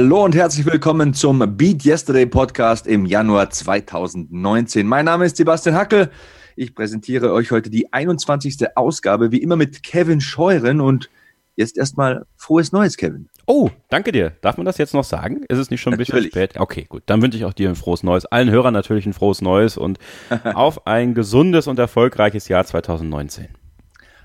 [0.00, 4.86] Hallo und herzlich willkommen zum Beat Yesterday Podcast im Januar 2019.
[4.86, 6.12] Mein Name ist Sebastian Hackel.
[6.54, 8.76] Ich präsentiere euch heute die 21.
[8.76, 11.10] Ausgabe, wie immer mit Kevin Scheuren und
[11.56, 13.28] jetzt erstmal frohes Neues, Kevin.
[13.48, 14.34] Oh, danke dir.
[14.40, 15.42] Darf man das jetzt noch sagen?
[15.48, 16.30] Ist es nicht schon ein natürlich.
[16.30, 16.60] bisschen spät?
[16.60, 17.02] Okay, gut.
[17.06, 18.24] Dann wünsche ich auch dir ein frohes Neues.
[18.24, 19.98] Allen Hörern natürlich ein frohes Neues und
[20.44, 23.48] auf ein gesundes und erfolgreiches Jahr 2019.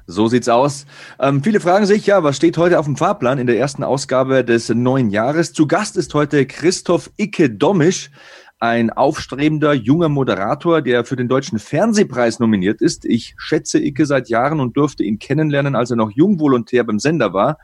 [0.05, 0.85] So sieht's aus.
[1.19, 4.43] Ähm, viele fragen sich ja, was steht heute auf dem Fahrplan in der ersten Ausgabe
[4.43, 5.53] des neuen Jahres?
[5.53, 8.11] Zu Gast ist heute Christoph Icke Domisch,
[8.59, 13.05] ein aufstrebender junger Moderator, der für den Deutschen Fernsehpreis nominiert ist.
[13.05, 17.33] Ich schätze Icke seit Jahren und durfte ihn kennenlernen, als er noch Jungvolontär beim Sender
[17.33, 17.57] war.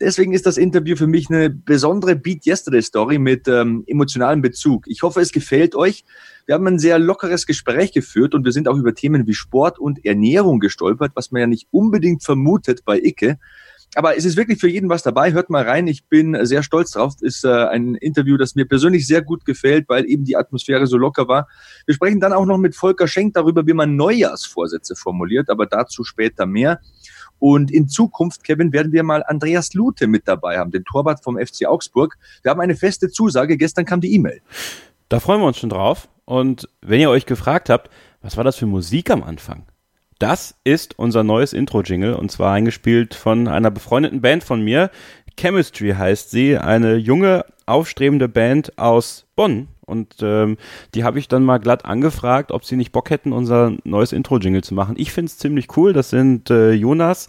[0.00, 4.86] Deswegen ist das Interview für mich eine besondere Beat Yesterday Story mit ähm, emotionalem Bezug.
[4.88, 6.04] Ich hoffe, es gefällt euch.
[6.46, 9.78] Wir haben ein sehr lockeres Gespräch geführt und wir sind auch über Themen wie Sport
[9.78, 13.38] und Ernährung gestolpert, was man ja nicht unbedingt vermutet bei Icke.
[13.94, 15.32] Aber es ist wirklich für jeden was dabei.
[15.32, 15.86] Hört mal rein.
[15.86, 17.14] Ich bin sehr stolz drauf.
[17.20, 20.96] Ist äh, ein Interview, das mir persönlich sehr gut gefällt, weil eben die Atmosphäre so
[20.96, 21.46] locker war.
[21.84, 26.04] Wir sprechen dann auch noch mit Volker Schenk darüber, wie man Neujahrsvorsätze formuliert, aber dazu
[26.04, 26.80] später mehr.
[27.38, 31.36] Und in Zukunft, Kevin, werden wir mal Andreas Lute mit dabei haben, den Torwart vom
[31.36, 32.16] FC Augsburg.
[32.42, 33.58] Wir haben eine feste Zusage.
[33.58, 34.40] Gestern kam die E-Mail.
[35.10, 36.08] Da freuen wir uns schon drauf.
[36.32, 37.90] Und wenn ihr euch gefragt habt,
[38.22, 39.66] was war das für Musik am Anfang?
[40.18, 44.90] Das ist unser neues Intro-Jingle und zwar eingespielt von einer befreundeten Band von mir.
[45.38, 49.68] Chemistry heißt sie, eine junge, aufstrebende Band aus Bonn.
[49.82, 50.56] Und ähm,
[50.94, 54.64] die habe ich dann mal glatt angefragt, ob sie nicht Bock hätten, unser neues Intro-Jingle
[54.64, 54.94] zu machen.
[54.96, 55.92] Ich finde es ziemlich cool.
[55.92, 57.28] Das sind äh, Jonas,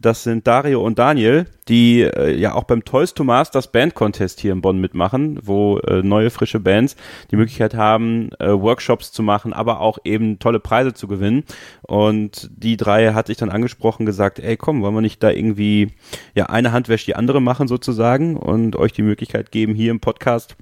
[0.00, 4.40] das sind Dario und Daniel, die äh, ja auch beim Toys to Masters Band Contest
[4.40, 6.96] hier in Bonn mitmachen, wo äh, neue frische Bands
[7.30, 11.44] die Möglichkeit haben, äh, Workshops zu machen, aber auch eben tolle Preise zu gewinnen.
[11.82, 15.92] Und die drei hat sich dann angesprochen, gesagt, ey komm, wollen wir nicht da irgendwie
[16.34, 20.00] ja eine Hand wäscht die andere machen sozusagen und euch die Möglichkeit geben, hier im
[20.00, 20.56] Podcast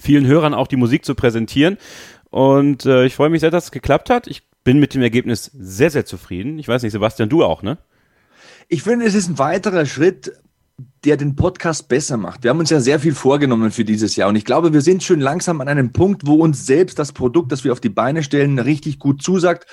[0.00, 1.76] vielen Hörern auch die Musik zu präsentieren.
[2.30, 4.26] Und äh, ich freue mich sehr, dass es geklappt hat.
[4.26, 6.58] Ich bin mit dem Ergebnis sehr, sehr zufrieden.
[6.58, 7.78] Ich weiß nicht, Sebastian, du auch, ne?
[8.68, 10.32] Ich finde, es ist ein weiterer Schritt,
[11.04, 12.42] der den Podcast besser macht.
[12.42, 15.02] Wir haben uns ja sehr viel vorgenommen für dieses Jahr und ich glaube, wir sind
[15.02, 18.22] schon langsam an einem Punkt, wo uns selbst das Produkt, das wir auf die Beine
[18.22, 19.66] stellen, richtig gut zusagt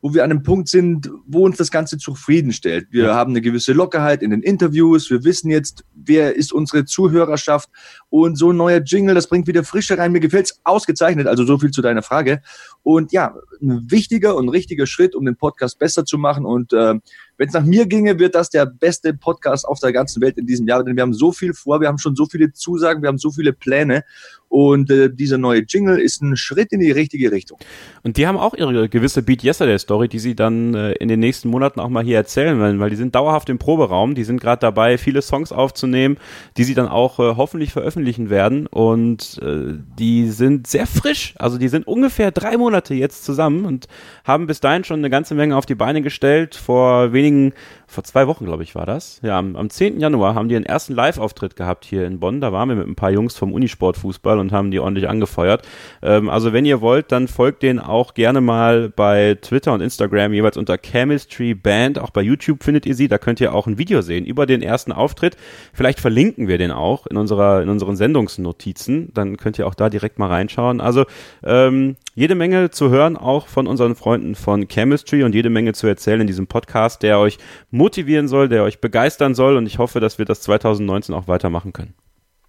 [0.00, 2.88] wo wir an einem Punkt sind, wo uns das Ganze zufriedenstellt.
[2.90, 5.10] Wir haben eine gewisse Lockerheit in den Interviews.
[5.10, 7.68] Wir wissen jetzt, wer ist unsere Zuhörerschaft.
[8.08, 10.12] Und so ein neuer Jingle, das bringt wieder Frische rein.
[10.12, 11.26] Mir gefällt's ausgezeichnet.
[11.26, 12.42] Also so viel zu deiner Frage.
[12.82, 16.44] Und ja, ein wichtiger und richtiger Schritt, um den Podcast besser zu machen.
[16.44, 16.94] Und äh,
[17.38, 20.46] wenn es nach mir ginge, wird das der beste Podcast auf der ganzen Welt in
[20.46, 20.84] diesem Jahr.
[20.84, 23.30] Denn wir haben so viel vor, wir haben schon so viele Zusagen, wir haben so
[23.30, 24.04] viele Pläne.
[24.48, 27.58] Und äh, dieser neue Jingle ist ein Schritt in die richtige Richtung.
[28.02, 31.20] Und die haben auch ihre gewisse Beat Yesterday Story, die sie dann äh, in den
[31.20, 34.40] nächsten Monaten auch mal hier erzählen wollen, weil die sind dauerhaft im Proberaum, die sind
[34.40, 36.16] gerade dabei, viele Songs aufzunehmen,
[36.56, 38.66] die sie dann auch äh, hoffentlich veröffentlichen werden.
[38.66, 43.86] Und äh, die sind sehr frisch, also die sind ungefähr drei Monate jetzt zusammen und
[44.24, 46.54] haben bis dahin schon eine ganze Menge auf die Beine gestellt.
[46.54, 47.52] Vor wenigen
[47.86, 49.20] vor zwei Wochen, glaube ich, war das.
[49.22, 49.98] Ja, am, am 10.
[49.98, 52.40] Januar haben die einen ersten Live-Auftritt gehabt hier in Bonn.
[52.40, 55.66] Da waren wir mit ein paar Jungs vom Unisportfußball und haben die ordentlich angefeuert.
[56.02, 60.32] Ähm, also wenn ihr wollt, dann folgt denen auch gerne mal bei Twitter und Instagram
[60.32, 61.98] jeweils unter Chemistry Band.
[61.98, 63.08] Auch bei YouTube findet ihr sie.
[63.08, 65.36] Da könnt ihr auch ein Video sehen über den ersten Auftritt.
[65.72, 69.10] Vielleicht verlinken wir den auch in unserer in unseren Sendungsnotizen.
[69.14, 70.80] Dann könnt ihr auch da direkt mal reinschauen.
[70.80, 71.04] Also
[71.44, 75.86] ähm, jede Menge zu hören, auch von unseren Freunden von Chemistry und jede Menge zu
[75.86, 77.38] erzählen in diesem Podcast, der euch
[77.70, 79.56] motivieren soll, der euch begeistern soll.
[79.56, 81.94] Und ich hoffe, dass wir das 2019 auch weitermachen können.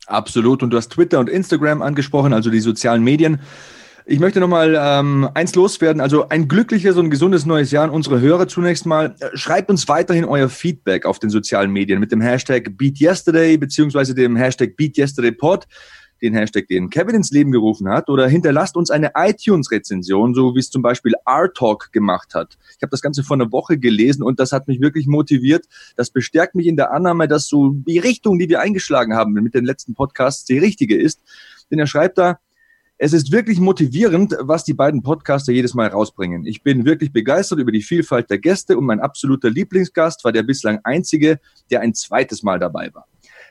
[0.10, 0.64] Absolut.
[0.64, 3.40] Und du hast Twitter und Instagram angesprochen, also die sozialen Medien.
[4.06, 6.02] Ich möchte nochmal ähm, eins loswerden.
[6.02, 9.14] Also ein glückliches und gesundes neues Jahr an unsere Hörer zunächst mal.
[9.36, 14.36] Schreibt uns weiterhin euer Feedback auf den sozialen Medien mit dem Hashtag BeatYesterday beziehungsweise dem
[14.36, 15.68] Hashtag BeatYesterdayPod
[16.22, 20.60] den Hashtag, den Kevin ins Leben gerufen hat, oder hinterlasst uns eine iTunes-Rezension, so wie
[20.60, 22.58] es zum Beispiel R-Talk gemacht hat.
[22.78, 25.66] Ich habe das Ganze vor einer Woche gelesen und das hat mich wirklich motiviert.
[25.96, 29.54] Das bestärkt mich in der Annahme, dass so die Richtung, die wir eingeschlagen haben mit
[29.54, 31.22] den letzten Podcasts, die richtige ist.
[31.72, 32.40] Denn er schreibt da,
[33.02, 36.46] es ist wirklich motivierend, was die beiden Podcaster jedes Mal rausbringen.
[36.46, 40.44] Ich bin wirklich begeistert über die Vielfalt der Gäste und mein absoluter Lieblingsgast war der
[40.44, 41.40] bislang einzige,
[41.72, 43.08] der ein zweites Mal dabei war.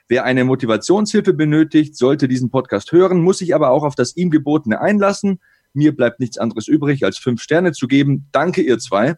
[0.08, 4.30] Wer eine Motivationshilfe benötigt, sollte diesen Podcast hören, muss sich aber auch auf das ihm
[4.30, 5.40] gebotene einlassen.
[5.74, 8.26] Mir bleibt nichts anderes übrig, als fünf Sterne zu geben.
[8.32, 9.16] Danke, ihr zwei.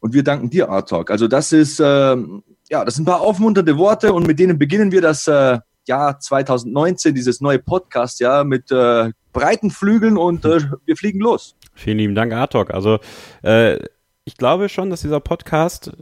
[0.00, 1.10] Und wir danken dir, Art Talk.
[1.10, 4.92] Also das ist, äh, ja, das sind ein paar aufmunternde Worte und mit denen beginnen
[4.92, 10.60] wir das äh, Jahr 2019, dieses neue Podcast, ja, mit äh, breiten Flügeln und äh,
[10.84, 11.56] wir fliegen los.
[11.74, 12.72] Vielen lieben Dank, Artok.
[12.74, 12.98] Also
[13.42, 13.78] äh,
[14.24, 15.92] ich glaube schon, dass dieser Podcast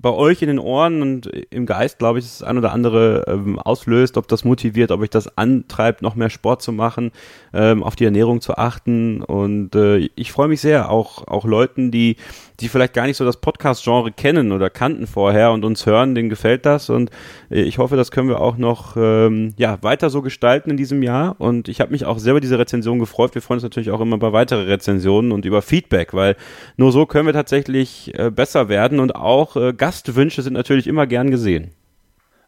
[0.00, 3.58] bei euch in den Ohren und im Geist, glaube ich, das ein oder andere ähm,
[3.58, 7.10] auslöst, ob das motiviert, ob euch das antreibt, noch mehr Sport zu machen,
[7.52, 9.22] ähm, auf die Ernährung zu achten.
[9.22, 12.16] Und äh, ich freue mich sehr, auch, auch Leuten, die,
[12.60, 16.28] die vielleicht gar nicht so das Podcast-Genre kennen oder kannten vorher und uns hören, denen
[16.28, 16.90] gefällt das.
[16.90, 17.10] Und
[17.50, 21.02] äh, ich hoffe, das können wir auch noch ähm, ja, weiter so gestalten in diesem
[21.02, 21.34] Jahr.
[21.38, 23.34] Und ich habe mich auch selber diese Rezension gefreut.
[23.34, 26.36] Wir freuen uns natürlich auch immer bei weiteren Rezensionen und über Feedback, weil
[26.76, 31.06] nur so können wir tatsächlich äh, besser werden und auch äh, Gastwünsche sind natürlich immer
[31.06, 31.70] gern gesehen.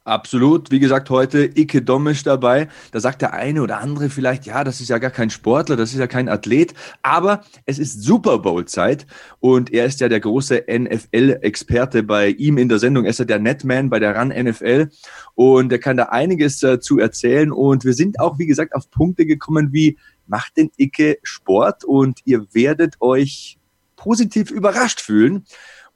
[0.05, 0.71] Absolut.
[0.71, 2.69] Wie gesagt, heute Ike Domisch dabei.
[2.93, 5.95] Da sagt der eine oder andere vielleicht, ja, das ist ja gar kein Sportler, das
[5.95, 6.75] ist ja kein Athlet.
[7.01, 9.07] Aber es ist Super Bowl-Zeit
[9.39, 13.05] und er ist ja der große NFL-Experte bei ihm in der Sendung.
[13.05, 14.91] Er ist ja der Netman bei der Run NFL
[15.35, 17.53] und er kann da einiges äh, zu erzählen.
[17.53, 19.97] Und wir sind auch, wie gesagt, auf Punkte gekommen wie,
[20.27, 23.57] macht den Icke Sport und ihr werdet euch
[23.97, 25.47] positiv überrascht fühlen.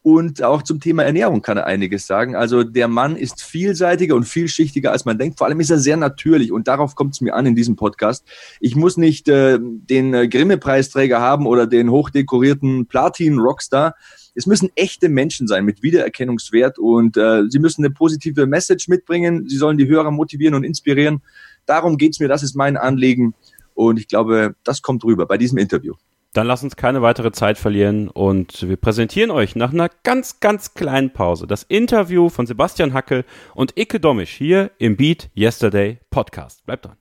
[0.06, 2.36] Und auch zum Thema Ernährung kann er einiges sagen.
[2.36, 5.38] Also der Mann ist vielseitiger und vielschichtiger, als man denkt.
[5.38, 8.22] Vor allem ist er sehr natürlich und darauf kommt es mir an in diesem Podcast.
[8.60, 13.94] Ich muss nicht äh, den äh, Grimme-Preisträger haben oder den hochdekorierten Platin-Rockstar.
[14.34, 19.48] Es müssen echte Menschen sein mit Wiedererkennungswert und äh, sie müssen eine positive Message mitbringen.
[19.48, 21.22] Sie sollen die Hörer motivieren und inspirieren.
[21.64, 23.32] Darum geht's mir, das ist mein Anliegen.
[23.72, 25.94] Und ich glaube, das kommt rüber bei diesem Interview.
[26.34, 30.74] Dann lasst uns keine weitere Zeit verlieren und wir präsentieren euch nach einer ganz, ganz
[30.74, 36.66] kleinen Pause das Interview von Sebastian Hackel und Icke Domisch hier im Beat Yesterday Podcast.
[36.66, 36.96] Bleibt dran.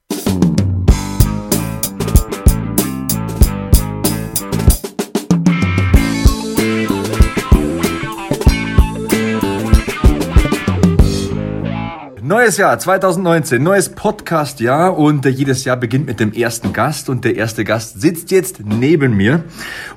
[12.33, 14.97] Neues Jahr 2019, neues Podcast-Jahr.
[14.97, 17.07] Und äh, jedes Jahr beginnt mit dem ersten Gast.
[17.07, 19.43] Und der erste Gast sitzt jetzt neben mir.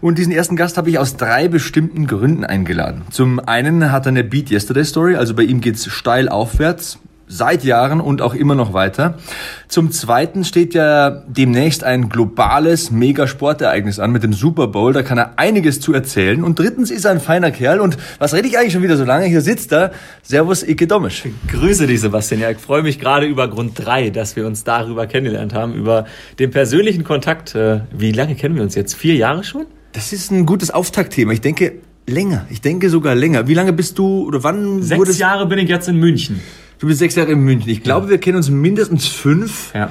[0.02, 3.04] Und diesen ersten Gast habe ich aus drei bestimmten Gründen eingeladen.
[3.10, 6.98] Zum einen hat er eine Beat Yesterday Story, also bei ihm geht's steil aufwärts
[7.28, 9.18] seit Jahren und auch immer noch weiter.
[9.68, 14.92] Zum Zweiten steht ja demnächst ein globales Megasportereignis an mit dem Super Bowl.
[14.92, 16.44] Da kann er einiges zu erzählen.
[16.44, 17.80] Und drittens ist er ein feiner Kerl.
[17.80, 19.26] Und was rede ich eigentlich schon wieder so lange?
[19.26, 19.92] Hier sitzt er.
[20.22, 21.24] Servus, Ike Domisch.
[21.48, 22.40] Grüße dich, Sebastian.
[22.40, 26.06] Ja, ich freue mich gerade über Grund drei, dass wir uns darüber kennengelernt haben, über
[26.38, 27.54] den persönlichen Kontakt.
[27.54, 28.94] Äh, wie lange kennen wir uns jetzt?
[28.94, 29.66] Vier Jahre schon?
[29.92, 31.32] Das ist ein gutes Auftaktthema.
[31.32, 31.72] Ich denke,
[32.06, 32.46] länger.
[32.50, 33.48] Ich denke sogar länger.
[33.48, 34.82] Wie lange bist du oder wann?
[34.82, 36.40] Sechs Jahre bin ich jetzt in München.
[36.78, 37.70] Du bist sechs Jahre in München.
[37.70, 39.72] Ich glaube, wir kennen uns mindestens fünf.
[39.74, 39.90] Ja.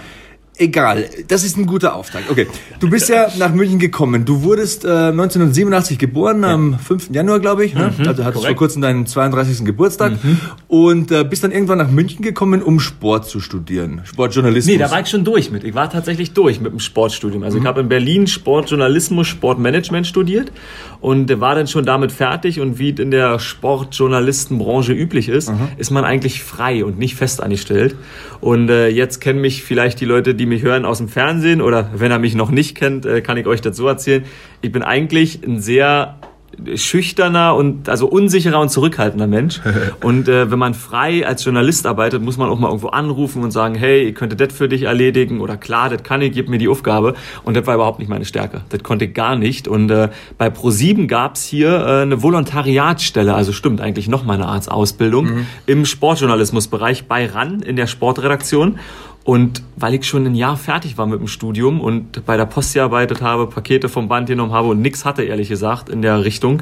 [0.57, 2.30] Egal, das ist ein guter Auftakt.
[2.30, 2.48] Okay,
[2.80, 4.24] du bist ja nach München gekommen.
[4.24, 6.54] Du wurdest äh, 1987 geboren, ja.
[6.54, 7.10] am 5.
[7.12, 7.74] Januar, glaube ich.
[7.74, 7.94] Ne?
[7.98, 9.66] Mhm, also hattest vor kurzem deinen 32.
[9.66, 10.40] Geburtstag mhm.
[10.68, 14.72] und äh, bist dann irgendwann nach München gekommen, um Sport zu studieren, Sportjournalismus.
[14.72, 15.66] Nee, da war ich schon durch mit.
[15.66, 17.44] Ich war tatsächlich durch mit dem Sportstudium.
[17.44, 17.64] Also mhm.
[17.64, 20.54] ich habe in Berlin Sportjournalismus, Sportmanagement studiert
[21.02, 22.59] und war dann schon damit fertig.
[22.59, 25.68] Und wie in der Sportjournalistenbranche üblich ist, mhm.
[25.78, 27.95] ist man eigentlich frei und nicht festangestellt.
[28.42, 31.90] Und äh, jetzt kennen mich vielleicht die Leute, die mich hören aus dem Fernsehen oder
[31.95, 34.23] wenn er mich noch nicht kennt, äh, kann ich euch dazu erzählen.
[34.61, 36.16] Ich bin eigentlich ein sehr
[36.75, 39.61] schüchterner und also unsicherer und zurückhaltender Mensch.
[40.04, 43.52] und äh, wenn man frei als Journalist arbeitet, muss man auch mal irgendwo anrufen und
[43.52, 46.57] sagen, hey, ich könnte das für dich erledigen oder klar, das kann ich, gib mir
[46.57, 47.16] die Aufgabe.
[47.44, 48.61] Und das war überhaupt nicht meine Stärke.
[48.69, 49.68] Das konnte ich gar nicht.
[49.68, 54.47] Und äh, bei Pro7 gab's hier äh, eine Volontariatsstelle, also stimmt eigentlich noch mal eine
[54.47, 55.47] Art Ausbildung mhm.
[55.66, 58.80] im Sportjournalismusbereich bei RAN in der Sportredaktion.
[59.26, 62.76] Und weil ich schon ein Jahr fertig war mit dem Studium und bei der Post
[62.76, 66.62] gearbeitet habe, Pakete vom Band genommen habe und nichts hatte, ehrlich gesagt, in der Richtung,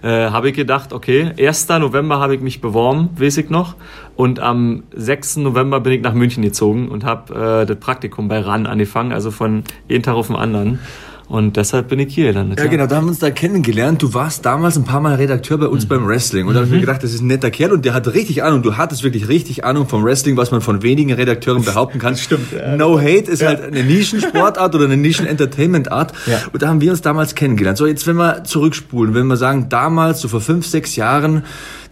[0.00, 1.68] äh, habe ich gedacht, okay, 1.
[1.70, 3.74] November habe ich mich beworben, weiß ich noch.
[4.14, 5.38] Und am 6.
[5.38, 9.32] November bin ich nach München gezogen und habe äh, das Praktikum bei RAN angefangen, also
[9.32, 10.78] von jeden Tag auf den anderen.
[11.28, 12.58] Und deshalb bin ich hier gelandet.
[12.58, 14.02] Ja, ja, genau, da haben wir uns da kennengelernt.
[14.02, 15.88] Du warst damals ein paar Mal Redakteur bei uns mhm.
[15.88, 16.46] beim Wrestling.
[16.46, 16.82] Und da habe ich mir mhm.
[16.82, 18.62] gedacht, das ist ein netter Kerl und der hat richtig Ahnung.
[18.62, 22.16] Du hattest wirklich richtig Ahnung vom Wrestling, was man von wenigen Redakteuren behaupten kann.
[22.16, 22.52] Stimmt.
[22.52, 22.76] Ja.
[22.76, 23.48] No Hate ist ja.
[23.48, 26.12] halt eine Nischensportart oder eine Nischen-Entertainment-Art.
[26.52, 27.78] Und da haben wir uns damals kennengelernt.
[27.78, 31.44] So, jetzt wenn wir zurückspulen, wenn wir sagen, damals, so vor fünf, sechs Jahren,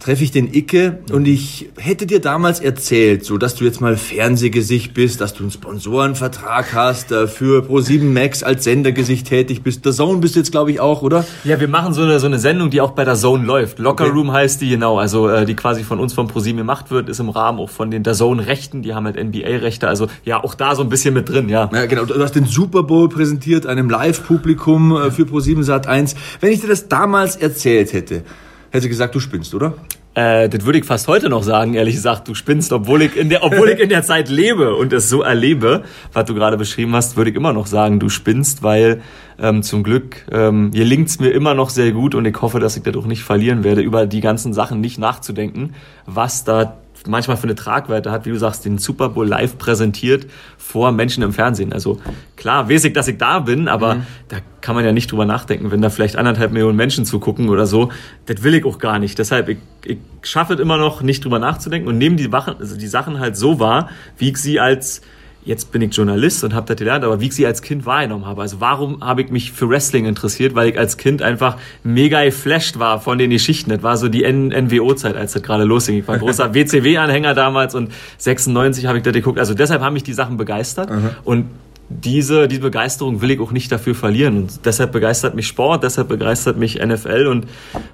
[0.03, 3.95] treffe ich den Icke und ich hätte dir damals erzählt, so dass du jetzt mal
[3.95, 9.85] Fernsehgesicht bist, dass du einen Sponsorenvertrag hast, äh, für Pro7 Max als Sendergesicht tätig bist.
[9.85, 11.25] Der Zone bist du jetzt, glaube ich, auch, oder?
[11.45, 13.79] Ja, wir machen so eine, so eine Sendung, die auch bei der Zone läuft.
[13.79, 14.39] Locker Room okay.
[14.39, 17.29] heißt die, genau, also äh, die quasi von uns von Pro7 gemacht wird, ist im
[17.29, 20.83] Rahmen auch von den der Zone-Rechten, die haben halt NBA-Rechte, also ja, auch da so
[20.83, 21.69] ein bisschen mit drin, ja.
[21.73, 26.15] Ja, genau, du hast den Super Bowl präsentiert, einem Live-Publikum äh, für Pro7 Sat 1.
[26.41, 28.23] Wenn ich dir das damals erzählt hätte,
[28.73, 29.75] hätte gesagt, du spinnst, oder?
[30.15, 33.29] Äh, das würde ich fast heute noch sagen, ehrlich gesagt, du spinnst, obwohl ich in
[33.29, 36.95] der, obwohl ich in der Zeit lebe und es so erlebe, was du gerade beschrieben
[36.95, 39.01] hast, würde ich immer noch sagen, du spinnst, weil
[39.39, 42.83] ähm, zum Glück ähm, gelingt's mir immer noch sehr gut und ich hoffe, dass ich
[42.83, 45.73] dadurch nicht verlieren werde, über die ganzen Sachen nicht nachzudenken,
[46.05, 50.27] was da manchmal für eine Tragweite hat, wie du sagst, den Super Bowl live präsentiert
[50.57, 51.73] vor Menschen im Fernsehen.
[51.73, 51.99] Also
[52.35, 54.05] klar, weiß ich, dass ich da bin, aber mhm.
[54.29, 57.65] da kann man ja nicht drüber nachdenken, wenn da vielleicht anderthalb Millionen Menschen zugucken oder
[57.65, 57.91] so.
[58.25, 59.19] Das will ich auch gar nicht.
[59.19, 62.77] Deshalb, ich, ich schaffe es immer noch, nicht drüber nachzudenken und nehme die, Wachen, also
[62.77, 65.01] die Sachen halt so wahr, wie ich sie als
[65.45, 68.25] jetzt bin ich Journalist und habe das gelernt, aber wie ich sie als Kind wahrgenommen
[68.25, 68.41] habe.
[68.41, 70.55] Also warum habe ich mich für Wrestling interessiert?
[70.55, 73.69] Weil ich als Kind einfach mega geflasht war von den Geschichten.
[73.69, 75.99] Das war so die NWO-Zeit, als das gerade losging.
[75.99, 79.39] Ich war großer WCW-Anhänger damals und 96 habe ich das geguckt.
[79.39, 80.89] Also deshalb haben mich die Sachen begeistert.
[80.89, 81.09] Mhm.
[81.23, 81.45] Und
[82.01, 84.37] diese, diese Begeisterung will ich auch nicht dafür verlieren.
[84.37, 87.27] Und deshalb begeistert mich Sport, deshalb begeistert mich NFL.
[87.27, 87.47] Und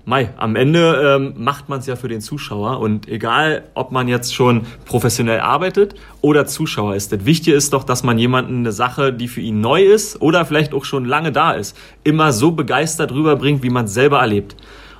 [0.05, 2.79] Mai, am Ende ähm, macht man es ja für den Zuschauer.
[2.79, 7.83] Und egal, ob man jetzt schon professionell arbeitet oder Zuschauer ist, das Wichtige ist doch,
[7.83, 11.31] dass man jemanden eine Sache, die für ihn neu ist oder vielleicht auch schon lange
[11.31, 14.55] da ist, immer so begeistert rüberbringt, wie man es selber erlebt.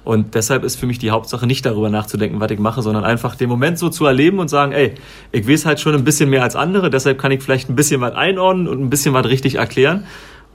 [0.10, 3.36] Und deshalb ist für mich die Hauptsache nicht darüber nachzudenken, was ich mache, sondern einfach
[3.36, 4.96] den Moment so zu erleben und sagen, ey,
[5.32, 8.02] ich weiß halt schon ein bisschen mehr als andere, deshalb kann ich vielleicht ein bisschen
[8.02, 10.06] was einordnen und ein bisschen was richtig erklären.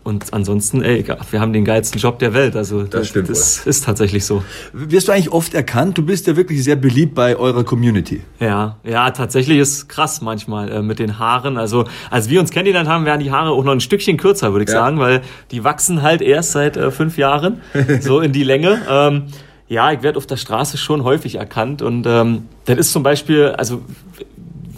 [0.05, 2.57] Und ansonsten, ey, wir haben den geilsten Job der Welt.
[2.57, 3.31] Also das, das stimmt.
[3.31, 3.71] Das wohl.
[3.71, 4.45] ist tatsächlich so.
[4.75, 5.97] Wirst du eigentlich oft erkannt?
[5.97, 8.23] Du bist ja wirklich sehr beliebt bei eurer Community.
[8.39, 11.57] Ja, ja, tatsächlich ist krass manchmal äh, mit den Haaren.
[11.57, 14.65] Also als wir uns kennengelernt haben, werden die Haare auch noch ein Stückchen kürzer, würde
[14.65, 14.77] ich ja.
[14.77, 17.63] sagen, weil die wachsen halt erst seit äh, fünf Jahren
[18.01, 18.83] so in die Länge.
[18.89, 19.23] Ähm,
[19.69, 23.47] ja, ich werde auf der Straße schon häufig erkannt und ähm, das ist zum Beispiel,
[23.57, 23.81] also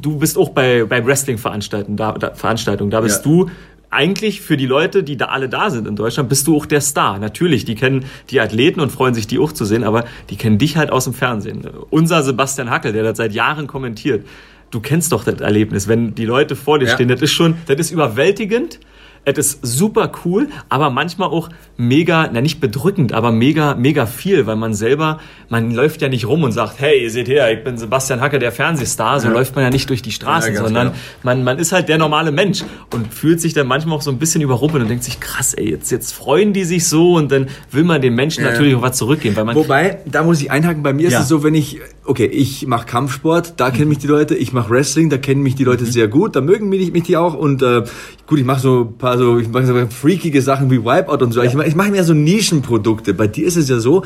[0.01, 3.33] du bist auch bei, bei Wrestling-Veranstaltungen, da, da, Veranstaltungen, da bist ja.
[3.33, 3.51] du
[3.91, 6.81] eigentlich für die Leute, die da alle da sind in Deutschland, bist du auch der
[6.81, 7.19] Star.
[7.19, 10.59] Natürlich, die kennen die Athleten und freuen sich, die auch zu sehen, aber die kennen
[10.59, 11.67] dich halt aus dem Fernsehen.
[11.91, 14.27] Unser Sebastian Hackel, der das seit Jahren kommentiert,
[14.71, 16.95] du kennst doch das Erlebnis, wenn die Leute vor dir ja.
[16.95, 18.81] stehen, das ist schon, das ist überwältigend
[19.27, 24.47] es ist super cool, aber manchmal auch mega, na nicht bedrückend, aber mega, mega viel,
[24.47, 25.19] weil man selber,
[25.49, 28.39] man läuft ja nicht rum und sagt, hey, ihr seht her, ich bin Sebastian Hacke,
[28.39, 29.35] der Fernsehstar, so ja.
[29.35, 30.99] läuft man ja nicht durch die Straßen, ja, sondern genau.
[31.25, 32.63] man, man ist halt der normale Mensch
[32.95, 35.71] und fühlt sich dann manchmal auch so ein bisschen überrumpelt und denkt sich, krass, ey,
[35.71, 38.53] jetzt, jetzt freuen die sich so und dann will man den Menschen ja.
[38.53, 39.35] natürlich auch was zurückgeben.
[39.35, 42.27] Weil man Wobei, da muss ich einhaken, bei mir ist es so, wenn ich, okay,
[42.27, 45.65] ich mache Kampfsport, da kennen mich die Leute, ich mache Wrestling, da kennen mich die
[45.65, 45.91] Leute mhm.
[45.91, 47.85] sehr gut, da mögen mich, mich die auch und äh,
[48.27, 51.33] gut, ich mache so ein paar so, ich mache so freakige Sachen wie Wipeout und
[51.33, 51.43] so.
[51.43, 51.49] Ja.
[51.49, 53.15] Ich, ich mache mehr so Nischenprodukte.
[53.15, 54.05] Bei dir ist es ja so,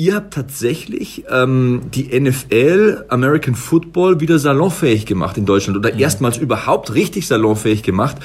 [0.00, 5.98] ihr habt tatsächlich ähm, die NFL, American Football, wieder salonfähig gemacht in Deutschland oder ja.
[5.98, 8.16] erstmals überhaupt richtig salonfähig gemacht.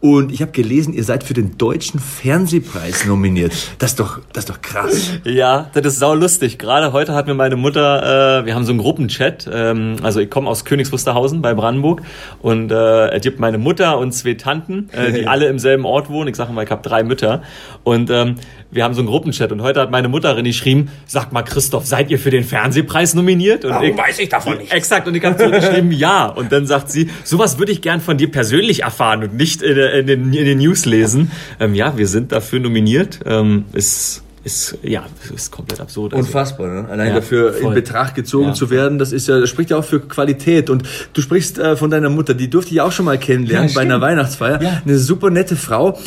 [0.00, 3.52] Und ich habe gelesen, ihr seid für den Deutschen Fernsehpreis nominiert.
[3.78, 5.12] Das ist doch, das ist doch krass.
[5.24, 6.58] Ja, das ist sau lustig.
[6.58, 9.48] Gerade heute hat mir meine Mutter, äh, wir haben so einen Gruppenchat.
[9.50, 12.02] Ähm, also ich komme aus Königs Wusterhausen bei Brandenburg
[12.42, 16.10] und äh, es gibt meine Mutter und zwei Tanten, äh, die alle im selben Ort
[16.10, 16.28] wohnen.
[16.28, 17.42] Ich sage mal, ich habe drei Mütter
[17.82, 18.36] und ähm,
[18.70, 22.10] wir haben so einen Gruppenchat und heute hat meine Mutterin geschrieben, sag mal Christoph, seid
[22.10, 23.64] ihr für den Fernsehpreis nominiert?
[23.64, 24.72] Und Warum ich, weiß ich davon nicht?
[24.72, 26.26] Exakt, und ich habe zurückgeschrieben, ja.
[26.26, 29.76] Und dann sagt sie, sowas würde ich gern von dir persönlich erfahren und nicht in,
[29.76, 31.30] in, den, in den, News lesen.
[31.60, 33.20] Ähm, ja, wir sind dafür nominiert.
[33.26, 36.12] Ähm, ist ist ja ist komplett absurd.
[36.12, 36.88] Also, Unfassbar, ne?
[36.88, 37.68] allein ja, dafür voll.
[37.68, 38.52] in Betracht gezogen ja.
[38.52, 40.68] zu werden, das ist ja, das spricht ja auch für Qualität.
[40.68, 40.82] Und
[41.14, 43.80] du sprichst äh, von deiner Mutter, die durfte ich auch schon mal kennenlernen ja, bei
[43.80, 44.60] einer Weihnachtsfeier.
[44.84, 45.98] Eine super nette Frau.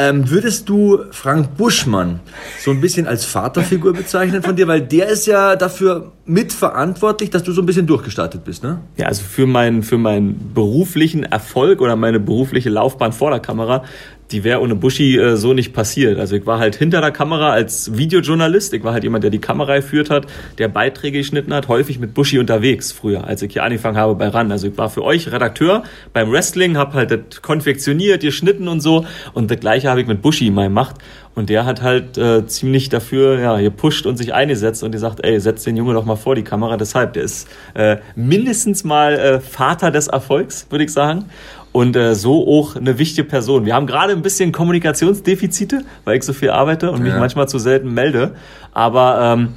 [0.00, 2.20] Ähm, würdest du Frank Buschmann
[2.60, 4.68] so ein bisschen als Vaterfigur bezeichnen von dir?
[4.68, 8.80] Weil der ist ja dafür mitverantwortlich, dass du so ein bisschen durchgestartet bist, ne?
[8.96, 13.82] Ja, also für meinen, für meinen beruflichen Erfolg oder meine berufliche Laufbahn vor der Kamera
[14.30, 16.18] die wäre ohne Buschi äh, so nicht passiert.
[16.18, 18.74] Also ich war halt hinter der Kamera als Videojournalist.
[18.74, 20.26] Ich war halt jemand, der die Kamera geführt hat,
[20.58, 24.28] der Beiträge geschnitten hat, häufig mit Buschi unterwegs früher, als ich hier angefangen habe bei
[24.28, 24.52] RAN.
[24.52, 25.82] Also ich war für euch Redakteur
[26.12, 29.06] beim Wrestling, habe halt das konfektioniert, geschnitten und so.
[29.32, 30.96] Und das gleiche habe ich mit Buschi mal gemacht.
[31.34, 35.38] Und der hat halt äh, ziemlich dafür ja, gepusht und sich eingesetzt und gesagt, ey,
[35.38, 36.76] setz den Junge doch mal vor die Kamera.
[36.76, 41.26] Deshalb, der ist äh, mindestens mal äh, Vater des Erfolgs, würde ich sagen
[41.72, 43.64] und äh, so auch eine wichtige Person.
[43.66, 47.58] Wir haben gerade ein bisschen Kommunikationsdefizite, weil ich so viel arbeite und mich manchmal zu
[47.58, 48.34] selten melde.
[48.72, 49.48] Aber ähm,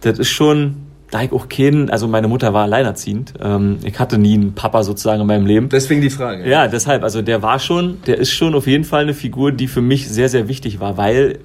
[0.00, 0.76] das ist schon,
[1.10, 3.34] da ich auch keinen, also meine Mutter war alleinerziehend.
[3.42, 5.68] Ähm, ich hatte nie einen Papa sozusagen in meinem Leben.
[5.68, 6.48] Deswegen die Frage.
[6.48, 9.66] Ja, deshalb, also der war schon, der ist schon auf jeden Fall eine Figur, die
[9.66, 11.40] für mich sehr, sehr wichtig war, weil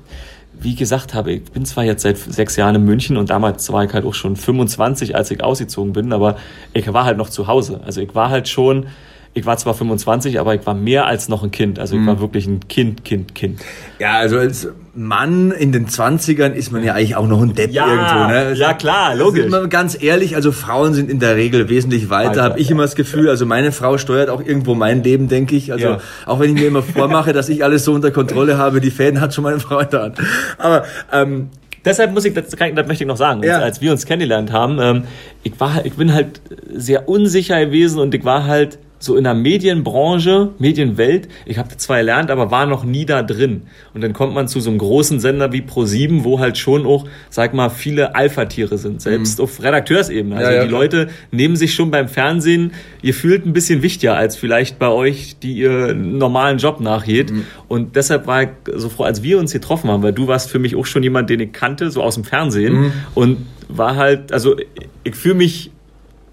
[0.63, 3.84] wie gesagt habe, ich bin zwar jetzt seit sechs Jahren in München und damals war
[3.84, 6.38] ich halt auch schon 25, als ich ausgezogen bin, aber
[6.74, 7.82] ich war halt noch zu Hause.
[7.84, 8.86] Also ich war halt schon
[9.33, 11.79] ich war zwar 25, aber ich war mehr als noch ein Kind.
[11.79, 13.61] Also ich war wirklich ein Kind, Kind, Kind.
[13.97, 17.71] Ja, also als Mann in den 20ern ist man ja eigentlich auch noch ein Depp
[17.71, 18.27] Ja, irgendwo.
[18.27, 18.53] Ne?
[18.59, 19.45] ja, klar, logisch.
[19.53, 22.95] Also, ganz ehrlich, also Frauen sind in der Regel wesentlich weiter, habe ich immer das
[22.95, 23.29] Gefühl.
[23.29, 25.71] Also meine Frau steuert auch irgendwo mein Leben, denke ich.
[25.71, 25.97] Also Ja.
[26.25, 29.21] auch wenn ich mir immer vormache, dass ich alles so unter Kontrolle habe, die Fäden
[29.21, 30.17] hat schon meine Frau in der Hand.
[30.57, 30.83] Aber
[31.13, 31.50] ähm,
[31.83, 33.57] Deshalb muss ich, das, kann das möchte ich noch sagen, Ja.
[33.57, 35.03] als, wir uns kennengelernt haben, ähm,
[35.41, 36.39] ich war ich bin halt
[36.71, 41.98] sehr unsicher gewesen und ich war halt so in der Medienbranche, Medienwelt, ich habe zwar
[41.98, 43.63] gelernt, aber war noch nie da drin.
[43.93, 47.05] Und dann kommt man zu so einem großen Sender wie Pro7, wo halt schon auch,
[47.29, 50.36] sag mal, viele Alpha-Tiere sind, selbst auf Redakteursebene.
[50.36, 50.53] Also Mhm.
[50.53, 50.81] Ja, ja, die klar.
[50.81, 55.38] Leute nehmen sich schon beim Fernsehen, ihr fühlt ein bisschen wichtiger als vielleicht bei euch,
[55.41, 57.31] die ihr normalen Job nachgeht.
[57.31, 57.46] Mhm.
[57.67, 60.60] Und deshalb war ich so froh, als wir uns getroffen haben, weil du warst für
[60.60, 62.74] mich auch schon jemand, den ich kannte, so aus dem Fernsehen.
[62.74, 62.93] Mhm.
[63.15, 64.55] Und war halt, also
[65.03, 65.72] ich fühle mich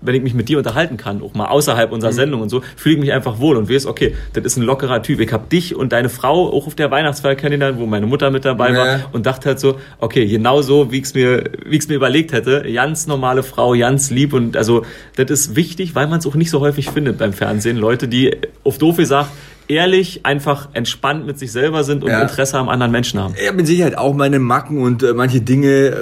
[0.01, 1.95] wenn ich mich mit dir unterhalten kann, auch mal außerhalb Mhm.
[1.95, 4.63] unserer Sendung und so, fühle ich mich einfach wohl und weiß, okay, das ist ein
[4.63, 5.21] lockerer Typ.
[5.21, 8.45] Ich habe dich und deine Frau auch auf der Weihnachtsfeier kennengelernt, wo meine Mutter mit
[8.45, 11.89] dabei war und dachte halt so, okay, genau so, wie ich es mir, wie ich's
[11.89, 14.83] mir überlegt hätte, ganz normale Frau, ganz lieb und also
[15.17, 17.77] das ist wichtig, weil man es auch nicht so häufig findet beim Fernsehen.
[17.77, 19.31] Leute, die auf doof gesagt
[19.69, 22.23] ehrlich, einfach entspannt mit sich selber sind und Ja.
[22.23, 23.35] Interesse am anderen Menschen haben.
[23.41, 25.95] Ich habe mit Sicherheit auch meine Macken und äh, manche Dinge, äh,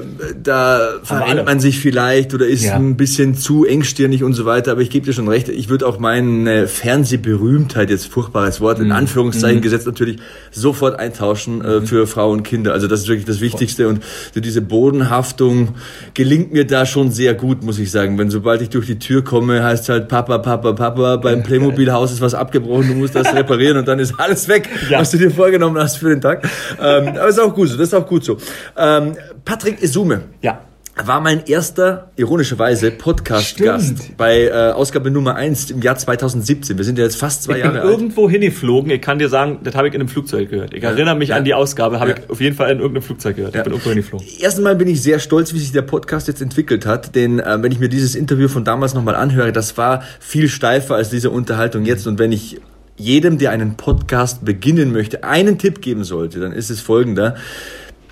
[0.43, 1.01] da alle.
[1.03, 2.77] verrennt man sich vielleicht oder ist Ja.
[2.77, 4.71] ein bisschen zu engstirnig und so weiter.
[4.73, 8.87] Aber ich gebe dir schon recht, ich würde auch meine Fernsehberühmtheit, jetzt furchtbares Wort, Mhm.
[8.87, 10.19] in Anführungszeichen gesetzt natürlich,
[10.53, 12.73] sofort eintauschen äh, für Frau und Kinder.
[12.73, 13.89] Also das ist wirklich das Wichtigste.
[13.89, 15.71] Und so diese Bodenhaftung
[16.15, 18.17] gelingt mir da schon sehr gut, muss ich sagen.
[18.19, 22.13] Wenn sobald ich durch die Tür komme, heißt es halt Papa, Papa, Papa, beim Playmobil-Haus
[22.13, 25.01] ist was abgebrochen, du musst das reparieren und dann ist alles weg, Ja.
[25.01, 26.49] was du dir vorgenommen hast für den Tag.
[26.81, 28.37] Ähm, aber ist auch gut so, das ist auch gut so.
[28.77, 30.61] Ähm, Patrick Isume Ja.
[31.05, 36.79] war mein erster, ironischerweise, Podcast-Gast bei äh, Ausgabe Nummer 1 im Jahr 2017.
[36.79, 37.91] Wir sind ja jetzt fast zwei Ich bin Jahre alt.
[37.91, 38.91] irgendwo hingeflogen.
[38.91, 40.73] Ich kann dir sagen, das habe ich in einem Flugzeug gehört.
[40.73, 41.37] Ich erinnere mich Ja.
[41.37, 42.17] an die Ausgabe, habe Ja.
[42.25, 43.55] ich auf jeden Fall in irgendeinem Flugzeug gehört.
[43.55, 43.61] Ja.
[43.61, 44.27] Ich bin irgendwo hingeflogen.
[44.41, 47.63] Erstens mal bin ich sehr stolz, wie sich der Podcast jetzt entwickelt hat, denn äh,
[47.63, 51.29] wenn ich mir dieses Interview von damals nochmal anhöre, das war viel steifer als diese
[51.31, 52.59] Unterhaltung jetzt und wenn ich
[52.97, 57.37] jedem, der einen Podcast beginnen möchte, einen Tipp geben sollte, dann ist es folgender.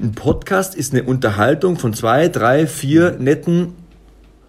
[0.00, 3.74] Ein Podcast ist eine Unterhaltung von zwei, drei, vier netten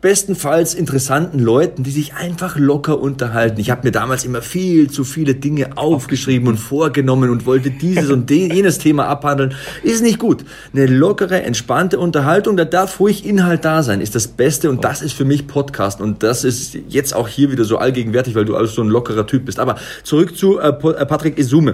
[0.06, 3.60] bestenfalls interessanten Leuten, die sich einfach locker unterhalten.
[3.60, 8.12] Ich habe mir damals immer viel zu viele Dinge aufgeschrieben und vorgenommen und wollte dieses
[8.12, 9.56] und jenes Thema abhandeln.
[9.82, 10.46] Ist nicht gut.
[10.74, 15.02] Eine lockere, entspannte Unterhaltung, da darf ruhig Inhalt da sein, ist das Beste und das
[15.02, 18.56] ist für mich Podcast und das ist jetzt auch hier wieder so allgegenwärtig, weil du
[18.56, 19.58] also so ein lockerer Typ bist.
[19.58, 21.74] Aber zurück zu äh, äh, Patrick Isume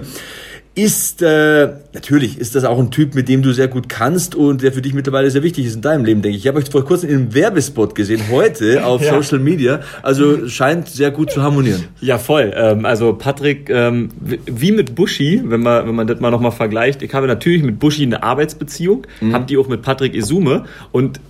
[0.74, 4.62] ist, äh, natürlich ist das auch ein Typ, mit dem du sehr gut kannst und
[4.62, 6.44] der für dich mittlerweile sehr wichtig ist in deinem Leben, denke ich.
[6.44, 9.12] Ich habe euch vor kurzem in einem Werbespot gesehen, heute auf Ja.
[9.22, 11.84] Social Media, also scheint sehr gut zu harmonieren.
[12.00, 12.52] Ja, voll.
[12.56, 17.02] Ähm, also Patrick, ähm, wie mit Buschi, wenn man, wenn man das mal nochmal vergleicht,
[17.02, 19.34] ich habe natürlich mit Buschi eine Arbeitsbeziehung, Mhm.
[19.34, 21.20] habe die auch mit Patrick Isume und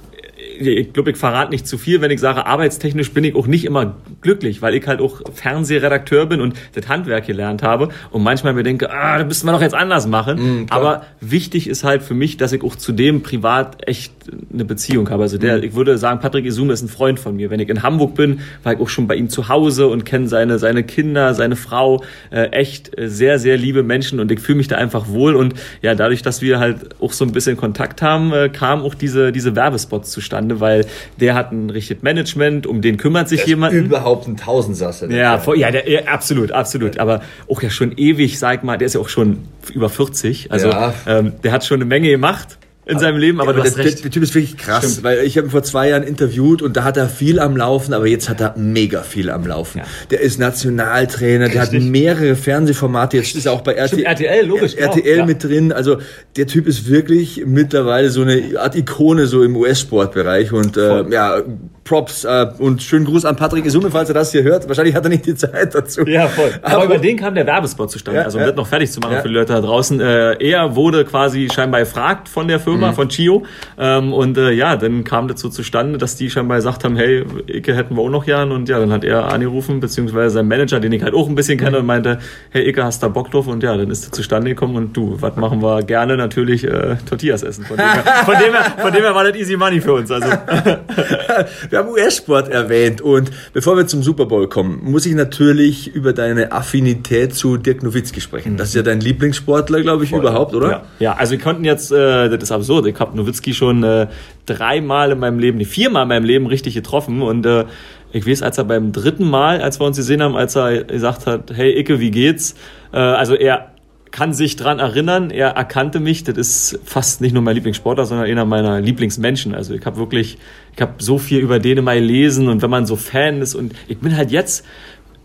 [0.58, 3.64] ich glaube, ich verrate nicht zu viel, wenn ich sage, arbeitstechnisch bin ich auch nicht
[3.64, 8.54] immer glücklich, weil ich halt auch Fernsehredakteur bin und das Handwerk gelernt habe und manchmal
[8.54, 10.60] mir denke, ah, das müssten wir doch jetzt anders machen.
[10.60, 10.66] Mhm.
[10.70, 14.12] Aber wichtig ist halt für mich, dass ich auch zu dem privat echt
[14.52, 15.22] eine Beziehung habe.
[15.24, 15.40] Also Mhm.
[15.40, 17.50] der, ich würde sagen, Patrick Isume ist ein Freund von mir.
[17.50, 20.28] Wenn ich in Hamburg bin, war ich auch schon bei ihm zu Hause und kenne
[20.28, 24.58] seine, seine Kinder, seine Frau, äh, echt äh, sehr, sehr liebe Menschen und ich fühle
[24.58, 28.02] mich da einfach wohl und ja, dadurch, dass wir halt auch so ein bisschen Kontakt
[28.02, 30.86] haben, äh, kamen auch diese, diese Werbespots zustande, weil
[31.20, 33.72] der hat ein richtiges Management, um den kümmert sich jemand.
[33.74, 35.10] Überhaupt ein Tausendsasser.
[35.10, 36.98] Ja, voll, ja, der, ja, absolut, absolut.
[36.98, 39.38] Aber auch ja schon ewig, sag mal, der ist ja auch schon
[39.72, 40.50] über 40.
[40.52, 40.94] Also Ja.
[41.06, 44.10] ähm, der hat schon eine Menge gemacht in seinem Leben, aber, hast der, der, der
[44.10, 45.04] Typ ist wirklich krass, Stimmt.
[45.04, 47.94] weil ich habe ihn vor zwei Jahren interviewt und da hat er viel am Laufen,
[47.94, 49.78] aber jetzt hat er mega viel am Laufen.
[49.78, 49.84] Ja.
[50.10, 51.90] Der ist Nationaltrainer, der hat Richtig.
[51.90, 55.24] mehrere Fernsehformate, jetzt ist er auch bei RTL, Stimmt, RTL, logisch, RTL ja.
[55.24, 55.72] mit drin.
[55.72, 55.98] Also
[56.36, 61.40] der Typ ist wirklich mittlerweile so eine Art Ikone so im US-Sportbereich und äh, ja,
[61.84, 64.68] Props äh, und schönen Gruß an Patrick Isume, falls er das hier hört.
[64.68, 66.02] Wahrscheinlich hat er nicht die Zeit dazu.
[66.06, 66.52] Ja, voll.
[66.62, 68.20] Aber, über den kam der Werbespot zustande.
[68.20, 68.48] Ja, also um ja.
[68.50, 69.20] das noch fertig zu machen Ja.
[69.20, 70.00] für die Leute da draußen.
[70.00, 72.94] Äh, er wurde quasi scheinbar gefragt von der Firma, Mhm.
[72.94, 73.42] von Chio.
[73.78, 77.74] Ähm, und äh, ja, dann kam dazu zustande, dass die scheinbar gesagt haben, hey, Icke
[77.74, 78.52] hätten wir auch noch gern.
[78.52, 81.58] Und ja, dann hat er angerufen, beziehungsweise sein Manager, den ich halt auch ein bisschen
[81.58, 82.18] kenne, und meinte,
[82.50, 83.48] hey Icke, hast da Bock drauf?
[83.48, 84.76] Und ja, dann ist er zustande gekommen.
[84.76, 86.16] Und du, was machen wir gerne?
[86.16, 87.64] Natürlich äh, Tortillas essen.
[87.64, 90.10] Von dem, her, von, dem her, von dem her war das easy money für uns.
[90.10, 90.28] Also
[91.70, 96.12] Wir haben US-Sport erwähnt und bevor wir zum Super Bowl kommen, muss ich natürlich über
[96.12, 98.56] deine Affinität zu Dirk Nowitzki sprechen.
[98.56, 100.70] Das ist ja dein Lieblingssportler, glaube ich, überhaupt, oder?
[100.70, 104.06] Ja, ja also wir konnten jetzt, äh, das ist absurd, ich habe Nowitzki schon äh,
[104.46, 107.64] dreimal in meinem Leben, nee, viermal in meinem Leben richtig getroffen und äh,
[108.12, 111.26] Ich weiß, als er beim dritten Mal, als wir uns gesehen haben, als er gesagt
[111.26, 112.54] hat, hey Icke, wie geht's?
[112.92, 113.72] Äh, also er
[114.12, 118.26] kann sich dran erinnern, er erkannte mich, das ist fast nicht nur mein Lieblingssportler, sondern
[118.26, 119.54] einer meiner Lieblingsmenschen.
[119.54, 120.38] Also ich habe wirklich,
[120.76, 123.74] ich habe so viel über den mal gelesen und wenn man so Fan ist und
[123.88, 124.64] ich bin halt jetzt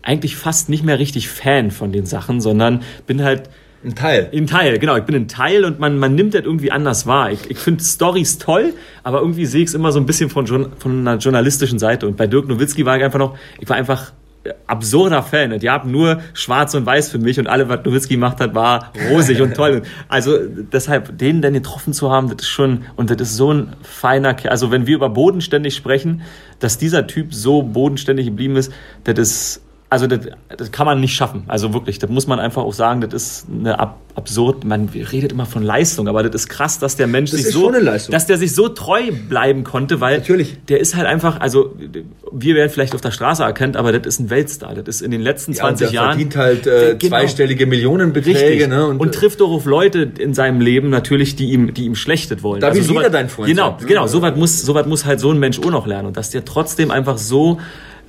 [0.02, 3.50] eigentlich fast nicht mehr richtig Fan von den Sachen, sondern bin halt
[3.84, 4.30] ein Teil.
[4.32, 4.96] Ein Teil, genau.
[4.96, 7.30] Ich bin ein Teil und man, man nimmt das irgendwie anders wahr.
[7.30, 8.74] Ich, ich finde Stories toll,
[9.04, 12.08] aber irgendwie sehe ich es immer so ein bisschen von, von einer journalistischen Seite.
[12.08, 14.12] Und bei Dirk Nowitzki war ich einfach noch, ich war einfach
[14.66, 15.58] absurder Fan.
[15.58, 18.92] Die haben nur schwarz und weiß für mich und alle, was Nowitzki gemacht hat, war
[19.10, 19.82] rosig und toll.
[20.08, 23.74] Also deshalb, den dann getroffen zu haben, das ist schon, und das ist so ein
[23.82, 24.50] feiner Kerl.
[24.50, 26.22] Also wenn wir über bodenständig sprechen,
[26.60, 28.72] dass dieser Typ so bodenständig geblieben ist,
[29.04, 30.20] das ist also das,
[30.54, 31.44] das kann man nicht schaffen.
[31.48, 35.32] Also wirklich, das muss man einfach auch sagen, das ist eine ab, absurd, man redet
[35.32, 38.36] immer von Leistung, aber das ist krass, dass der Mensch das sich so, dass der
[38.36, 40.58] sich so treu bleiben konnte, weil Natürlich.
[40.68, 41.74] der ist halt einfach, also
[42.30, 44.74] wir werden vielleicht auf der Straße erkannt, aber das ist ein Weltstar.
[44.74, 46.08] Das ist in den letzten ja, 20 Jahren.
[46.08, 47.16] verdient halt äh, genau.
[47.16, 48.68] zweistellige Millionenbeträge.
[48.68, 48.86] Ne?
[48.86, 52.42] Und, und, trifft auch auf Leute in seinem Leben natürlich, die ihm, die ihm schlechtet
[52.42, 52.60] wollen.
[52.60, 53.86] Da also will so wieder dein Freund Genau, sein.
[53.86, 54.06] genau.
[54.06, 56.30] So was muss, so was muss halt so ein Mensch auch noch lernen und dass
[56.30, 57.58] der trotzdem einfach so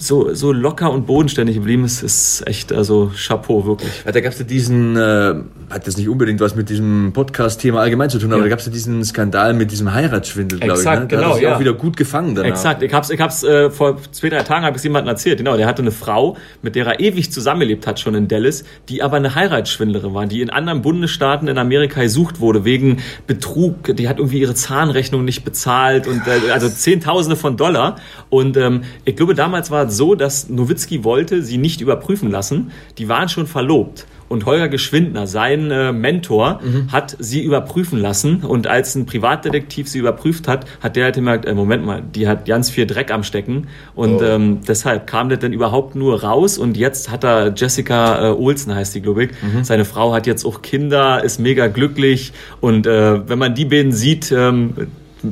[0.01, 3.91] so, so locker und bodenständig geblieben ist, ist echt, also Chapeau, wirklich.
[4.05, 5.35] Ja, da gab es ja diesen, äh,
[5.69, 8.35] hat jetzt nicht unbedingt was mit diesem Podcast-Thema allgemein zu tun, ja.
[8.35, 10.85] aber da gab es ja diesen Skandal mit diesem Heiratsschwindel, glaube ich.
[10.85, 10.95] Ne?
[10.95, 11.55] Da genau, hat ja.
[11.55, 12.49] auch wieder gut gefangen danach.
[12.49, 15.57] Exakt, ich hab's, ich hab's äh, vor zwei, drei Tagen habe ich jemandem erzählt, genau,
[15.57, 19.17] der hatte eine Frau, mit der er ewig zusammengelebt hat, schon in Dallas, die aber
[19.17, 24.17] eine Heiratsschwindlerin war, die in anderen Bundesstaaten in Amerika gesucht wurde, wegen Betrug, die hat
[24.17, 27.97] irgendwie ihre Zahnrechnung nicht bezahlt und äh, also Zehntausende von Dollar
[28.29, 32.71] und ähm, ich glaube, damals war so, dass Nowitzki wollte sie nicht überprüfen lassen.
[32.97, 34.06] Die waren schon verlobt.
[34.30, 36.91] Und Holger Geschwindner, sein äh, Mentor, mhm.
[36.91, 38.43] hat sie überprüfen lassen.
[38.43, 42.28] Und als ein Privatdetektiv sie überprüft hat, hat der halt gemerkt, äh, Moment mal, die
[42.28, 43.67] hat ganz viel Dreck am Stecken.
[43.95, 44.23] Und oh.
[44.23, 46.60] ähm, deshalb kam das dann überhaupt nur raus.
[46.60, 49.32] Und jetzt hat er Jessica äh, Olsen, heißt die, glaube ich.
[49.32, 49.63] Mhm.
[49.63, 52.32] Seine Frau hat jetzt auch Kinder, ist mega glücklich.
[52.62, 54.75] Und äh, wenn man die beiden sieht, ähm,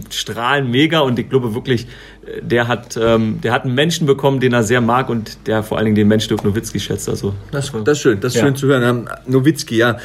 [0.10, 1.00] strahlen mega.
[1.00, 1.88] Und ich glaube wirklich,
[2.42, 5.78] der hat, ähm, der hat einen Menschen bekommen, den er sehr mag und der vor
[5.78, 7.10] allen Dingen den Mensch Dirk Nowitzki schätzt.
[7.10, 8.46] Also, das, das ist schön, das ist ja.
[8.46, 8.84] schön zu hören.
[8.84, 9.98] Ähm, Nowitzki, ja.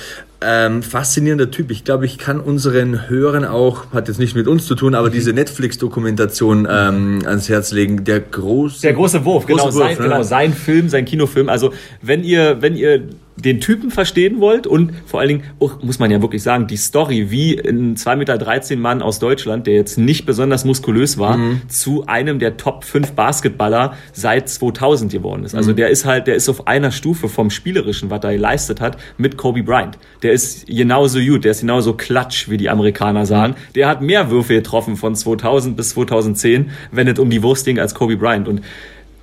[0.44, 1.70] Ähm, faszinierender Typ.
[1.70, 5.08] Ich glaube, ich kann unseren Hörern auch, hat jetzt nicht mit uns zu tun, aber
[5.08, 5.12] mhm.
[5.12, 8.02] diese Netflix-Dokumentation ähm, ans Herz legen.
[8.04, 10.02] Der große, der große Wurf, große genau, Wurf, sein, ne?
[10.02, 11.48] genau, sein Film, sein Kinofilm.
[11.48, 13.02] Also wenn ihr, wenn ihr
[13.36, 16.76] den Typen verstehen wollt und vor allen Dingen, oh, muss man ja wirklich sagen, die
[16.76, 21.62] Story, wie ein 2,13 Meter Mann aus Deutschland, der jetzt nicht besonders muskulös war, mhm.
[21.68, 25.54] zu einem der Top 5 Basketballer seit 2000 geworden ist.
[25.54, 25.76] Also mhm.
[25.76, 29.36] der ist halt, der ist auf einer Stufe vom Spielerischen, was er geleistet hat, mit
[29.36, 29.98] Kobe Bryant.
[30.22, 33.54] Der ist genauso gut, der ist genauso klatsch, wie die Amerikaner sagen.
[33.54, 33.72] Mhm.
[33.74, 37.78] Der hat mehr Würfe getroffen von 2000 bis 2010, wenn es um die Wurst ging,
[37.78, 38.46] als Kobe Bryant.
[38.46, 38.60] Und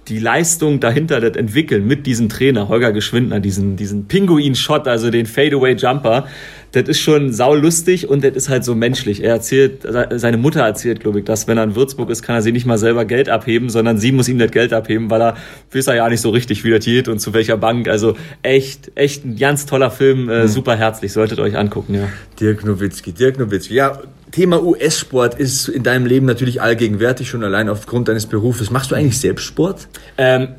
[0.10, 5.26] die Leistung dahinter, das Entwickeln mit diesem Trainer, Holger Geschwindner, diesen, diesen Pinguin-Shot, also den
[5.26, 6.28] Fadeaway-Jumper,
[6.72, 9.24] das ist schon saulustig und das ist halt so menschlich.
[9.24, 12.42] Er erzählt, seine Mutter erzählt, glaube ich, dass wenn er in Würzburg ist, kann er
[12.42, 15.38] sich nicht mal selber Geld abheben, sondern sie muss ihm das Geld abheben, weil er
[15.74, 17.88] weiß er ja nicht so richtig, wie das geht und zu welcher Bank.
[17.88, 20.48] Also echt, echt ein ganz toller Film, äh, mhm.
[20.48, 22.10] super herzlich, solltet euch angucken, ja.
[22.40, 23.74] Dirk Nowitzki, Dirk Nowitzki.
[23.74, 24.00] Ja,
[24.32, 28.70] Thema US-Sport ist in deinem Leben natürlich allgegenwärtig, schon allein aufgrund deines Berufes.
[28.70, 29.88] Machst du eigentlich selbst Sport?
[30.18, 30.50] Ähm,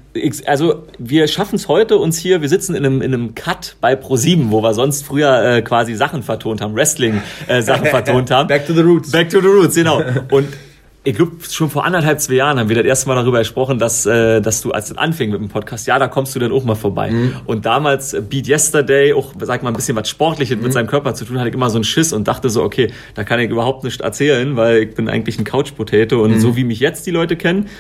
[0.46, 3.94] also wir schaffen es heute uns hier, wir sitzen in einem, in einem Cut bei
[3.94, 8.48] Pro7, wo wir sonst früher äh, quasi Sachen vertont haben, Wrestling-Sachen äh, vertont haben.
[8.48, 9.12] Back to the Roots.
[9.12, 10.02] Back to the Roots, genau.
[10.30, 10.48] Und
[11.02, 14.04] ich glaube, schon vor anderthalb, zwei Jahren haben wir das erste Mal darüber gesprochen, dass,
[14.04, 16.64] äh, dass du, als es anfing mit dem Podcast, ja, da kommst du dann auch
[16.64, 17.10] mal vorbei.
[17.10, 17.36] Mhm.
[17.46, 20.64] Und damals äh, Beat Yesterday, auch, sag mal, ein bisschen was Sportliches mhm.
[20.64, 22.92] mit seinem Körper zu tun, hatte ich immer so einen Schiss und dachte so, okay,
[23.14, 26.40] da kann ich überhaupt nicht erzählen, weil ich bin eigentlich ein Couch-Potato und mhm.
[26.40, 27.70] so wie mich jetzt die Leute kennen,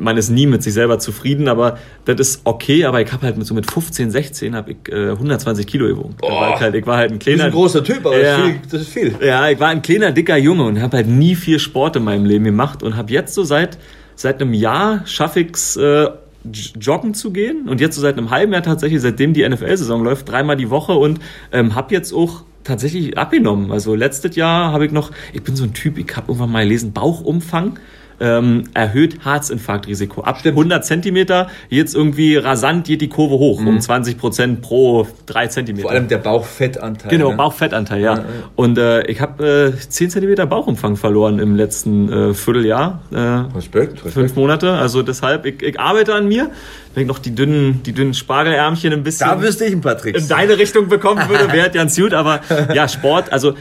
[0.00, 2.84] man ist nie mit sich selber zufrieden, aber das ist okay.
[2.84, 6.16] Aber ich habe halt mit so mit 15, 16 habe ich äh, 120 Kilo gewogen.
[6.20, 8.88] War ich, halt, ich war halt ein kleiner, ein großer Typ, aber ja, das ist
[8.88, 9.14] viel.
[9.20, 12.24] Ja, ich war ein kleiner dicker Junge und habe halt nie viel Sport in meinem
[12.24, 13.78] Leben gemacht und habe jetzt so seit
[14.16, 16.08] seit einem Jahr schaffe ich's äh,
[16.78, 20.28] joggen zu gehen und jetzt so seit einem halben Jahr tatsächlich, seitdem die NFL-Saison läuft,
[20.28, 21.20] dreimal die Woche und
[21.52, 23.72] ähm, habe jetzt auch tatsächlich abgenommen.
[23.72, 26.62] Also letztes Jahr habe ich noch, ich bin so ein Typ, ich habe irgendwann mal
[26.64, 27.78] gelesen, Bauchumfang
[28.20, 30.22] ähm, erhöht Herzinfarktrisiko.
[30.22, 30.58] Ab Stimmt.
[30.58, 33.68] 100 Zentimeter jetzt irgendwie rasant geht die Kurve hoch mhm.
[33.68, 35.82] um 20 Prozent pro 3 Zentimeter.
[35.82, 37.10] Vor allem der Bauchfettanteil.
[37.10, 37.36] Genau, ne?
[37.36, 38.14] Bauchfettanteil, ja.
[38.14, 38.24] ja, ja.
[38.56, 43.02] Und äh, ich habe äh, 10 Zentimeter Bauchumfang verloren im letzten äh, Vierteljahr.
[43.10, 44.14] Äh, Respekt, Respekt.
[44.14, 44.72] Fünf Monate.
[44.72, 46.50] Also deshalb, ich, ich arbeite an mir.
[46.94, 49.96] Wenn ich noch die dünnen, die dünnen Spargelärmchen ein bisschen da wüsste ich ein paar
[49.96, 50.22] Tricks.
[50.22, 52.14] in deine Richtung bekommen würde, wäre ganz gut.
[52.14, 52.40] Aber
[52.74, 53.54] ja, Sport, also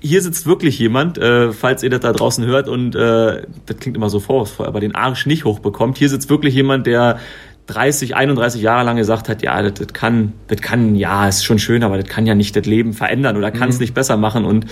[0.00, 3.96] hier sitzt wirklich jemand, äh, falls ihr das da draußen hört und äh, das klingt
[3.96, 5.98] immer so vorwurfsvoll, aber den Arsch nicht hochbekommt.
[5.98, 7.18] Hier sitzt wirklich jemand, der
[7.66, 11.58] 30, 31 Jahre lang gesagt hat, ja, das, das kann, das kann, ja, ist schon
[11.58, 13.82] schön, aber das kann ja nicht das Leben verändern oder kann es mhm.
[13.82, 14.44] nicht besser machen.
[14.44, 14.66] Und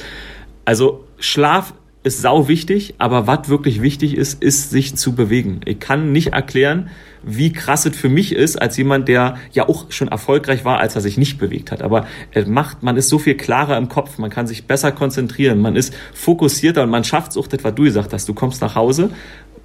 [0.65, 1.75] also Schlaf
[2.05, 5.61] ist sau wichtig, aber was wirklich wichtig ist, ist sich zu bewegen.
[5.65, 6.91] Ich kann nicht erklären,
[7.23, 10.95] wie krass es für mich ist, als jemand, der ja auch schon erfolgreich war, als
[10.95, 11.81] er sich nicht bewegt hat.
[11.81, 15.61] Aber er macht, man ist so viel klarer im Kopf, man kann sich besser konzentrieren,
[15.61, 18.29] man ist fokussierter und man schafft es auch, das, was du gesagt hast.
[18.29, 19.11] Du kommst nach Hause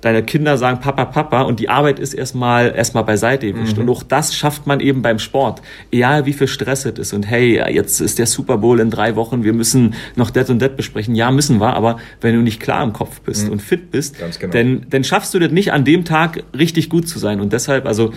[0.02, 3.78] deine Kinder sagen Papa, Papa und die Arbeit ist erstmal erstmal beiseite gewischt.
[3.78, 3.84] Mhm.
[3.84, 5.62] Und auch das schafft man eben beim Sport.
[5.92, 9.16] Egal wie viel Stress es ist und hey, jetzt ist der Super Bowl in drei
[9.16, 11.16] Wochen, wir müssen noch das und das besprechen.
[11.16, 13.54] Ja, müssen wir, aber wenn du nicht klar im Kopf bist mhm.
[13.54, 14.54] und fit bist, genau.
[14.54, 17.42] dann, dann schaffst du das nicht an dem Tag richtig gut zu sein.
[17.42, 18.14] Und deshalb, also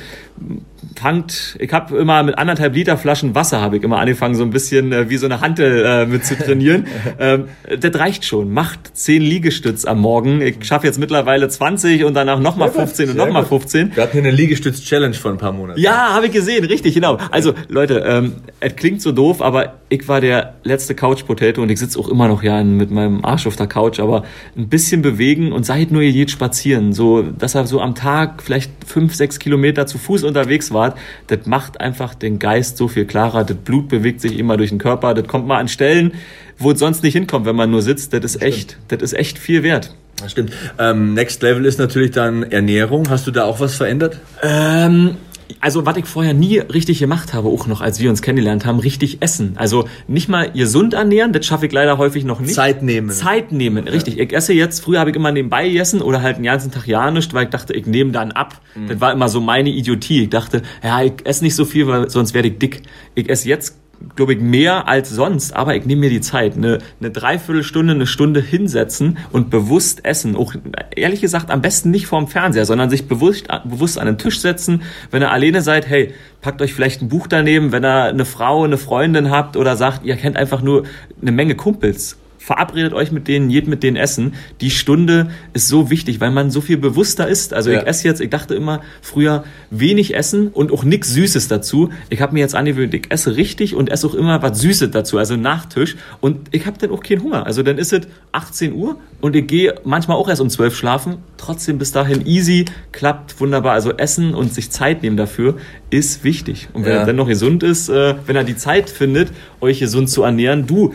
[0.96, 4.50] fangt, ich habe immer mit anderthalb Liter Flaschen Wasser habe ich immer angefangen, so ein
[4.50, 6.86] bisschen äh, wie so eine Hantel äh, mit zu trainieren.
[7.18, 7.44] ähm,
[7.78, 8.52] das reicht schon.
[8.52, 10.40] Macht zehn Liegestütz am Morgen.
[10.40, 13.96] Ich schaffe jetzt mittlerweile 20 und danach nochmal 15 und nochmal 15.
[13.96, 15.80] Wir hatten hier eine Liegestütz-Challenge vor ein paar Monaten.
[15.80, 17.18] Ja, habe ich gesehen, richtig, genau.
[17.30, 21.78] Also Leute, ähm, es klingt so doof, aber ich war der letzte Couch-Potato und ich
[21.78, 24.24] sitze auch immer noch ja mit meinem Arsch auf der Couch, aber
[24.56, 26.92] ein bisschen bewegen und seid nur ihr geht spazieren.
[26.92, 30.94] So, dass er so am Tag vielleicht fünf, sechs Kilometer zu Fuß unterwegs war,
[31.26, 33.44] das macht einfach den Geist so viel klarer.
[33.44, 35.14] Das Blut bewegt sich immer durch den Körper.
[35.14, 36.12] Das kommt mal an Stellen,
[36.58, 38.12] wo es sonst nicht hinkommt, wenn man nur sitzt.
[38.12, 39.94] Das ist das echt, das ist echt viel wert.
[40.20, 40.52] Das stimmt.
[40.78, 43.10] Ähm, Next Level ist natürlich dann Ernährung.
[43.10, 44.20] Hast du da auch was verändert?
[44.42, 45.16] Ähm,
[45.60, 48.78] also was ich vorher nie richtig gemacht habe, auch noch als wir uns kennengelernt haben,
[48.78, 49.54] richtig essen.
[49.56, 52.54] Also nicht mal gesund ernähren, das schaffe ich leider häufig noch nicht.
[52.54, 53.10] Zeit nehmen.
[53.10, 53.92] Zeit nehmen, ja.
[53.92, 54.18] richtig.
[54.18, 57.10] Ich esse jetzt, früher habe ich immer nebenbei gegessen oder halt den ganzen Tag ja
[57.10, 58.60] nicht, weil ich dachte, ich nehme dann ab.
[58.74, 58.88] Mhm.
[58.88, 60.24] Das war immer so meine Idiotie.
[60.24, 62.82] Ich dachte, ja, ich esse nicht so viel, weil sonst werde ich dick.
[63.14, 63.81] Ich esse jetzt
[64.16, 68.06] glaube ich, mehr als sonst, aber ich nehme mir die Zeit, eine, eine Dreiviertelstunde, eine
[68.06, 70.36] Stunde hinsetzen und bewusst essen.
[70.36, 70.54] Auch
[70.94, 74.82] ehrlich gesagt, am besten nicht vorm Fernseher, sondern sich bewusst, bewusst an den Tisch setzen.
[75.10, 78.64] Wenn ihr alleine seid, hey, packt euch vielleicht ein Buch daneben, wenn ihr eine Frau,
[78.64, 80.84] eine Freundin habt oder sagt, ihr kennt einfach nur
[81.20, 84.34] eine Menge Kumpels verabredet euch mit denen, geht mit denen essen.
[84.60, 87.54] Die Stunde ist so wichtig, weil man so viel bewusster ist.
[87.54, 87.80] Also ja.
[87.80, 91.90] ich esse jetzt, ich dachte immer früher wenig essen und auch nichts Süßes dazu.
[92.10, 95.18] Ich habe mir jetzt angewöhnt, ich esse richtig und esse auch immer was Süßes dazu,
[95.18, 95.96] also Nachtisch.
[96.20, 97.46] Und ich habe dann auch keinen Hunger.
[97.46, 101.18] Also dann ist es 18 Uhr und ich gehe manchmal auch erst um 12 schlafen.
[101.36, 103.74] Trotzdem bis dahin easy, klappt wunderbar.
[103.74, 105.58] Also Essen und sich Zeit nehmen dafür
[105.90, 106.68] ist wichtig.
[106.72, 107.00] Und wenn ja.
[107.00, 110.66] er dann noch gesund ist, äh, wenn er die Zeit findet, euch gesund zu ernähren,
[110.66, 110.92] du,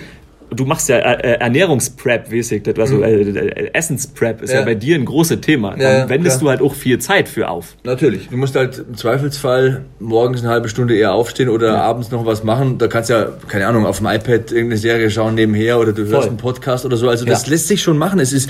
[0.50, 3.04] du machst ja äh, äh Ernährungsprep, mäßig, also mhm.
[3.04, 4.60] äh, äh, Essensprep ist ja.
[4.60, 4.66] ja.
[4.66, 5.72] bei dir ein großes Thema.
[5.72, 6.56] Dann ja, wendest klar.
[6.56, 7.76] du halt auch viel Zeit für auf.
[7.84, 8.30] Natürlich.
[8.30, 11.82] Du musst halt im Zweifelsfall morgens eine halbe Stunde eher aufstehen oder ja.
[11.82, 12.78] abends noch was machen.
[12.78, 16.04] Da kannst du ja, keine Ahnung, auf dem iPad irgendeine Serie schauen nebenher oder du
[16.04, 16.28] hörst Voll.
[16.28, 17.10] einen Podcast oder so.
[17.10, 18.20] Also das lässt sich schon machen.
[18.20, 18.50] Es ist,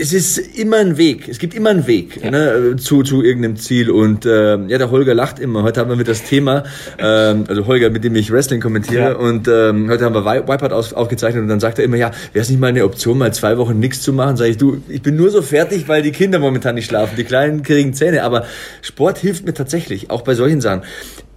[0.00, 1.28] es ist immer ein Weg.
[1.28, 3.90] Es gibt immer einen Weg ne, zu, zu irgendeinem Ziel.
[3.90, 5.62] Und äh, ja, der Holger lacht immer.
[5.62, 6.64] Heute haben wir mit das Thema,
[6.98, 9.16] ähm, also Holger, mit dem ich Wrestling kommentiere.
[9.18, 12.42] Und ähm, heute haben wir Wipeout aus aufgezeichnet und dann sagt er immer, ja, wäre
[12.42, 14.36] es nicht mal eine Option, mal zwei Wochen nichts zu machen?
[14.36, 17.24] Sag ich, du, ich bin nur so fertig, weil die Kinder momentan nicht schlafen, die
[17.24, 18.44] Kleinen kriegen Zähne, aber
[18.82, 20.82] Sport hilft mir tatsächlich, auch bei solchen Sachen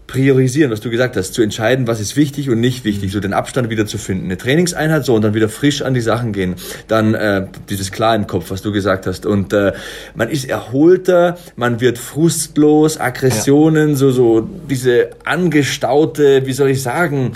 [0.07, 3.33] priorisieren, was du gesagt hast, zu entscheiden, was ist wichtig und nicht wichtig, so den
[3.33, 4.25] Abstand wieder zu finden.
[4.25, 6.55] Eine Trainingseinheit so und dann wieder frisch an die Sachen gehen.
[6.87, 9.25] Dann äh, dieses klar im Kopf, was du gesagt hast.
[9.25, 9.73] Und äh,
[10.15, 13.95] man ist erholter, man wird frustlos, Aggressionen, ja.
[13.95, 17.33] so so diese angestaute, wie soll ich sagen,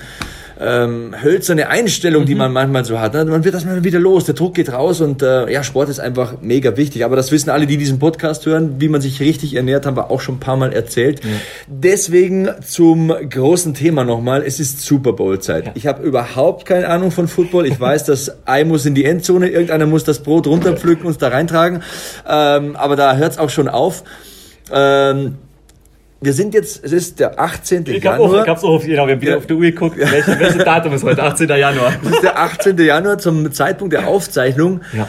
[0.61, 2.27] ähm, hölzerne Einstellung, mhm.
[2.27, 3.13] die man manchmal so hat.
[3.13, 3.25] Ne?
[3.25, 5.99] Man wird das mal wieder los, der Druck geht raus und äh, ja, Sport ist
[5.99, 7.03] einfach mega wichtig.
[7.03, 10.11] Aber das wissen alle, die diesen Podcast hören, wie man sich richtig ernährt, haben wir
[10.11, 11.23] auch schon ein paar Mal erzählt.
[11.23, 11.29] Ja.
[11.67, 15.65] Deswegen zum großen Thema nochmal, es ist Super Bowl-Zeit.
[15.65, 15.71] Ja.
[15.75, 17.65] Ich habe überhaupt keine Ahnung von Football.
[17.65, 21.17] Ich weiß, dass Ei muss in die Endzone, irgendeiner muss das Brot runterpflücken und es
[21.17, 21.81] da reintragen.
[22.29, 24.03] Ähm, aber da hört es auch schon auf.
[24.71, 25.37] Ähm,
[26.21, 27.85] wir sind jetzt, es ist der 18.
[27.87, 28.29] Ich Januar.
[28.29, 29.37] Auch, ich hab's auch, genau, wir haben wieder ja.
[29.37, 29.97] auf die Uhr geguckt.
[29.97, 31.23] Welches, welches Datum ist heute?
[31.23, 31.49] 18.
[31.49, 31.93] Januar.
[32.03, 32.77] Das ist der 18.
[32.77, 34.81] Januar zum Zeitpunkt der Aufzeichnung.
[34.93, 35.07] Ja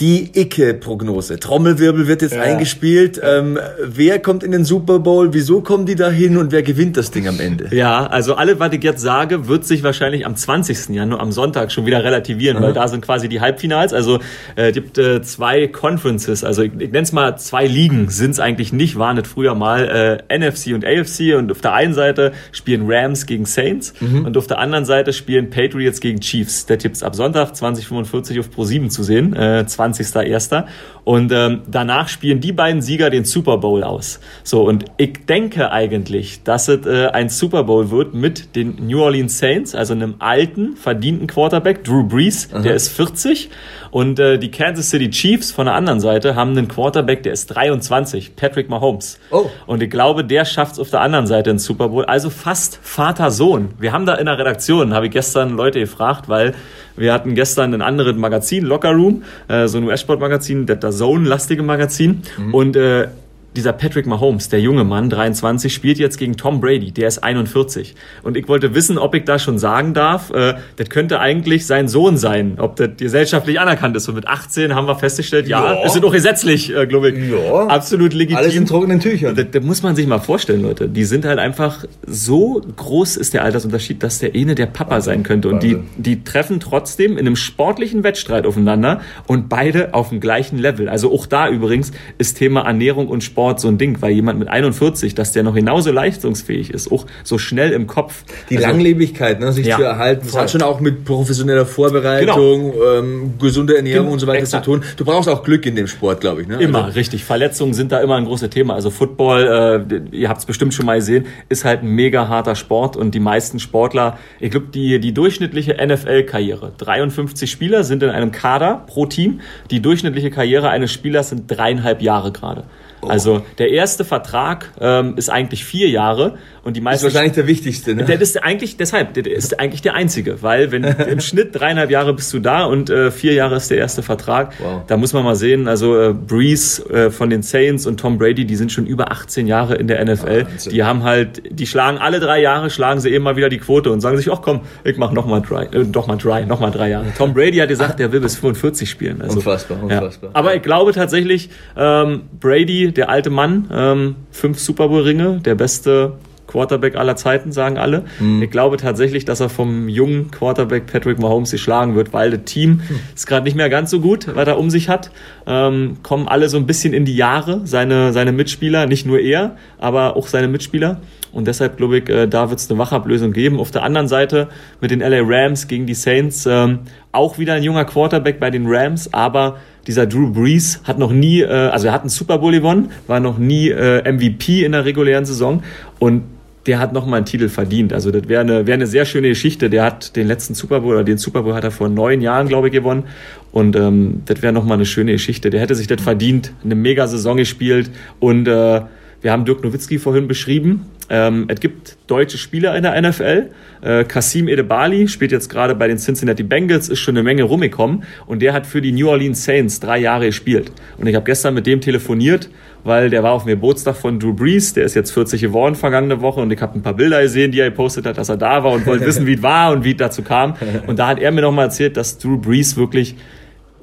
[0.00, 1.40] die Icke-Prognose.
[1.40, 2.42] Trommelwirbel wird jetzt ja.
[2.42, 3.20] eingespielt.
[3.22, 5.34] Ähm, wer kommt in den Super Bowl?
[5.34, 7.74] Wieso kommen die da hin und wer gewinnt das Ding am Ende?
[7.74, 10.90] Ja, also alle, was ich jetzt sage, wird sich wahrscheinlich am 20.
[10.90, 12.62] Januar, am Sonntag schon wieder relativieren, mhm.
[12.62, 13.92] weil da sind quasi die Halbfinals.
[13.92, 14.20] Also
[14.54, 18.40] äh, gibt äh, zwei Conferences, also ich, ich nenne es mal zwei Ligen, sind es
[18.40, 22.32] eigentlich nicht, waren es früher mal äh, NFC und AFC und auf der einen Seite
[22.52, 24.26] spielen Rams gegen Saints mhm.
[24.26, 26.66] und auf der anderen Seite spielen Patriots gegen Chiefs.
[26.66, 29.34] Der Tipps ab Sonntag 2045 auf Pro 7 zu sehen.
[29.34, 30.68] Äh, 28.01.
[31.08, 34.20] Und ähm, danach spielen die beiden Sieger den Super Bowl aus.
[34.44, 39.00] So, und ich denke eigentlich, dass es äh, ein Super Bowl wird mit den New
[39.00, 42.60] Orleans Saints, also einem alten, verdienten Quarterback, Drew Brees, Aha.
[42.60, 43.48] der ist 40.
[43.90, 47.46] Und äh, die Kansas City Chiefs von der anderen Seite haben einen Quarterback, der ist
[47.46, 49.18] 23, Patrick Mahomes.
[49.30, 49.46] Oh.
[49.64, 52.04] Und ich glaube, der schafft es auf der anderen Seite ins Super Bowl.
[52.04, 53.70] Also fast Vater-Sohn.
[53.78, 56.52] Wir haben da in der Redaktion, habe ich gestern Leute gefragt, weil
[56.98, 62.22] wir hatten gestern ein anderes Magazin, Locker Room, äh, so ein US-Sport-Magazin, das Zone-lastige Magazin.
[62.36, 62.54] Mhm.
[62.54, 63.08] Und äh,
[63.56, 67.94] dieser Patrick Mahomes, der junge Mann, 23, spielt jetzt gegen Tom Brady, der ist 41.
[68.22, 71.88] Und ich wollte wissen, ob ich da schon sagen darf, äh, das könnte eigentlich sein
[71.88, 74.08] Sohn sein, ob das gesellschaftlich anerkannt ist.
[74.08, 75.84] Und mit 18 haben wir festgestellt, ja, ja.
[75.84, 77.66] ist doch gesetzlich, äh, glaube ich, ja.
[77.66, 78.36] absolut legitim.
[78.36, 79.34] Alles in trockenen Tüchern.
[79.34, 80.88] Das, das, muss man sich mal vorstellen, Leute.
[80.88, 85.14] Die sind halt einfach, so groß ist der Altersunterschied, dass der eine der Papa Wahnsinn.
[85.14, 85.48] sein könnte.
[85.48, 90.58] Und die, die treffen trotzdem in einem sportlichen Wettstreit aufeinander und beide auf dem gleichen
[90.58, 90.88] Level.
[90.88, 94.38] Also auch da übrigens ist Thema Ernährung und Sport Sport so ein Ding, weil jemand
[94.38, 98.24] mit 41, dass der noch genauso leistungsfähig ist, auch so schnell im Kopf.
[98.50, 102.72] Die also, Langlebigkeit, ne, sich ja, zu erhalten, das hat schon auch mit professioneller Vorbereitung,
[102.72, 102.98] genau.
[102.98, 104.64] ähm, gesunde Ernährung Gen und so weiter exakt.
[104.64, 104.82] zu tun.
[104.96, 106.48] Du brauchst auch Glück in dem Sport, glaube ich.
[106.48, 106.56] Ne?
[106.60, 107.24] Immer, also, richtig.
[107.24, 108.74] Verletzungen sind da immer ein großes Thema.
[108.74, 112.54] Also Football, äh, ihr habt es bestimmt schon mal gesehen, ist halt ein mega harter
[112.54, 118.10] Sport und die meisten Sportler, ich glaube, die, die durchschnittliche NFL-Karriere, 53 Spieler sind in
[118.10, 119.40] einem Kader pro Team.
[119.70, 122.64] Die durchschnittliche Karriere eines Spielers sind dreieinhalb Jahre gerade.
[123.02, 123.08] Oh.
[123.08, 127.06] Also der erste Vertrag ähm, ist eigentlich vier Jahre und die meisten.
[127.06, 128.04] Ist wahrscheinlich der wichtigste, ne?
[128.04, 132.14] Der ist eigentlich, deshalb, der ist eigentlich der einzige, weil wenn im Schnitt dreieinhalb Jahre
[132.14, 134.52] bist du da und äh, vier Jahre ist der erste Vertrag.
[134.58, 134.82] Wow.
[134.86, 138.44] Da muss man mal sehen, also äh, Breeze äh, von den Saints und Tom Brady,
[138.44, 140.44] die sind schon über 18 Jahre in der NFL.
[140.44, 140.72] Wahnsinn.
[140.72, 143.90] Die haben halt, die schlagen alle drei Jahre, schlagen sie eben mal wieder die Quote
[143.90, 146.60] und sagen sich, ach komm, ich mach noch mal dry, äh, doch mal dry, noch
[146.60, 147.06] mal drei Jahre.
[147.16, 149.22] Tom Brady hat gesagt, der will bis 45 spielen.
[149.22, 150.30] Also, unfassbar, unfassbar.
[150.30, 150.36] Ja.
[150.36, 155.54] Aber ich glaube tatsächlich, ähm, Brady, der alte Mann, ähm, fünf Super Bowl Ringe, der
[155.54, 156.14] beste
[156.48, 158.04] Quarterback aller Zeiten, sagen alle.
[158.18, 158.42] Mhm.
[158.42, 162.40] Ich glaube tatsächlich, dass er vom jungen Quarterback Patrick Mahomes sich schlagen wird, weil das
[162.44, 163.00] Team mhm.
[163.14, 165.12] ist gerade nicht mehr ganz so gut, was er um sich hat.
[165.46, 169.56] Ähm, kommen alle so ein bisschen in die Jahre, seine, seine Mitspieler, nicht nur er,
[169.78, 171.00] aber auch seine Mitspieler.
[171.30, 173.60] Und deshalb glaube ich, äh, da wird es eine Wachablösung geben.
[173.60, 174.48] Auf der anderen Seite
[174.80, 176.80] mit den LA Rams gegen die Saints ähm,
[177.12, 181.40] auch wieder ein junger Quarterback bei den Rams, aber dieser Drew Brees hat noch nie,
[181.40, 184.84] äh, also er hat einen Super Bowl gewonnen, war noch nie äh, MVP in der
[184.84, 185.62] regulären Saison
[185.98, 186.22] und
[186.66, 187.94] der hat nochmal einen Titel verdient.
[187.94, 189.70] Also das wäre eine, wär eine sehr schöne Geschichte.
[189.70, 192.46] Der hat den letzten Super Bowl, oder den Super Bowl hat er vor neun Jahren,
[192.46, 193.04] glaube ich, gewonnen.
[193.52, 195.48] Und ähm, das wäre nochmal eine schöne Geschichte.
[195.48, 197.90] Der hätte sich das verdient, eine mega Saison gespielt.
[198.20, 198.82] Und äh,
[199.20, 200.86] wir haben Dirk Nowitzki vorhin beschrieben.
[201.10, 203.50] Ähm, es gibt deutsche Spieler in der NFL.
[203.80, 208.04] Äh, Kasim Edebali spielt jetzt gerade bei den Cincinnati Bengals, ist schon eine Menge rumgekommen
[208.26, 210.70] und der hat für die New Orleans Saints drei Jahre gespielt.
[210.98, 212.50] Und ich habe gestern mit dem telefoniert
[212.84, 216.20] weil der war auf dem Geburtstag von Drew Brees, der ist jetzt 40 geworden vergangene
[216.20, 218.64] Woche und ich habe ein paar Bilder gesehen, die er gepostet hat, dass er da
[218.64, 220.54] war und wollte wissen, wie es war und wie es dazu kam.
[220.86, 223.16] Und da hat er mir nochmal erzählt, dass Drew Brees wirklich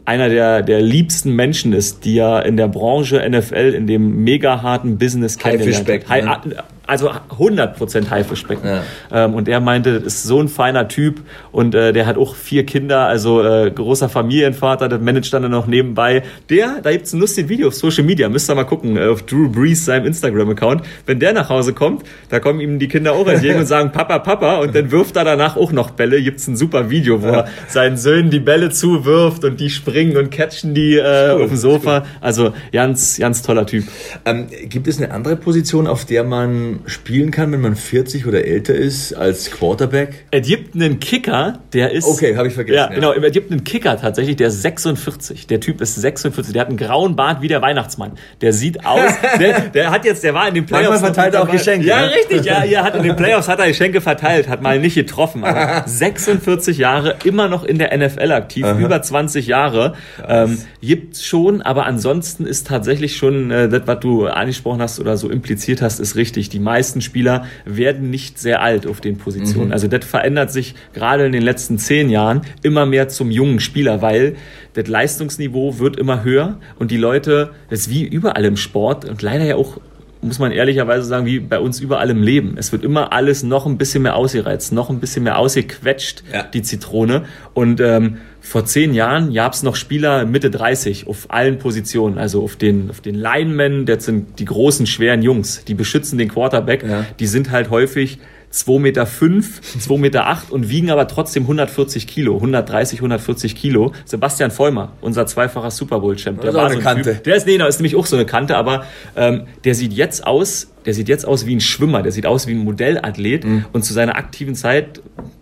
[0.05, 4.61] einer der, der liebsten Menschen ist, die er in der Branche NFL, in dem mega
[4.61, 6.45] harten Business kennengelernt hat.
[6.45, 6.63] Ne?
[6.87, 8.67] Also 100% Haifischbecken.
[8.67, 8.83] Ja.
[9.11, 11.21] Ähm, und er meinte, das ist so ein feiner Typ
[11.51, 15.67] und äh, der hat auch vier Kinder, also äh, großer Familienvater, der managt dann noch
[15.67, 16.23] nebenbei.
[16.49, 19.23] Der, da gibt's ein lustiges Video auf Social Media, müsst ihr mal gucken, äh, auf
[19.23, 20.83] Drew Brees, seinem Instagram-Account.
[21.05, 24.19] Wenn der nach Hause kommt, da kommen ihm die Kinder auch entgegen und sagen, Papa,
[24.19, 26.21] Papa, und dann wirft er danach auch noch Bälle.
[26.21, 27.33] Gibt's ein super Video, wo ja.
[27.41, 31.49] er seinen Söhnen die Bälle zuwirft und die springen und catchen die äh, cool, auf
[31.49, 31.97] dem Sofa.
[31.97, 32.05] Cool.
[32.21, 33.85] Also ganz, ganz toller Typ.
[34.25, 38.45] Ähm, gibt es eine andere Position, auf der man spielen kann, wenn man 40 oder
[38.45, 40.25] älter ist, als Quarterback?
[40.31, 42.05] Er gibt einen Kicker, der ist.
[42.05, 42.75] Okay, habe ich vergessen.
[42.75, 43.11] Ja, ja, genau.
[43.11, 45.47] Er gibt einen Kicker tatsächlich, der ist 46.
[45.47, 46.53] Der Typ ist 46.
[46.53, 48.13] Der hat einen grauen Bart wie der Weihnachtsmann.
[48.41, 49.11] Der sieht aus.
[49.39, 50.89] der, der hat jetzt, der war in den Playoffs.
[50.89, 51.87] Manchmal verteilt er auch Geschenke.
[51.87, 52.11] Ja, ne?
[52.13, 52.45] richtig.
[52.45, 55.43] Ja, er hat in den Playoffs hat er Geschenke verteilt, hat mal nicht getroffen.
[55.43, 58.79] Aber 46 Jahre immer noch in der NFL aktiv, Aha.
[58.79, 59.93] über 20 Jahre.
[60.27, 65.17] Ähm, gibt's schon, aber ansonsten ist tatsächlich schon äh, das, was du angesprochen hast oder
[65.17, 66.49] so impliziert hast, ist richtig.
[66.49, 69.67] Die meisten Spieler werden nicht sehr alt auf den Positionen.
[69.67, 69.73] Mhm.
[69.73, 74.01] Also das verändert sich gerade in den letzten zehn Jahren immer mehr zum jungen Spieler,
[74.01, 74.35] weil
[74.73, 79.21] das Leistungsniveau wird immer höher und die Leute, das ist wie überall im Sport und
[79.21, 79.79] leider ja auch
[80.25, 82.55] muss man ehrlicherweise sagen, wie bei uns überall im Leben.
[82.57, 86.43] Es wird immer alles noch ein bisschen mehr ausgereizt, noch ein bisschen mehr ausgequetscht, ja.
[86.43, 87.23] die Zitrone.
[87.53, 92.43] Und ähm, vor zehn Jahren gab es noch Spieler Mitte 30 auf allen Positionen, also
[92.43, 96.83] auf den, auf den Linemen, das sind die großen, schweren Jungs, die beschützen den Quarterback,
[96.83, 97.05] ja.
[97.19, 98.19] die sind halt häufig
[98.55, 103.91] 2,5 Meter, 2,8 Meter acht und wiegen aber trotzdem 140 Kilo, 130, 140 Kilo.
[104.05, 106.39] Sebastian Vollmer, unser zweifacher Super Bowl-Champ.
[106.41, 107.15] Der war so eine Kante.
[107.15, 107.23] Typ.
[107.25, 108.85] Der ist, nee, ist nämlich auch so eine Kante, aber
[109.17, 112.47] ähm, der sieht jetzt aus, der sieht jetzt aus wie ein Schwimmer, der sieht aus
[112.47, 113.65] wie ein Modellathlet mhm.
[113.73, 115.01] und zu seiner aktiven Zeit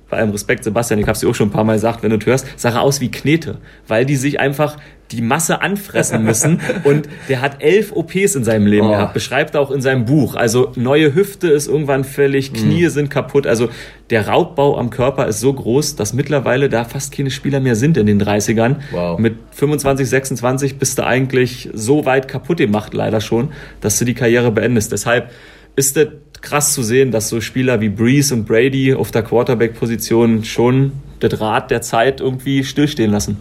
[0.10, 2.12] bei allem Respekt, Sebastian, ich habe es dir auch schon ein paar Mal gesagt, wenn
[2.12, 3.58] du hörst, sah er aus wie Knete,
[3.88, 4.78] weil die sich einfach
[5.16, 6.60] die Masse anfressen müssen.
[6.84, 8.92] und der hat elf OPs in seinem Leben oh.
[8.92, 10.36] gehabt, beschreibt er auch in seinem Buch.
[10.36, 12.56] Also neue Hüfte ist irgendwann fällig, mhm.
[12.56, 12.90] Knie mm.
[12.90, 13.48] sind kaputt.
[13.48, 13.70] Also
[14.10, 17.98] der Raubbau am Körper ist so groß, dass mittlerweile da fast keine Spieler mehr sind
[17.98, 18.78] in den 30ern.
[18.92, 19.20] Wow.
[19.20, 23.50] Mit 25, 26 bist du eigentlich so weit kaputt gemacht, leider schon,
[23.82, 24.92] dass du die Karriere beendest.
[24.92, 25.32] Deshalb
[25.76, 26.08] ist das
[26.42, 30.92] krass zu sehen, dass so Spieler wie Breeze und Brady auf der Quarterback-Position schon
[31.24, 33.38] das Rad der Zeit irgendwie stillstehen lassen.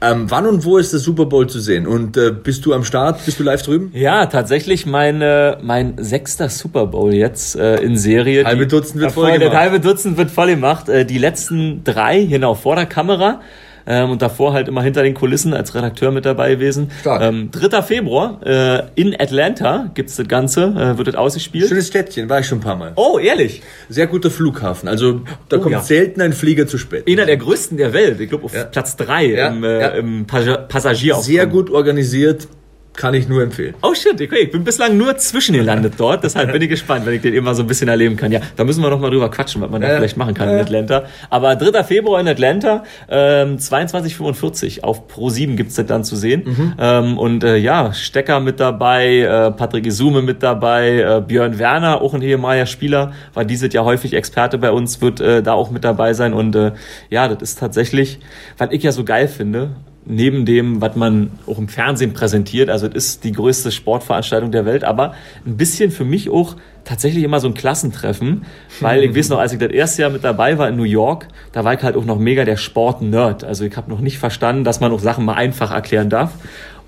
[0.00, 1.86] Ähm, wann und wo ist der Super Bowl zu sehen?
[1.86, 3.24] Und äh, bist du am Start?
[3.24, 3.90] Bist du live drüben?
[3.94, 8.44] Ja, tatsächlich meine, mein sechster Super Bowl jetzt äh, in Serie.
[8.44, 9.56] Halbe Dutzend wird voll gemacht.
[9.56, 10.88] Halbe Dutzend wird voll gemacht.
[10.88, 13.40] Äh, die letzten drei, genau, vor der Kamera
[13.86, 16.90] ähm, und davor halt immer hinter den Kulissen als Redakteur mit dabei gewesen.
[17.00, 17.22] Stark.
[17.22, 17.82] Ähm, 3.
[17.82, 21.68] Februar äh, in Atlanta gibt's das Ganze, äh, wird das ausgespielt.
[21.68, 22.92] Schönes Städtchen, war ich schon ein paar Mal.
[22.96, 23.62] Oh, ehrlich?
[23.88, 25.80] Sehr guter Flughafen, also da oh, kommt ja.
[25.80, 27.08] selten ein Flieger zu spät.
[27.08, 28.64] Einer der größten der Welt, ich glaube auf ja.
[28.64, 29.48] Platz 3 ja.
[29.48, 31.24] im, äh, im Passagieraufkommen.
[31.24, 32.48] Sehr gut organisiert,
[32.94, 33.74] kann ich nur empfehlen.
[33.82, 34.40] Oh shit, okay.
[34.42, 37.54] Ich bin bislang nur zwischen gelandet dort, deshalb bin ich gespannt, wenn ich den immer
[37.54, 38.32] so ein bisschen erleben kann.
[38.32, 40.58] Ja, da müssen wir noch mal drüber quatschen, was man da vielleicht machen kann in
[40.58, 41.04] Atlanta.
[41.30, 41.84] Aber 3.
[41.84, 46.42] Februar in Atlanta, ähm, 22.45 auf Pro 7 gibt's das dann zu sehen.
[46.44, 46.74] Mhm.
[46.78, 52.02] Ähm, und äh, ja, Stecker mit dabei, äh, Patrick Isume mit dabei, äh, Björn Werner,
[52.02, 55.70] auch ein ehemaliger Spieler, war dieses Jahr häufig Experte bei uns, wird äh, da auch
[55.70, 56.34] mit dabei sein.
[56.34, 56.72] Und äh,
[57.08, 58.18] ja, das ist tatsächlich,
[58.58, 59.70] was ich ja so geil finde,
[60.06, 64.64] neben dem, was man auch im Fernsehen präsentiert, also es ist die größte Sportveranstaltung der
[64.64, 65.14] Welt, aber
[65.46, 68.46] ein bisschen für mich auch tatsächlich immer so ein Klassentreffen,
[68.80, 71.28] weil ich weiß noch, als ich das erste Jahr mit dabei war in New York,
[71.52, 73.44] da war ich halt auch noch mega der Sport-Nerd.
[73.44, 76.32] Also ich habe noch nicht verstanden, dass man auch Sachen mal einfach erklären darf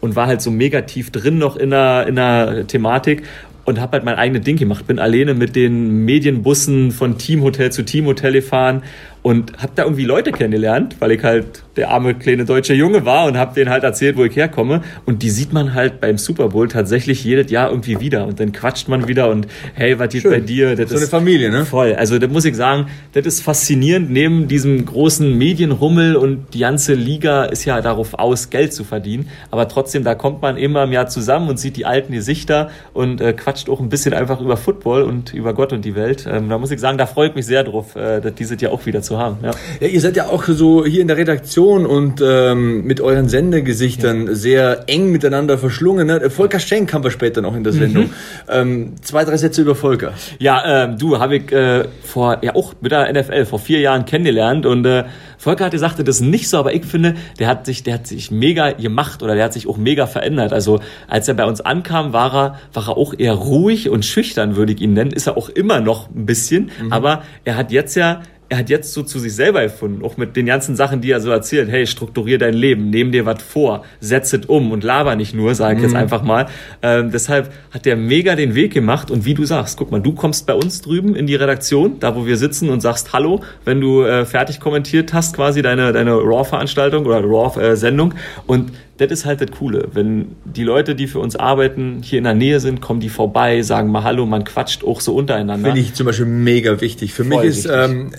[0.00, 3.24] und war halt so mega tief drin noch in der, in der Thematik
[3.64, 4.86] und habe halt mein eigenes Ding gemacht.
[4.86, 8.82] Bin alleine mit den Medienbussen von Teamhotel zu Teamhotel gefahren
[9.22, 13.26] und habe da irgendwie Leute kennengelernt, weil ich halt der arme kleine deutsche Junge war
[13.26, 16.48] und habe denen halt erzählt, wo ich herkomme und die sieht man halt beim Super
[16.48, 20.24] Bowl tatsächlich jedes Jahr irgendwie wieder und dann quatscht man wieder und hey, was geht
[20.24, 20.74] bei dir?
[20.76, 21.64] Das so ist eine Familie, ne?
[21.64, 21.94] Voll.
[21.94, 26.94] Also da muss ich sagen, das ist faszinierend neben diesem großen Medienrummel und die ganze
[26.94, 30.92] Liga ist ja darauf aus, Geld zu verdienen, aber trotzdem da kommt man immer im
[30.92, 34.56] Jahr zusammen und sieht die alten Gesichter und äh, quatscht auch ein bisschen einfach über
[34.56, 36.26] Football und über Gott und die Welt.
[36.28, 38.72] Ähm, da muss ich sagen, da freue ich mich sehr drauf, äh, dass dieses Jahr
[38.72, 39.38] auch wieder zu zu haben.
[39.42, 39.50] Ja.
[39.80, 44.26] ja, ihr seid ja auch so hier in der Redaktion und ähm, mit euren Sendegesichtern
[44.26, 44.34] ja.
[44.34, 46.06] sehr eng miteinander verschlungen.
[46.06, 46.30] Ne?
[46.30, 48.04] Volker Schenk haben wir später noch in der Sendung.
[48.04, 48.10] Mhm.
[48.48, 50.12] Ähm, zwei, drei Sätze über Volker.
[50.38, 54.04] Ja, ähm, du habe ich äh, vor ja auch mit der NFL vor vier Jahren
[54.04, 55.04] kennengelernt und äh,
[55.42, 58.06] Volker hat gesagt, das ist nicht so, aber ich finde, der hat sich, der hat
[58.06, 60.52] sich mega gemacht oder der hat sich auch mega verändert.
[60.52, 64.54] Also als er bei uns ankam, war er, war er auch eher ruhig und schüchtern,
[64.54, 65.10] würde ich ihn nennen.
[65.10, 66.92] Ist er auch immer noch ein bisschen, mhm.
[66.92, 68.22] aber er hat jetzt ja
[68.52, 71.20] er hat jetzt so zu sich selber erfunden, auch mit den ganzen Sachen, die er
[71.22, 71.70] so erzählt.
[71.70, 75.54] Hey, strukturier dein Leben, nehm dir was vor, setz es um und laber nicht nur,
[75.54, 75.84] sage ich mhm.
[75.84, 76.48] jetzt einfach mal.
[76.82, 80.12] Ähm, deshalb hat der mega den Weg gemacht und wie du sagst, guck mal, du
[80.12, 83.80] kommst bei uns drüben in die Redaktion, da wo wir sitzen und sagst Hallo, wenn
[83.80, 88.12] du äh, fertig kommentiert hast, quasi deine, deine Raw-Veranstaltung oder Raw-Sendung
[88.46, 88.72] und
[89.06, 89.88] das ist halt das Coole.
[89.92, 93.62] Wenn die Leute, die für uns arbeiten, hier in der Nähe sind, kommen die vorbei,
[93.62, 95.68] sagen mal Hallo, man quatscht auch so untereinander.
[95.68, 97.14] Finde ich zum Beispiel mega wichtig.
[97.14, 98.12] Für Voll mich ist ähm,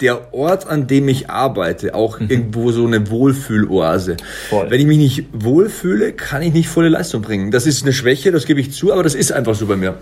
[0.00, 2.28] der Ort, an dem ich arbeite, auch mhm.
[2.30, 4.16] irgendwo so eine Wohlfühloase.
[4.48, 4.70] Voll.
[4.70, 7.50] Wenn ich mich nicht wohlfühle, kann ich nicht volle Leistung bringen.
[7.50, 9.94] Das ist eine Schwäche, das gebe ich zu, aber das ist einfach so bei mir.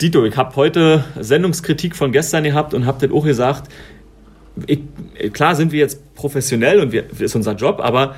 [0.00, 3.70] Dito, ich habe heute Sendungskritik von gestern gehabt und habe das auch gesagt,
[4.66, 4.80] ich,
[5.32, 8.16] klar sind wir jetzt professionell und wir, das ist unser Job, aber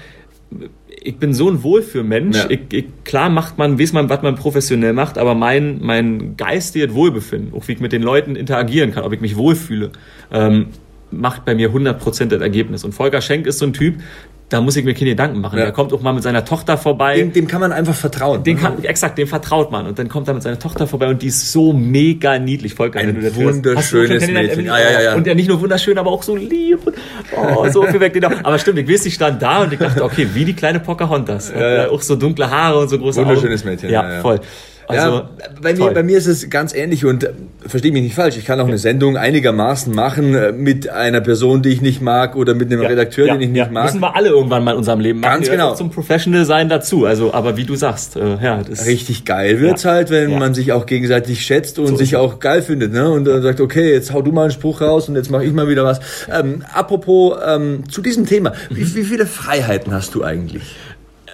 [1.07, 2.37] ich bin so ein Wohlfühlmensch.
[2.37, 2.51] Ja.
[2.51, 6.93] Ich, ich, klar macht man, weiß man, was man professionell macht, aber mein, mein geistiges
[6.95, 9.93] Wohlbefinden, auch wie ich mit den Leuten interagieren kann, ob ich mich wohlfühle,
[10.33, 10.67] ähm,
[11.13, 12.83] macht bei mir 100% das Ergebnis.
[12.83, 13.97] Und Volker Schenk ist so ein Typ,
[14.49, 15.59] da muss ich mir keine Gedanken machen.
[15.59, 15.65] Ja.
[15.65, 17.17] Der kommt auch mal mit seiner Tochter vorbei.
[17.17, 18.45] Dem, dem kann man einfach vertrauen.
[18.45, 19.87] Dem kann, exakt, dem vertraut man.
[19.87, 22.75] Und dann kommt er mit seiner Tochter vorbei und die ist so mega niedlich.
[22.75, 24.71] Volker, Ein wunderschönes Mädchen.
[24.71, 25.15] Ah, ja, ja, ja.
[25.17, 26.87] Und er nicht nur wunderschön, aber auch so lieb.
[26.87, 26.95] Und,
[27.37, 28.17] oh, so viel weg.
[28.23, 31.53] Aber stimmt, ich weiß, ich stand da und ich dachte, okay, wie die kleine Pocahontas.
[31.53, 31.89] Ja, ja.
[31.91, 33.71] Auch so dunkle Haare und so große Wunderschönes Augen.
[33.71, 33.91] Mädchen.
[33.91, 34.41] Ja, ja, voll.
[34.89, 35.28] Also, ja,
[35.61, 37.32] bei mir, bei mir ist es ganz ähnlich und äh,
[37.66, 38.37] verstehe mich nicht falsch.
[38.37, 42.37] Ich kann auch eine Sendung einigermaßen machen äh, mit einer Person, die ich nicht mag
[42.37, 43.87] oder mit einem ja, Redakteur, ja, den ich nicht mag.
[43.87, 45.34] Müssen wir alle irgendwann mal in unserem Leben machen.
[45.34, 45.74] Ganz genau.
[45.74, 47.05] Zum Professional sein dazu.
[47.05, 50.72] Also, aber wie du sagst, äh, ja, das richtig geil wird's halt, wenn man sich
[50.72, 53.11] auch gegenseitig schätzt und so sich auch geil findet, ne?
[53.11, 55.53] Und dann sagt, okay, jetzt hau du mal einen Spruch raus und jetzt mache ich
[55.53, 56.01] mal wieder was.
[56.32, 60.62] Ähm, apropos ähm, zu diesem Thema, wie, wie viele Freiheiten hast du eigentlich?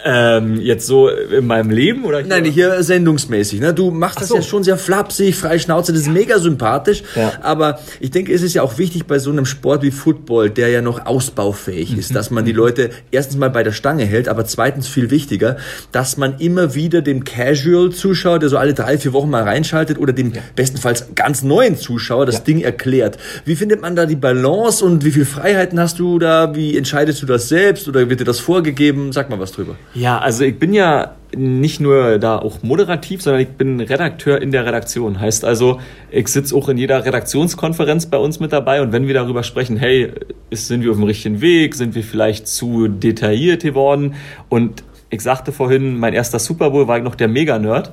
[0.05, 2.23] Ähm, jetzt so in meinem Leben oder?
[2.23, 3.61] Nein, hier sendungsmäßig.
[3.61, 3.73] Ne?
[3.73, 4.37] Du machst das so.
[4.37, 7.03] ja schon sehr flapsig, frei Schnauze, das ist mega sympathisch.
[7.15, 7.33] Ja.
[7.43, 10.69] Aber ich denke, es ist ja auch wichtig bei so einem Sport wie Football, der
[10.69, 14.45] ja noch ausbaufähig ist, dass man die Leute erstens mal bei der Stange hält, aber
[14.45, 15.57] zweitens viel wichtiger,
[15.93, 20.13] dass man immer wieder dem Casual-Zuschauer, der so alle drei, vier Wochen mal reinschaltet, oder
[20.13, 20.43] dem ja.
[20.57, 22.41] bestenfalls ganz neuen Zuschauer das ja.
[22.43, 23.19] Ding erklärt.
[23.45, 26.55] Wie findet man da die Balance und wie viel Freiheiten hast du da?
[26.55, 29.13] Wie entscheidest du das selbst oder wird dir das vorgegeben?
[29.13, 29.77] Sag mal was drüber.
[29.95, 34.51] Ja, also ich bin ja nicht nur da auch moderativ, sondern ich bin Redakteur in
[34.51, 35.21] der Redaktion.
[35.21, 35.81] Heißt also,
[36.11, 38.83] ich sitze auch in jeder Redaktionskonferenz bei uns mit dabei.
[38.83, 40.13] Und wenn wir darüber sprechen, hey,
[40.51, 44.15] sind wir auf dem richtigen Weg, sind wir vielleicht zu detailliert geworden?
[44.49, 47.93] Und ich sagte vorhin, mein erster Super Bowl war ich noch der Mega-Nerd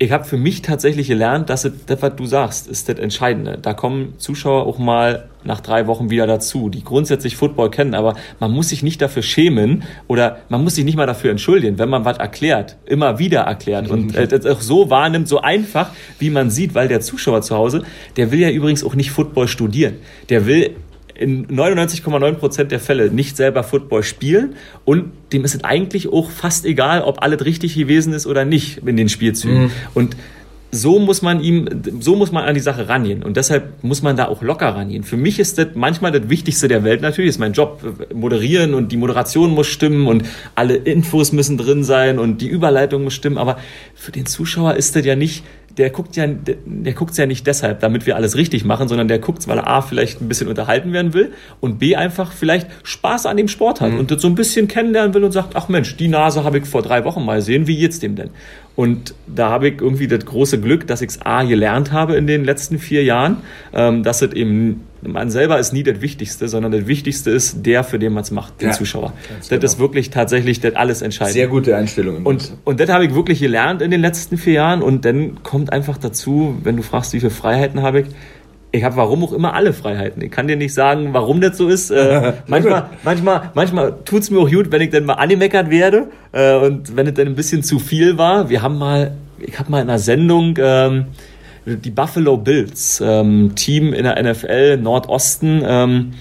[0.00, 3.58] ich habe für mich tatsächlich gelernt, dass das, was du sagst, ist das Entscheidende.
[3.60, 8.14] Da kommen Zuschauer auch mal nach drei Wochen wieder dazu, die grundsätzlich Football kennen, aber
[8.38, 11.88] man muss sich nicht dafür schämen oder man muss sich nicht mal dafür entschuldigen, wenn
[11.88, 16.30] man was erklärt, immer wieder erklärt und äh, das auch so wahrnimmt, so einfach, wie
[16.30, 17.82] man sieht, weil der Zuschauer zu Hause,
[18.16, 19.96] der will ja übrigens auch nicht Football studieren.
[20.28, 20.76] Der will
[21.18, 24.54] in 99,9 Prozent der Fälle nicht selber Football spielen
[24.84, 28.78] und dem ist es eigentlich auch fast egal, ob alles richtig gewesen ist oder nicht
[28.86, 29.64] in den Spielzügen.
[29.64, 29.70] Mhm.
[29.94, 30.16] Und
[30.70, 31.66] so muss man ihm,
[32.00, 33.22] so muss man an die Sache rangehen.
[33.22, 35.02] Und deshalb muss man da auch locker rangehen.
[35.02, 37.82] Für mich ist das manchmal das Wichtigste der Welt natürlich, ist mein Job.
[38.12, 43.04] Moderieren und die Moderation muss stimmen und alle Infos müssen drin sein und die Überleitung
[43.04, 43.38] muss stimmen.
[43.38, 43.58] Aber
[43.94, 45.42] für den Zuschauer ist das ja nicht
[45.78, 49.08] der guckt ja, der, der guckt's ja nicht deshalb, damit wir alles richtig machen, sondern
[49.08, 52.68] der guckt's, weil er A, vielleicht ein bisschen unterhalten werden will und B, einfach vielleicht
[52.82, 54.00] Spaß an dem Sport hat mhm.
[54.00, 56.66] und das so ein bisschen kennenlernen will und sagt, ach Mensch, die Nase habe ich
[56.66, 58.30] vor drei Wochen mal gesehen, wie geht's dem denn?
[58.74, 62.26] Und da habe ich irgendwie das große Glück, dass ich es A gelernt habe in
[62.26, 63.38] den letzten vier Jahren,
[63.72, 67.84] ähm, dass es eben man selber ist nie das Wichtigste, sondern das Wichtigste ist der,
[67.84, 69.12] für den man es macht, den ja, Zuschauer.
[69.38, 69.62] Das genau.
[69.62, 71.34] ist wirklich tatsächlich das alles entscheidend.
[71.34, 72.26] Sehr gute Einstellung.
[72.26, 74.82] Und, und das habe ich wirklich gelernt in den letzten vier Jahren.
[74.82, 78.06] Und dann kommt einfach dazu, wenn du fragst, wie viele Freiheiten habe ich,
[78.70, 80.22] ich habe warum auch immer alle Freiheiten.
[80.22, 81.90] Ich kann dir nicht sagen, warum das so ist.
[81.90, 86.08] Äh, manchmal manchmal, manchmal tut es mir auch gut, wenn ich dann mal angemeckert werde
[86.32, 88.50] äh, und wenn es dann ein bisschen zu viel war.
[88.50, 91.06] Wir haben mal, ich habe mal in einer Sendung ähm,
[91.76, 95.62] die Buffalo Bills, ähm, Team in der NFL Nordosten.
[95.66, 96.12] Ähm,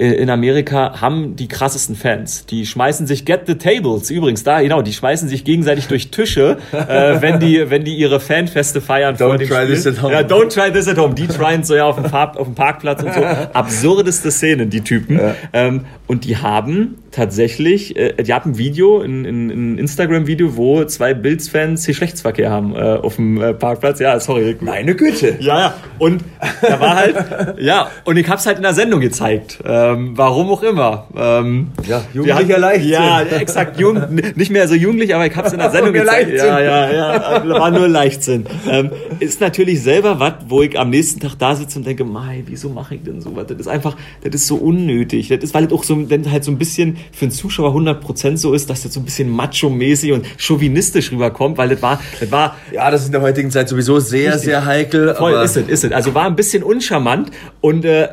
[0.00, 2.46] in Amerika haben die krassesten Fans.
[2.46, 6.56] Die schmeißen sich Get the Tables, übrigens da, genau, die schmeißen sich gegenseitig durch Tische,
[6.72, 9.66] äh, wenn die, wenn die ihre Fanfeste feiern don't try Spiel.
[9.66, 10.14] This at home.
[10.14, 11.14] Ja, don't try this at home.
[11.14, 13.20] Die tryen so ja auf dem, Park, auf dem Parkplatz und so.
[13.52, 15.18] Absurdeste Szenen, die Typen.
[15.18, 15.34] Ja.
[15.52, 21.14] Ähm, und die haben tatsächlich, äh, die haben ein Video, ein, ein, Instagram-Video, wo zwei
[21.14, 24.00] Bills-Fans Geschlechtsverkehr haben äh, auf dem äh, Parkplatz.
[24.00, 24.56] Ja, sorry.
[24.60, 25.36] Meine Güte.
[25.40, 25.74] Ja, ja.
[25.98, 26.22] Und
[26.62, 27.16] da war halt,
[27.58, 29.58] ja, und ich hab's halt in der Sendung gezeigt.
[29.64, 31.08] Ähm, warum auch immer.
[31.16, 32.90] Ähm, ja, jugendlicher Leichtsinn.
[32.90, 34.00] Ja, exakt, jung,
[34.36, 36.32] nicht mehr so jugendlich, aber ich hab's in der Sendung gezeigt.
[36.32, 38.46] Ja, ja, ja, war nur Leichtsinn.
[38.68, 42.44] Ähm, ist natürlich selber was, wo ich am nächsten Tag da sitze und denke, Mai,
[42.46, 43.46] wieso mache ich denn sowas?
[43.48, 45.28] Das ist einfach, das ist so unnötig.
[45.28, 48.36] Das ist, weil es auch so, dann halt so ein bisschen für den Zuschauer 100%
[48.36, 52.30] so ist, dass das so ein bisschen macho-mäßig und chauvinistisch rüberkommt, weil das war, das
[52.30, 52.56] war...
[52.72, 54.44] Ja, das ist in der heutigen Zeit sowieso sehr, richtig.
[54.44, 55.14] sehr heikel.
[55.14, 55.92] Voll, ist es, ist es.
[55.92, 57.30] Also war ein bisschen uncharmant
[57.60, 57.84] und...
[57.84, 58.08] Äh,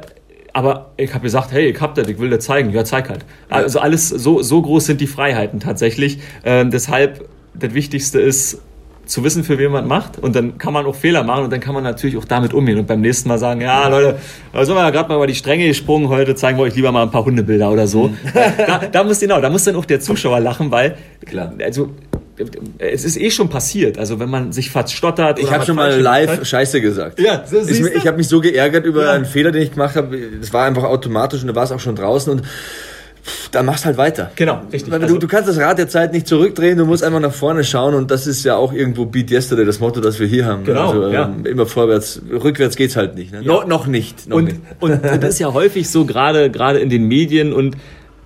[0.54, 2.72] aber ich habe gesagt, hey, ich hab das, ich will das zeigen.
[2.72, 3.24] Ja, zeig halt.
[3.48, 6.18] Also alles, so, so groß sind die Freiheiten tatsächlich.
[6.42, 8.60] Äh, deshalb, das Wichtigste ist,
[9.08, 10.20] zu wissen, für wen man macht.
[10.20, 12.78] Und dann kann man auch Fehler machen und dann kann man natürlich auch damit umgehen
[12.78, 14.18] und beim nächsten Mal sagen, ja Leute,
[14.54, 16.92] da sind wir ja gerade mal über die Stränge gesprungen, heute zeigen wir euch lieber
[16.92, 18.10] mal ein paar Hundebilder oder so.
[18.10, 18.18] Mhm.
[18.68, 21.54] da, da muss genau, da muss dann auch der Zuschauer lachen, weil Klar.
[21.64, 21.90] also
[22.78, 23.98] es ist eh schon passiert.
[23.98, 25.40] Also wenn man sich fast stottert.
[25.40, 27.20] Ich habe schon mal live Scheiße gesagt.
[27.20, 29.12] Ja, ich, ich habe mich so geärgert über ja.
[29.14, 30.18] einen Fehler, den ich gemacht habe.
[30.40, 32.44] Das war einfach automatisch und da war es auch schon draußen und
[33.52, 34.32] dann machst halt weiter.
[34.36, 34.92] Genau, richtig.
[34.92, 37.34] Weil du, also, du kannst das Rad der Zeit nicht zurückdrehen, du musst einfach nach
[37.34, 40.46] vorne schauen und das ist ja auch irgendwo Beat Yesterday, das Motto, das wir hier
[40.46, 40.64] haben.
[40.64, 41.26] Genau, also, ja.
[41.26, 43.32] ähm, immer vorwärts, rückwärts geht's halt nicht.
[43.32, 43.42] Ne?
[43.42, 43.48] Ja.
[43.48, 44.28] No, noch nicht.
[44.28, 44.60] Noch und, nicht.
[44.80, 47.78] und das ist ja häufig so, gerade gerade in den Medien und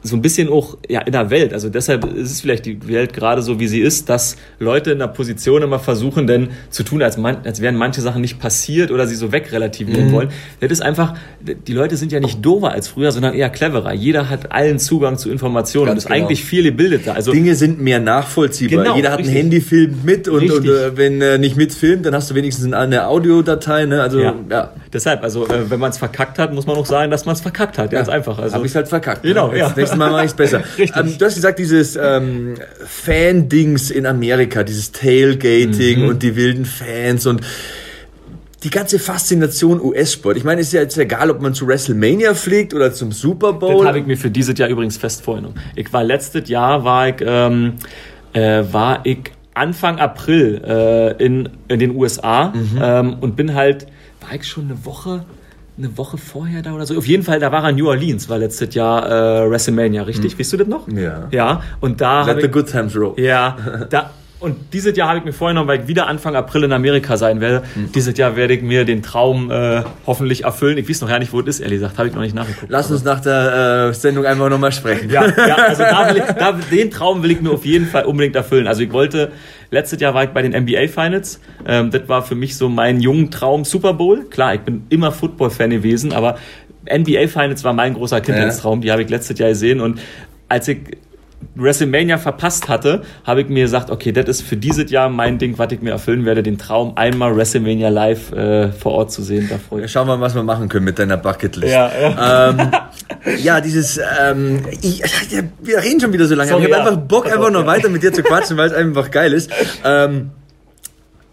[0.03, 1.53] so ein bisschen auch ja, in der Welt.
[1.53, 4.99] Also deshalb ist es vielleicht die Welt gerade so, wie sie ist, dass Leute in
[4.99, 8.91] der Position immer versuchen, denn zu tun, als, man, als wären manche Sachen nicht passiert
[8.91, 10.11] oder sie so wegrelativieren mhm.
[10.11, 10.29] wollen.
[10.59, 13.93] Das ist einfach, die Leute sind ja nicht dover als früher, sondern eher cleverer.
[13.93, 16.25] Jeder hat allen Zugang zu Informationen Ganz und ist genau.
[16.25, 17.15] eigentlich viel gebildeter.
[17.15, 18.83] Also Dinge sind mehr nachvollziehbar.
[18.83, 19.35] Genau, Jeder hat richtig.
[19.35, 22.73] ein Handy, filmt mit und, und äh, wenn äh, nicht mitfilmt, dann hast du wenigstens
[22.73, 23.85] eine Audiodatei.
[23.85, 24.01] Ne?
[24.01, 24.35] Also ja.
[24.49, 24.71] ja.
[24.93, 27.41] Deshalb, also äh, wenn man es verkackt hat, muss man auch sagen, dass man es
[27.41, 27.91] verkackt hat.
[27.91, 28.13] Ganz ja.
[28.13, 28.37] einfach.
[28.39, 29.23] Also, Habe ich halt verkackt.
[29.23, 29.59] Genau, ne?
[29.59, 29.69] ja.
[29.91, 30.63] Nächstes Mal mache ich es besser.
[30.77, 36.09] ähm, du hast gesagt, dieses ähm, Fan-Dings in Amerika, dieses Tailgating mhm.
[36.09, 37.41] und die wilden Fans und
[38.63, 40.37] die ganze Faszination US-Sport.
[40.37, 43.53] Ich meine, es ist ja jetzt egal, ob man zu WrestleMania fliegt oder zum Super
[43.53, 43.79] Bowl.
[43.79, 45.55] Das habe ich mir für dieses Jahr übrigens fest vorgenommen.
[45.75, 47.73] Ich war letztes Jahr, war ich, ähm,
[48.33, 52.79] äh, war ich Anfang April äh, in, in den USA mhm.
[52.81, 53.87] ähm, und bin halt,
[54.21, 55.25] war ich schon eine Woche
[55.83, 56.97] eine Woche vorher da oder so.
[56.97, 60.35] Auf jeden Fall, da war er New Orleans, war letztes Jahr äh, WrestleMania, richtig?
[60.35, 60.39] Mhm.
[60.39, 60.87] Weißt du das noch?
[60.87, 61.27] Ja.
[61.31, 62.25] Ja, und da.
[62.25, 63.13] Let the ich, good times roll.
[63.17, 63.57] Ja,
[63.89, 64.11] da,
[64.41, 67.41] und dieses Jahr habe ich mir vorgenommen, weil ich wieder Anfang April in Amerika sein
[67.41, 67.63] werde.
[67.75, 67.91] Mhm.
[67.91, 70.79] Dieses Jahr werde ich mir den Traum äh, hoffentlich erfüllen.
[70.79, 71.99] Ich weiß noch gar nicht, wo es ist, ehrlich gesagt.
[71.99, 72.71] Habe ich noch nicht nachgeguckt.
[72.71, 75.11] Lass uns nach der äh, Sendung einfach nochmal sprechen.
[75.11, 78.35] Ja, ja also da ich, da, den Traum will ich mir auf jeden Fall unbedingt
[78.35, 78.65] erfüllen.
[78.65, 79.31] Also ich wollte,
[79.71, 81.39] letztes Jahr war ich bei den NBA Finals.
[81.65, 84.25] Ähm, das war für mich so mein jungen Traum Super Bowl.
[84.25, 86.37] Klar, ich bin immer Football-Fan gewesen, aber
[86.85, 88.81] NBA Finals war mein großer Kindheitstraum.
[88.81, 89.99] Die habe ich letztes Jahr gesehen und
[90.49, 90.79] als ich
[91.55, 95.57] WrestleMania verpasst hatte, habe ich mir gesagt, okay, das ist für dieses Jahr mein Ding,
[95.57, 99.47] was ich mir erfüllen werde, den Traum, einmal WrestleMania live äh, vor Ort zu sehen.
[99.49, 101.73] Da freue ich Schauen wir mal, was wir machen können mit deiner Bucketlist.
[101.73, 102.49] Ja, ja.
[102.49, 102.71] Ähm,
[103.43, 105.03] ja dieses, ähm, ich,
[105.61, 106.49] wir reden schon wieder so lange.
[106.49, 106.89] Sorry, ich habe ja.
[106.89, 109.51] einfach Bock, einfach noch weiter mit dir zu quatschen, weil es einfach geil ist.
[109.83, 110.31] Ähm,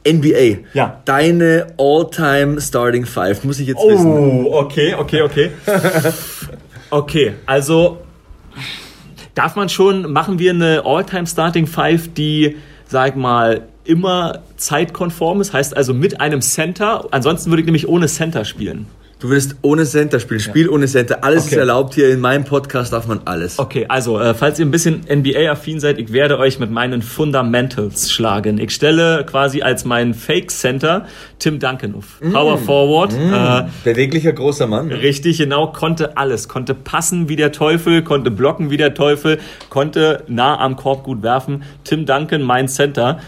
[0.06, 0.64] NBA.
[0.74, 1.00] Ja.
[1.04, 4.46] Deine All-Time Starting Five, muss ich jetzt oh, wissen.
[4.46, 5.50] Oh, okay, okay, okay.
[6.90, 7.98] okay, also
[9.34, 12.56] darf man schon, machen wir eine All-Time Starting Five, die,
[12.86, 17.06] sag mal, immer zeitkonform ist, heißt also mit einem Center.
[17.10, 18.86] Ansonsten würde ich nämlich ohne Center spielen.
[19.20, 20.70] Du willst ohne Center spielen, Spiel ja.
[20.70, 21.24] ohne Center.
[21.24, 21.54] Alles okay.
[21.54, 22.08] ist erlaubt hier.
[22.10, 23.58] In meinem Podcast darf man alles.
[23.58, 28.12] Okay, also, äh, falls ihr ein bisschen NBA-affin seid, ich werde euch mit meinen Fundamentals
[28.12, 28.58] schlagen.
[28.58, 31.06] Ich stelle quasi als mein Fake-Center
[31.40, 32.20] Tim Duncan auf.
[32.20, 32.32] Mm.
[32.32, 33.12] Power Forward.
[33.12, 33.34] Mm.
[33.34, 34.92] Äh, Beweglicher großer Mann.
[34.92, 35.72] Richtig, genau.
[35.72, 36.46] Konnte alles.
[36.46, 39.38] Konnte passen wie der Teufel, konnte blocken wie der Teufel,
[39.68, 41.64] konnte nah am Korb gut werfen.
[41.82, 43.18] Tim Duncan, mein Center.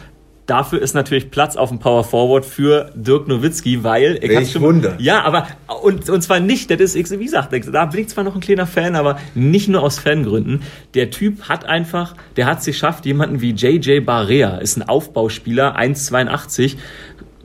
[0.47, 4.63] Dafür ist natürlich Platz auf dem Power Forward für Dirk Nowitzki, weil ich Welch schon,
[4.63, 4.97] Wunder.
[4.99, 5.47] Ja, aber
[5.83, 8.67] und, und zwar nicht, das ist wie gesagt, da bin ich zwar noch ein kleiner
[8.67, 10.63] Fan, aber nicht nur aus Fangründen.
[10.95, 15.79] Der Typ hat einfach, der hat es geschafft, jemanden wie JJ Barea, ist ein Aufbauspieler,
[15.79, 16.77] 1,82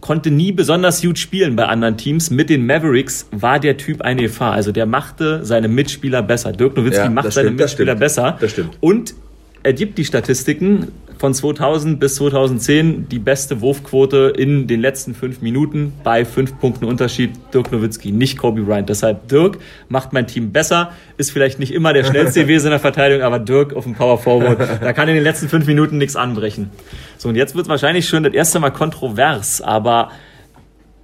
[0.06, 2.30] konnte nie besonders gut spielen bei anderen Teams.
[2.30, 4.54] Mit den Mavericks war der Typ eine Gefahr.
[4.54, 6.52] Also der machte seine Mitspieler besser.
[6.52, 8.38] Dirk Nowitzki ja, macht seine Mitspieler das besser.
[8.40, 8.78] Das stimmt.
[8.82, 9.16] Und
[9.66, 15.42] er gibt die Statistiken von 2000 bis 2010 die beste Wurfquote in den letzten fünf
[15.42, 17.32] Minuten bei fünf Punkten Unterschied.
[17.52, 18.90] Dirk Nowitzki, nicht Kobe Bryant.
[18.90, 19.58] Deshalb Dirk
[19.90, 23.40] macht mein Team besser, ist vielleicht nicht immer der schnellste gewesen in der Verteidigung, aber
[23.40, 26.70] Dirk auf dem Power Forward, da kann in den letzten fünf Minuten nichts anbrechen.
[27.18, 30.12] So, und jetzt wird es wahrscheinlich schon das erste Mal kontrovers, aber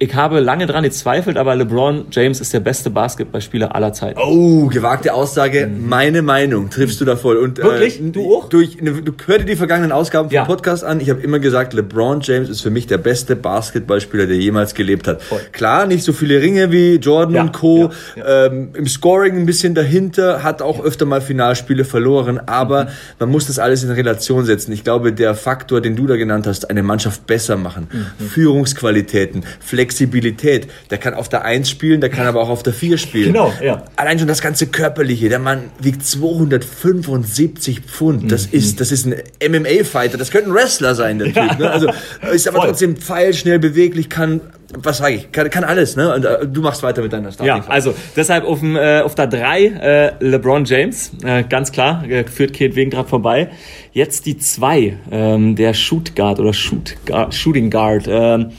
[0.02, 4.18] ich habe lange dran gezweifelt, aber LeBron James ist der beste Basketballspieler aller Zeiten.
[4.20, 5.68] Oh, gewagte Aussage.
[5.68, 5.88] Mhm.
[5.88, 7.36] Meine Meinung triffst du da voll.
[7.36, 8.00] Und, äh, Wirklich?
[8.00, 8.48] Äh, du auch?
[8.48, 10.44] Durch, ne, du hörte die vergangenen Ausgaben vom ja.
[10.44, 10.98] Podcast an.
[10.98, 15.06] Ich habe immer gesagt, LeBron James ist für mich der beste Basketballspieler, der jemals gelebt
[15.06, 15.22] hat.
[15.22, 15.38] Voll.
[15.52, 17.92] Klar, nicht so viele Ringe wie Jordan ja, und Co.
[18.16, 22.88] Ja, ähm, Im Scoring ein bisschen dahinter, hat auch öfter mal Finalspiele verloren, aber mhm.
[23.20, 24.72] man muss das alles in Relation setzen.
[24.72, 28.26] Ich glaube, der Faktor, den du da genannt hast, eine Mannschaft besser machen, mhm.
[28.26, 30.68] Führungsqualitäten, Flexibilität, Flexibilität.
[30.90, 33.32] Der kann auf der 1 spielen, der kann aber auch auf der 4 spielen.
[33.32, 33.84] Genau, ja.
[33.96, 35.28] Allein schon das ganze Körperliche.
[35.28, 38.32] Der Mann wiegt 275 Pfund.
[38.32, 38.58] Das mhm.
[38.58, 39.14] ist, das ist ein
[39.46, 40.18] MMA-Fighter.
[40.18, 41.48] Das könnte ein Wrestler sein, der ja.
[41.48, 41.58] Typ.
[41.58, 41.70] Ne?
[41.70, 41.88] Also
[42.32, 42.68] ist aber Voll.
[42.68, 44.40] trotzdem pfeilschnell beweglich, kann
[44.74, 46.14] was sage ich, kann, kann alles, ne?
[46.14, 47.62] Und äh, du machst weiter mit deiner Starting.
[47.62, 52.08] Ja, also deshalb auf, dem, äh, auf der 3 äh, LeBron James, äh, ganz klar,
[52.08, 53.50] äh, führt Kate Wegen gerade vorbei.
[53.92, 58.06] Jetzt die 2, ähm, der Shoot Guard oder Shoot Guard, Shooting Guard.
[58.08, 58.52] Ähm,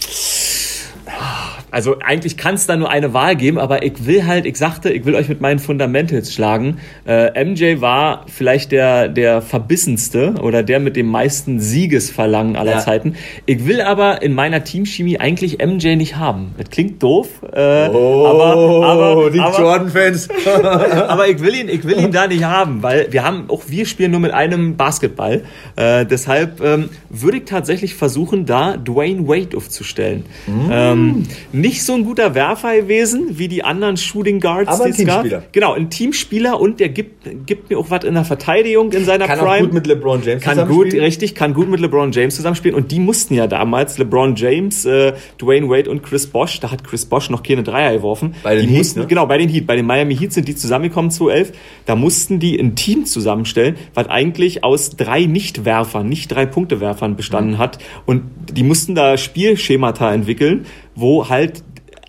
[1.26, 4.58] Oh, also eigentlich kann es da nur eine Wahl geben, aber ich will halt, ich
[4.58, 6.78] sagte, ich will euch mit meinen Fundamentals schlagen.
[7.08, 12.80] Äh, MJ war vielleicht der, der verbissenste oder der mit dem meisten Siegesverlangen aller ja.
[12.80, 13.16] Zeiten.
[13.48, 16.54] Ich will aber in meiner Teamchemie eigentlich MJ nicht haben.
[16.60, 20.30] Das klingt doof, äh, oh, aber, aber die Jordan-Fans.
[21.08, 23.88] aber ich will ihn, ich will ihn da nicht haben, weil wir haben auch wir
[23.88, 25.44] spielen nur mit einem Basketball.
[25.76, 30.26] Äh, deshalb ähm, würde ich tatsächlich versuchen, da Dwayne Wade aufzustellen.
[30.46, 30.70] Mm.
[30.72, 31.24] Ähm,
[31.64, 34.68] nicht so ein guter Werfer gewesen wie die anderen Shooting Guards.
[34.68, 35.22] Aber ein es gab.
[35.22, 35.44] Teamspieler.
[35.54, 39.28] Genau, ein Teamspieler und der gibt, gibt mir auch was in der Verteidigung in seiner
[39.28, 39.56] Kann Prime.
[39.56, 42.76] auch gut mit LeBron James Kann gut, richtig, kann gut mit LeBron James zusammenspielen.
[42.76, 46.84] Und die mussten ja damals, LeBron James, äh, Dwayne Wade und Chris Bosh, da hat
[46.84, 48.36] Chris Bosh noch keine Dreier geworfen.
[48.44, 49.08] Bei den die Heat, mussten, ne?
[49.08, 49.66] Genau, bei den Heat.
[49.66, 51.54] Bei den Miami Heat sind die zusammengekommen 2011.
[51.86, 57.58] Da mussten die ein Team zusammenstellen, was eigentlich aus drei Nichtwerfern, nicht drei Punktewerfern bestanden
[57.58, 57.78] hat.
[58.06, 60.66] Und die mussten da Spielschemata entwickeln,
[60.96, 61.64] wo halt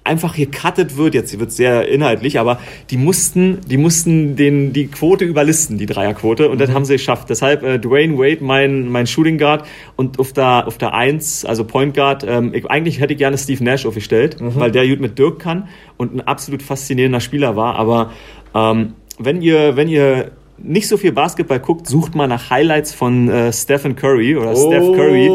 [0.04, 2.60] einfach gecuttet wird, jetzt wird sehr inhaltlich, aber
[2.90, 7.30] die mussten, die mussten den, die Quote überlisten, die Dreierquote, und das haben sie geschafft.
[7.30, 9.66] Deshalb äh, Dwayne Wade, mein, mein Shooting Guard,
[9.96, 13.38] und auf der, auf der Eins, also Point Guard, ähm, ich, eigentlich hätte ich gerne
[13.38, 17.76] Steve Nash aufgestellt, weil der gut mit Dirk kann und ein absolut faszinierender Spieler war,
[17.76, 18.12] aber
[18.54, 23.28] ähm, wenn ihr, wenn ihr nicht so viel Basketball guckt, sucht mal nach Highlights von
[23.28, 25.28] äh, Stephen Curry oder Steph Curry.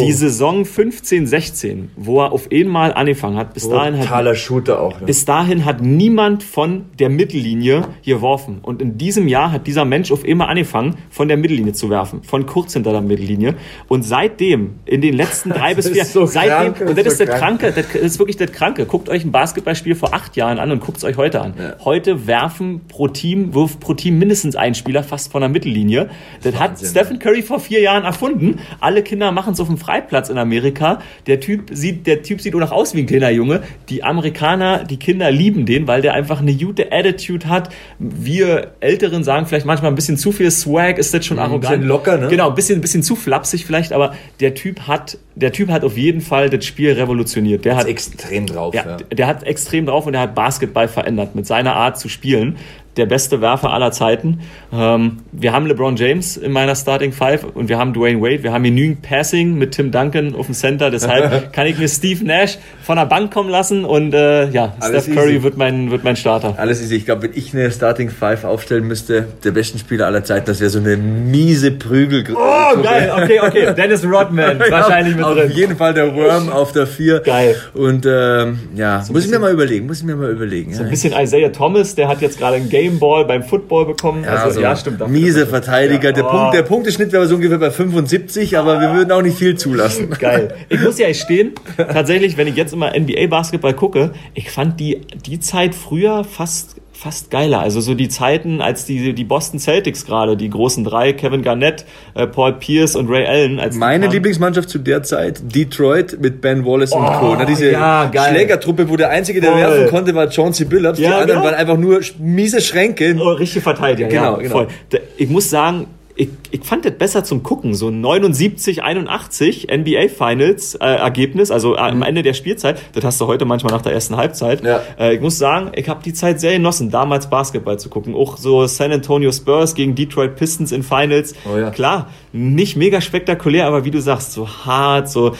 [0.00, 3.54] Die Saison 15, 16, wo er auf einmal angefangen hat.
[3.54, 5.00] Bis dahin hat Shooter auch.
[5.00, 5.06] Ne?
[5.06, 8.58] bis dahin hat niemand von der Mittellinie geworfen.
[8.62, 12.22] Und in diesem Jahr hat dieser Mensch auf immer angefangen, von der Mittellinie zu werfen.
[12.22, 13.54] Von kurz hinter der Mittellinie.
[13.88, 17.06] Und seitdem, in den letzten drei bis ist vier, so seitdem, krank, das und das
[17.06, 17.60] ist ist so das krank.
[17.60, 18.86] Kranke, das ist wirklich das Kranke.
[18.86, 21.54] Guckt euch ein Basketballspiel vor acht Jahren an und guckt es euch heute an.
[21.84, 26.08] Heute werfen pro Team, wirft pro Team mindestens ein Spieler fast von der Mittellinie.
[26.42, 26.88] Das hat Wahnsinn.
[26.88, 28.60] Stephen Curry vor vier Jahren erfunden.
[28.80, 31.00] Alle Kinder machen es auf dem Freiplatz in Amerika.
[31.26, 33.62] Der Typ sieht, der Typ sieht auch noch aus wie ein kleiner Junge.
[33.88, 37.70] Die Amerikaner, die Kinder lieben den, weil der einfach eine gute Attitude hat.
[37.98, 41.74] Wir Älteren sagen vielleicht manchmal ein bisschen zu viel Swag, ist das schon arrogant.
[41.74, 42.28] bisschen locker, ne?
[42.28, 45.84] Genau, ein bisschen, ein bisschen zu flapsig vielleicht, aber der Typ hat, der Typ hat
[45.84, 47.64] auf jeden Fall das Spiel revolutioniert.
[47.64, 48.74] Der hat extrem drauf.
[48.74, 52.56] ja, der hat extrem drauf und der hat Basketball verändert mit seiner Art zu spielen.
[52.96, 54.40] Der beste Werfer aller Zeiten.
[54.72, 58.42] Ähm, wir haben LeBron James in meiner Starting Five und wir haben Dwayne Wade.
[58.42, 60.90] Wir haben genügend Passing mit Tim Duncan auf dem Center.
[60.90, 65.04] Deshalb kann ich mir Steve Nash von der Bank kommen lassen und äh, ja, Alles
[65.04, 65.42] Steph Curry easy.
[65.42, 66.54] wird mein, wird mein Starter.
[66.56, 70.24] Alles ist, ich glaube, wenn ich eine Starting Five aufstellen müsste, der besten Spieler aller
[70.24, 72.24] Zeiten, das wäre so eine miese Prügel.
[72.34, 73.12] Oh, geil.
[73.14, 73.74] Okay, okay.
[73.76, 75.50] Dennis Rodman wahrscheinlich mit auf drin.
[75.52, 77.20] jeden Fall der Worm auf der Vier.
[77.20, 77.56] Geil.
[77.74, 80.74] Und ähm, ja, muss ich mir mal überlegen, muss ich mir mal überlegen.
[80.78, 84.24] Ein bisschen Isaiah Thomas, der hat jetzt gerade einen Game Ball beim Football bekommen.
[84.24, 85.00] also, ja, stimmt.
[85.00, 86.12] dafür- Miese Verteidiger.
[86.12, 86.30] Der, Ja.
[86.30, 90.10] Punkt, der Punkteschnitt wäre so ungefähr bei 75, aber wir würden auch nicht viel zulassen.
[90.18, 90.54] Geil.
[90.68, 95.40] Ich muss ja gestehen, tatsächlich, wenn ich jetzt immer NBA-Basketball gucke, ich fand die, die
[95.40, 97.60] Zeit früher fast, fast geiler.
[97.60, 101.84] Also so die Zeiten, als die, die Boston Celtics gerade, die großen drei, Kevin Garnett,
[102.14, 103.60] äh, Paul Pierce und Ray Allen.
[103.60, 104.06] Als Meine.
[104.06, 107.36] Lieblingsmannschaft zu der Zeit, Detroit mit Ben Wallace und Oh, Co.
[107.36, 108.32] Na, diese ja, geil.
[108.34, 109.60] Schlägertruppe, wo der Einzige, der Voll.
[109.60, 110.98] werfen konnte, war Chauncey Billups.
[110.98, 111.44] Ja, die anderen genau.
[111.44, 113.16] waren einfach nur miese Schränke.
[113.20, 114.52] Oh, richtig Verteidiger, Genau, ja, genau.
[114.52, 114.68] voll.
[115.16, 115.86] Ich muss sagen,
[116.16, 117.74] ich, ich fand das besser zum Gucken.
[117.74, 122.80] So 79, 81 NBA Finals äh, Ergebnis, also äh, am Ende der Spielzeit.
[122.94, 124.62] Das hast du heute manchmal nach der ersten Halbzeit.
[124.62, 124.68] Mhm.
[124.68, 124.80] Ja.
[124.98, 128.14] Äh, ich muss sagen, ich habe die Zeit sehr genossen, damals Basketball zu gucken.
[128.14, 131.34] Auch so San Antonio Spurs gegen Detroit Pistons in Finals.
[131.52, 131.70] Oh ja.
[131.70, 135.34] Klar, nicht mega spektakulär, aber wie du sagst, so hart, so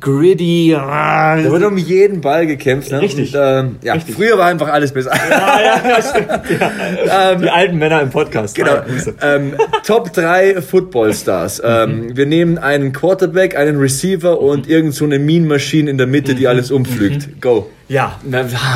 [0.00, 0.70] gritty.
[0.72, 2.90] Da wird um jeden Ball gekämpft.
[2.90, 3.00] Ne?
[3.00, 3.34] Richtig.
[3.34, 4.14] Und, ähm, ja, Richtig.
[4.14, 5.12] früher war einfach alles besser.
[5.14, 6.28] Ja, ja, ja, stimmt,
[7.06, 7.34] ja.
[7.34, 8.54] Die alten Männer im Podcast.
[8.54, 8.82] Genau.
[9.22, 9.54] Ähm,
[9.84, 11.62] Top 3 Footballstars.
[11.64, 16.06] Ähm, wir nehmen einen Quarterback, einen Receiver und irgend so eine Mean Machine in der
[16.06, 17.40] Mitte, die alles umflügt.
[17.40, 17.68] Go.
[17.92, 18.18] Ja,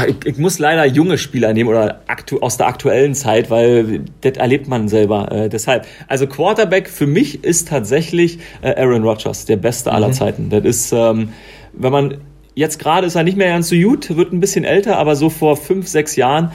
[0.07, 2.03] ich, ich muss leider junge Spieler nehmen oder
[2.43, 5.33] aus der aktuellen Zeit, weil das erlebt man selber.
[5.33, 10.51] Äh, deshalb, also Quarterback für mich ist tatsächlich äh, Aaron Rodgers, der beste aller Zeiten.
[10.51, 11.31] Das ist, ähm,
[11.73, 12.19] wenn man
[12.55, 15.31] jetzt gerade ist er nicht mehr ganz so gut, wird ein bisschen älter, aber so
[15.31, 16.53] vor fünf, sechs Jahren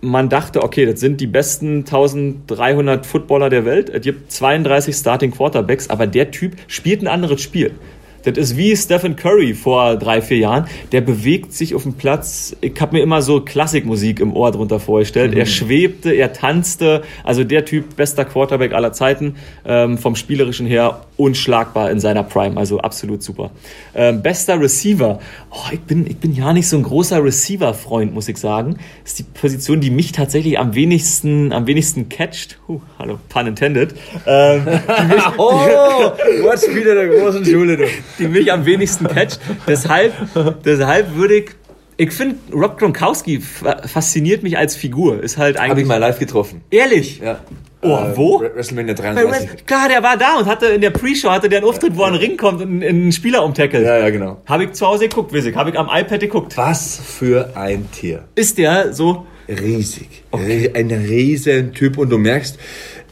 [0.00, 3.90] man dachte, okay, das sind die besten 1300 Footballer der Welt.
[3.90, 7.72] Es gibt 32 Starting Quarterbacks, aber der Typ spielt ein anderes Spiel.
[8.22, 10.66] Das ist wie Stephen Curry vor drei, vier Jahren.
[10.92, 12.54] Der bewegt sich auf dem Platz.
[12.60, 15.34] Ich habe mir immer so Klassikmusik im Ohr drunter vorgestellt.
[15.34, 17.02] Er schwebte, er tanzte.
[17.24, 19.36] Also der Typ, bester Quarterback aller Zeiten.
[19.64, 22.56] Ähm, vom Spielerischen her unschlagbar in seiner Prime.
[22.56, 23.50] Also absolut super.
[23.94, 25.20] Ähm, bester Receiver.
[25.50, 28.76] Oh, ich, bin, ich bin ja nicht so ein großer Receiver-Freund, muss ich sagen.
[29.02, 32.58] Das ist die Position, die mich tatsächlich am wenigsten, am wenigsten catcht.
[32.68, 33.94] Huh, hallo, pun intended.
[34.26, 34.66] Ähm,
[35.36, 35.52] Oh,
[36.42, 37.84] Wortspieler der großen Schule, du.
[38.18, 39.40] Die mich am wenigsten catcht.
[39.66, 40.12] Deshalb,
[40.64, 41.50] deshalb würde ich.
[41.96, 45.22] Ich finde, Rob Gronkowski fa- fasziniert mich als Figur.
[45.22, 45.86] Ist halt Hab ich eigentlich.
[45.86, 46.62] mal live getroffen.
[46.70, 47.20] Ehrlich?
[47.22, 47.40] Ja.
[47.82, 48.40] Oh, Äh, wo?
[48.40, 49.50] WrestleMania Bei 33.
[49.50, 52.02] Red- Klar, der war da und hatte in der Pre-Show hatte der einen Auftritt, wo
[52.02, 53.84] er in den Ring kommt und einen Spieler umtackelt.
[53.84, 54.40] Ja, ja, genau.
[54.46, 55.54] Habe ich zu Hause geguckt, ich.
[55.56, 56.56] Habe ich am iPad geguckt.
[56.56, 58.24] Was für ein Tier.
[58.34, 59.26] Ist der so.
[59.48, 60.08] Riesig.
[60.32, 62.58] Rie- Ein riesen Typ und du merkst,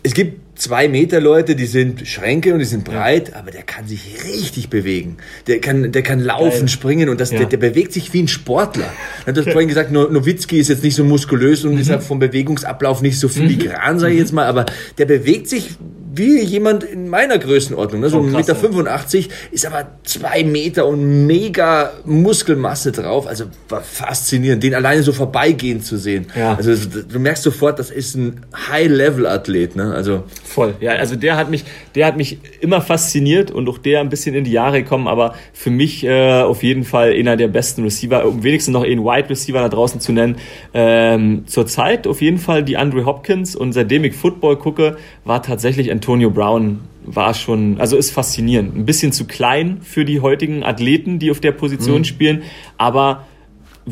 [0.03, 3.87] es gibt zwei Meter Leute, die sind Schränke und die sind breit, aber der kann
[3.87, 5.17] sich richtig bewegen.
[5.47, 6.69] Der kann, der kann laufen, Geil.
[6.69, 7.39] springen und das, ja.
[7.39, 8.93] der, der, bewegt sich wie ein Sportler.
[9.27, 11.81] Du hast vorhin gesagt, Nowitzki ist jetzt nicht so muskulös und mhm.
[11.81, 14.01] ist vom Bewegungsablauf nicht so filigran, mhm.
[14.01, 14.67] sage ich jetzt mal, aber
[14.99, 15.77] der bewegt sich
[16.11, 18.01] wie jemand in meiner Größenordnung.
[18.01, 18.09] Ne?
[18.09, 23.27] So oh, krass, Meter 85 ist aber zwei Meter und mega Muskelmasse drauf.
[23.27, 26.27] Also war faszinierend, den alleine so vorbeigehen zu sehen.
[26.37, 26.55] Ja.
[26.55, 28.41] Also du merkst sofort, das ist ein
[28.71, 29.77] High-Level-Athlet.
[29.77, 29.93] Ne?
[29.93, 30.75] Also voll.
[30.81, 34.35] Ja, also der hat mich, der hat mich immer fasziniert und auch der ein bisschen
[34.35, 35.09] in die Jahre gekommen.
[35.09, 39.05] Aber für mich äh, auf jeden Fall einer der besten Receiver, um wenigstens noch einen
[39.05, 40.37] Wide Receiver da draußen zu nennen.
[40.73, 45.91] Ähm, Zurzeit auf jeden Fall die Andre Hopkins und seitdem ich Football gucke, war tatsächlich
[45.91, 48.75] ein Antonio Brown war schon, also ist faszinierend.
[48.75, 52.05] Ein bisschen zu klein für die heutigen Athleten, die auf der Position mhm.
[52.05, 52.43] spielen,
[52.79, 53.27] aber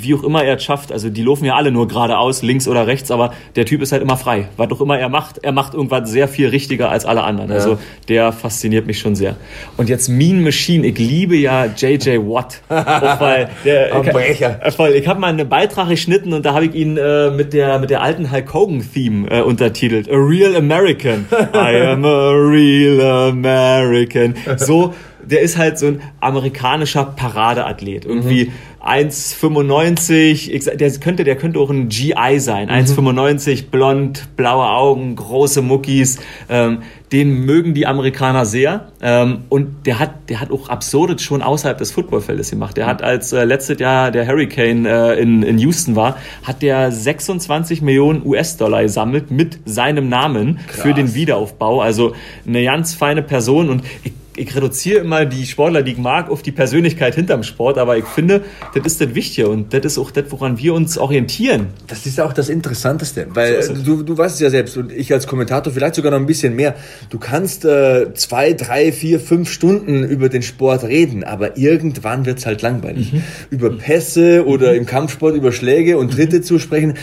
[0.03, 2.87] wie auch immer er es schafft, also die laufen ja alle nur geradeaus, links oder
[2.87, 4.49] rechts, aber der Typ ist halt immer frei.
[4.57, 7.51] Was auch immer er macht, er macht irgendwas sehr viel richtiger als alle anderen.
[7.51, 7.57] Ja.
[7.57, 7.79] Also
[8.09, 9.37] der fasziniert mich schon sehr.
[9.77, 12.61] Und jetzt Mean Machine, ich liebe ja JJ Watt.
[12.69, 14.61] auch weil der, Brecher.
[14.67, 17.53] Ich, voll, ich habe mal einen Beitrag geschnitten und da habe ich ihn äh, mit,
[17.53, 20.09] der, mit der alten Hulk Hogan-Theme äh, untertitelt.
[20.11, 21.27] A Real American.
[21.55, 24.35] I am a real American.
[24.57, 24.95] So,
[25.31, 28.05] der ist halt so ein amerikanischer Paradeathlet.
[28.05, 28.53] Irgendwie mhm
[28.87, 32.69] 1,95, der könnte, der könnte auch ein GI sein.
[32.69, 32.75] Mhm.
[32.75, 36.21] 1,95, blond, blaue Augen, große Muckis.
[36.49, 38.89] Ähm, den mögen die Amerikaner sehr.
[39.01, 42.77] Ähm, und der hat, der hat auch Absurdes schon außerhalb des Footballfeldes gemacht.
[42.77, 46.93] Der hat als äh, letztes Jahr der Hurricane äh, in, in Houston war, hat der
[46.93, 50.83] 26 Millionen US-Dollar gesammelt mit seinem Namen Krass.
[50.83, 51.81] für den Wiederaufbau.
[51.81, 52.15] Also
[52.47, 56.43] eine ganz feine Person und ich ich reduziere immer die Sportler, die ich mag, auf
[56.43, 58.43] die Persönlichkeit hinterm Sport, aber ich finde,
[58.75, 61.69] das ist das Wichtige und das ist auch das, woran wir uns orientieren.
[61.87, 65.13] Das ist auch das Interessanteste, weil so du, du weißt es ja selbst und ich
[65.13, 66.75] als Kommentator vielleicht sogar noch ein bisschen mehr.
[67.11, 72.39] Du kannst äh, zwei, drei, vier, fünf Stunden über den Sport reden, aber irgendwann wird
[72.39, 73.13] es halt langweilig.
[73.13, 73.23] Mhm.
[73.51, 74.79] Über Pässe oder mhm.
[74.79, 76.43] im Kampfsport über Schläge und Tritte mhm.
[76.43, 76.95] zu sprechen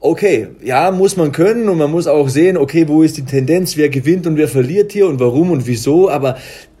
[0.00, 3.76] okay, ja, muss man können und man muss auch sehen, okay, wo ist die Tendenz,
[3.76, 6.36] wer gewinnt und wer verliert hier und warum und wieso, aber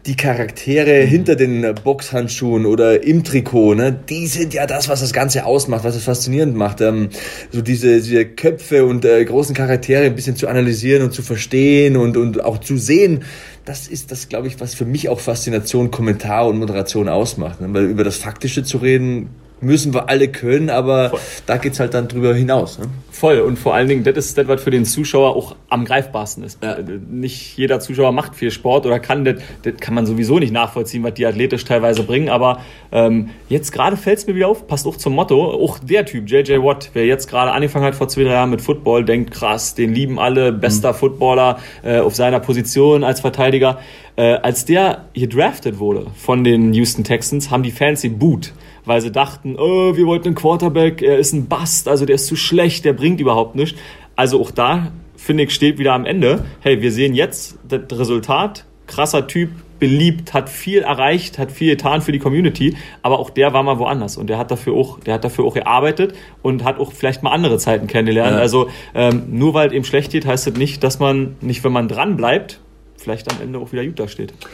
[0.08, 1.08] die Charaktere mhm.
[1.08, 5.84] hinter den Boxhandschuhen oder im Trikot, ne, die sind ja das, was das Ganze ausmacht,
[5.84, 6.80] was es faszinierend macht.
[6.80, 7.10] Ähm,
[7.52, 11.96] so diese, diese Köpfe und äh, großen Charaktere ein bisschen zu analysieren und zu verstehen
[11.96, 13.24] und, und auch zu sehen,
[13.66, 17.60] das ist das, glaube ich, was für mich auch Faszination, Kommentar und Moderation ausmacht.
[17.60, 17.68] Ne?
[17.72, 19.28] Weil über das Faktische zu reden,
[19.60, 21.20] müssen wir alle können, aber Voll.
[21.46, 22.78] da geht's halt dann drüber hinaus.
[22.78, 22.86] Ne?
[23.10, 26.44] Voll und vor allen Dingen, das ist das, was für den Zuschauer auch am greifbarsten
[26.44, 26.62] ist.
[26.62, 26.76] Ja.
[27.10, 31.02] Nicht jeder Zuschauer macht viel Sport oder kann das, das kann man sowieso nicht nachvollziehen,
[31.02, 32.60] was die athletisch teilweise bringen, aber
[32.92, 36.30] ähm, jetzt gerade fällt es mir wieder auf, passt auch zum Motto, auch der Typ,
[36.30, 39.74] JJ Watt, wer jetzt gerade angefangen hat vor zwei, drei Jahren mit Football, denkt krass,
[39.74, 40.96] den lieben alle, bester mhm.
[40.96, 43.78] Footballer äh, auf seiner Position als Verteidiger.
[44.16, 48.52] Äh, als der gedraftet wurde von den Houston Texans, haben die Fans ihn boot
[48.88, 52.26] weil sie dachten, oh, wir wollten einen Quarterback, er ist ein Bast, also der ist
[52.26, 53.78] zu schlecht, der bringt überhaupt nichts.
[54.16, 58.64] Also auch da, finde ich, steht wieder am Ende, hey, wir sehen jetzt das Resultat,
[58.86, 63.52] krasser Typ, beliebt, hat viel erreicht, hat viel getan für die Community, aber auch der
[63.52, 66.80] war mal woanders und der hat dafür auch, der hat dafür auch gearbeitet und hat
[66.80, 68.36] auch vielleicht mal andere Zeiten kennengelernt.
[68.36, 68.40] Ja.
[68.40, 71.72] Also ähm, nur weil es eben schlecht geht, heißt das nicht, dass man nicht, wenn
[71.72, 72.58] man dran bleibt,
[72.96, 74.32] vielleicht am Ende auch wieder gut dasteht.
[74.32, 74.50] steht.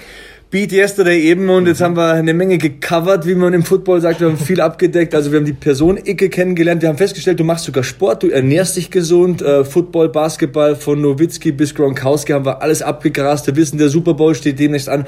[0.54, 4.20] Beat Yesterday eben und jetzt haben wir eine Menge gecovert, wie man im Football sagt.
[4.20, 5.12] Wir haben viel abgedeckt.
[5.12, 6.80] Also wir haben die Person Icke kennengelernt.
[6.80, 9.42] Wir haben festgestellt, du machst sogar Sport, du ernährst dich gesund.
[9.42, 13.48] Äh, Football, Basketball, von Nowitzki bis Gronkowski haben wir alles abgegrast.
[13.48, 15.06] Wir wissen, der Super Bowl steht demnächst an.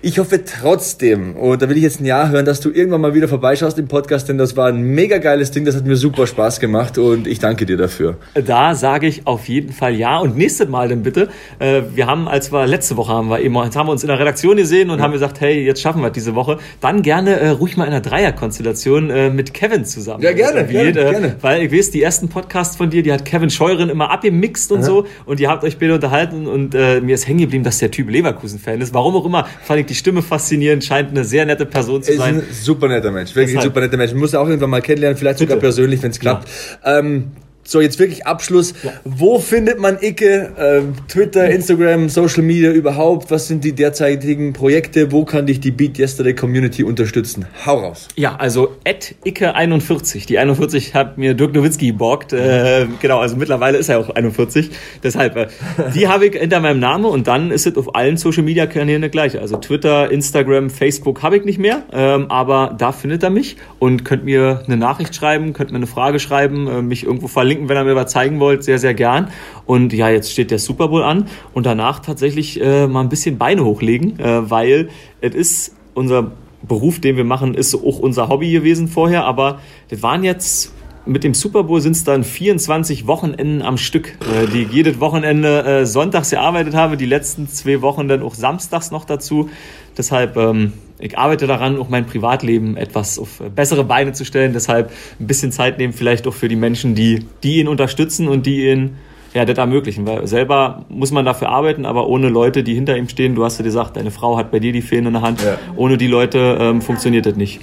[0.00, 3.14] Ich hoffe trotzdem, und da will ich jetzt ein Jahr hören, dass du irgendwann mal
[3.14, 5.64] wieder vorbeischaust im Podcast, denn das war ein mega geiles Ding.
[5.64, 8.18] Das hat mir super Spaß gemacht und ich danke dir dafür.
[8.34, 10.18] Da sage ich auf jeden Fall ja.
[10.18, 11.30] Und nächstes Mal dann bitte.
[11.58, 14.20] Äh, wir haben, als wir letzte Woche haben wir eben, haben wir uns in der
[14.20, 15.04] Redaktion gesehen gesehen und ja.
[15.04, 16.58] haben gesagt, hey, jetzt schaffen wir diese Woche.
[16.80, 20.22] Dann gerne äh, ruhig mal in einer Dreierkonstellation äh, mit Kevin zusammen.
[20.22, 21.36] Ja, gerne, gerne, äh, gerne.
[21.40, 24.78] Weil ich weiß, die ersten Podcasts von dir, die hat Kevin Scheuren immer abgemixt und
[24.78, 24.86] Aha.
[24.86, 27.90] so und ihr habt euch beide unterhalten und äh, mir ist hängen geblieben, dass der
[27.90, 28.94] Typ Leverkusen-Fan ist.
[28.94, 32.38] Warum auch immer, fand ich die Stimme faszinierend, scheint eine sehr nette Person zu sein.
[32.38, 34.14] Ist ein super netter Mensch, wirklich ein super netter Mensch.
[34.14, 35.52] Muss auch irgendwann mal kennenlernen, vielleicht Bitte.
[35.52, 36.48] sogar persönlich, wenn es klappt.
[36.84, 36.98] Ja.
[36.98, 37.32] Ähm,
[37.64, 38.74] so, jetzt wirklich Abschluss.
[38.82, 38.92] Ja.
[39.04, 40.52] Wo findet man Icke?
[40.58, 43.30] Ähm, Twitter, Instagram, Social Media überhaupt?
[43.30, 45.10] Was sind die derzeitigen Projekte?
[45.12, 47.46] Wo kann dich die Beat Yesterday Community unterstützen?
[47.64, 48.08] Hau raus.
[48.16, 50.26] Ja, also at Icke41.
[50.26, 52.32] Die 41 hat mir Dirk Nowitzki geborgt.
[52.34, 54.70] Äh, genau, also mittlerweile ist er auch 41.
[55.02, 55.46] Deshalb, äh,
[55.94, 59.02] die habe ich hinter meinem Namen und dann ist es auf allen Social Media Kanälen
[59.02, 59.40] das gleiche.
[59.40, 64.04] Also Twitter, Instagram, Facebook habe ich nicht mehr, ähm, aber da findet er mich und
[64.04, 67.68] könnt mir eine Nachricht schreiben, könnt mir eine Frage schreiben, äh, mich irgendwo verlinken verlinken,
[67.68, 69.30] wenn ihr mir was zeigen wollt, sehr, sehr gern.
[69.66, 73.38] Und ja, jetzt steht der Super Bowl an und danach tatsächlich äh, mal ein bisschen
[73.38, 74.88] Beine hochlegen, äh, weil
[75.20, 76.32] es ist unser
[76.66, 80.73] Beruf, den wir machen, ist auch unser Hobby gewesen vorher, aber das waren jetzt
[81.06, 85.64] mit dem Super Bowl sind es dann 24 Wochenenden am Stück, äh, die jedes Wochenende
[85.64, 89.50] äh, sonntags gearbeitet habe, die letzten zwei Wochen dann auch samstags noch dazu.
[89.96, 94.52] Deshalb, ähm, ich arbeite daran, auch mein Privatleben etwas auf bessere Beine zu stellen.
[94.52, 94.90] Deshalb
[95.20, 98.68] ein bisschen Zeit nehmen, vielleicht auch für die Menschen, die, die ihn unterstützen und die
[98.68, 98.96] ihn
[99.34, 100.06] ja, das ermöglichen.
[100.06, 103.58] Weil selber muss man dafür arbeiten, aber ohne Leute, die hinter ihm stehen, du hast
[103.58, 105.42] ja gesagt, deine Frau hat bei dir die Fäden in der Hand.
[105.42, 105.58] Ja.
[105.76, 107.60] Ohne die Leute ähm, funktioniert das nicht.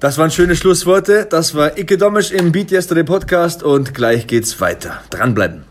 [0.00, 1.26] Das waren schöne Schlussworte.
[1.28, 5.02] Das war Icke Domisch im Beat Yesterday Podcast und gleich geht's weiter.
[5.10, 5.64] Dranbleiben.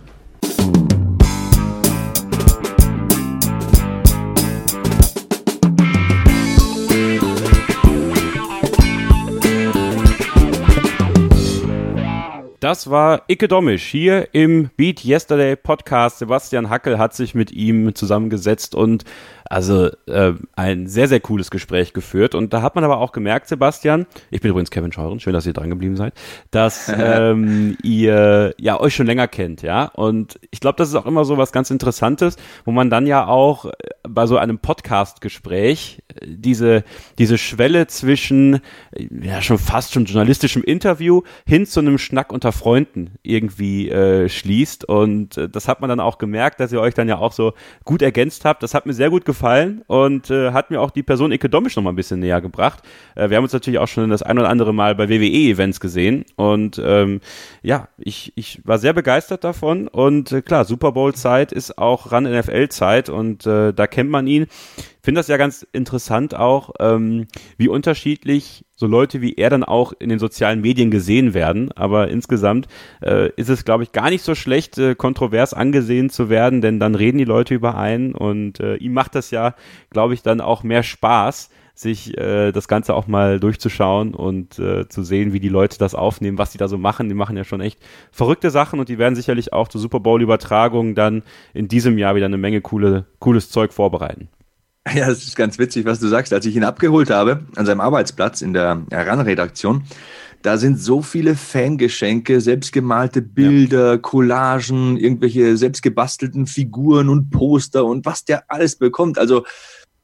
[12.59, 16.19] Das war Icke Domisch hier im Beat Yesterday Podcast.
[16.19, 19.05] Sebastian Hackel hat sich mit ihm zusammengesetzt und
[19.49, 22.35] also äh, ein sehr, sehr cooles Gespräch geführt.
[22.35, 25.47] Und da hat man aber auch gemerkt, Sebastian, ich bin übrigens Kevin Scheuren, schön, dass
[25.47, 26.13] ihr dran geblieben seid,
[26.51, 29.85] dass ähm, ihr ja euch schon länger kennt, ja.
[29.85, 33.25] Und ich glaube, das ist auch immer so was ganz Interessantes, wo man dann ja
[33.25, 33.71] auch äh,
[34.07, 36.83] bei so einem Podcast-Gespräch diese,
[37.17, 38.61] diese Schwelle zwischen
[38.97, 44.85] ja schon fast schon journalistischem Interview hin zu einem Schnack unter Freunden irgendwie äh, schließt.
[44.85, 47.53] Und äh, das hat man dann auch gemerkt, dass ihr euch dann ja auch so
[47.85, 48.63] gut ergänzt habt.
[48.63, 51.75] Das hat mir sehr gut gefallen und äh, hat mir auch die Person Ike Domisch
[51.75, 52.83] noch mal ein bisschen näher gebracht.
[53.15, 56.25] Äh, wir haben uns natürlich auch schon das ein oder andere Mal bei WWE-Events gesehen
[56.35, 57.21] und ähm,
[57.61, 62.23] ja, ich, ich war sehr begeistert davon und äh, klar, Super Bowl-Zeit ist auch ran
[62.23, 64.47] NFL-Zeit und äh, da kennt man ihn
[65.01, 69.91] finde das ja ganz interessant auch, ähm, wie unterschiedlich so Leute wie er dann auch
[69.97, 71.71] in den sozialen Medien gesehen werden.
[71.71, 72.67] Aber insgesamt
[73.01, 76.79] äh, ist es, glaube ich, gar nicht so schlecht, äh, kontrovers angesehen zu werden, denn
[76.79, 79.55] dann reden die Leute über einen und äh, ihm macht das ja,
[79.89, 81.49] glaube ich, dann auch mehr Spaß
[81.79, 85.95] sich äh, das Ganze auch mal durchzuschauen und äh, zu sehen, wie die Leute das
[85.95, 87.07] aufnehmen, was die da so machen.
[87.07, 87.79] Die machen ja schon echt
[88.11, 91.23] verrückte Sachen und die werden sicherlich auch zur Super Bowl-Übertragung dann
[91.53, 94.27] in diesem Jahr wieder eine Menge coole, cooles Zeug vorbereiten.
[94.93, 96.33] Ja, das ist ganz witzig, was du sagst.
[96.33, 99.83] Als ich ihn abgeholt habe an seinem Arbeitsplatz in der RAN-Redaktion,
[100.41, 103.97] da sind so viele Fangeschenke, selbstgemalte Bilder, ja.
[103.97, 109.17] Collagen, irgendwelche selbstgebastelten Figuren und Poster und was der alles bekommt.
[109.17, 109.45] Also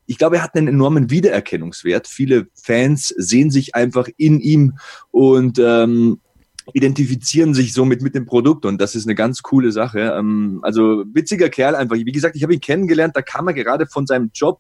[0.08, 2.08] ich glaube, er hat einen enormen Wiedererkennungswert.
[2.08, 4.78] Viele Fans sehen sich einfach in ihm
[5.12, 6.20] und ähm,
[6.74, 10.16] identifizieren sich somit mit dem Produkt und das ist eine ganz coole Sache.
[10.18, 11.95] Ähm, also witziger Kerl einfach.
[11.95, 14.60] Wie gesagt, ich habe ihn kennengelernt, da kam er gerade von seinem Job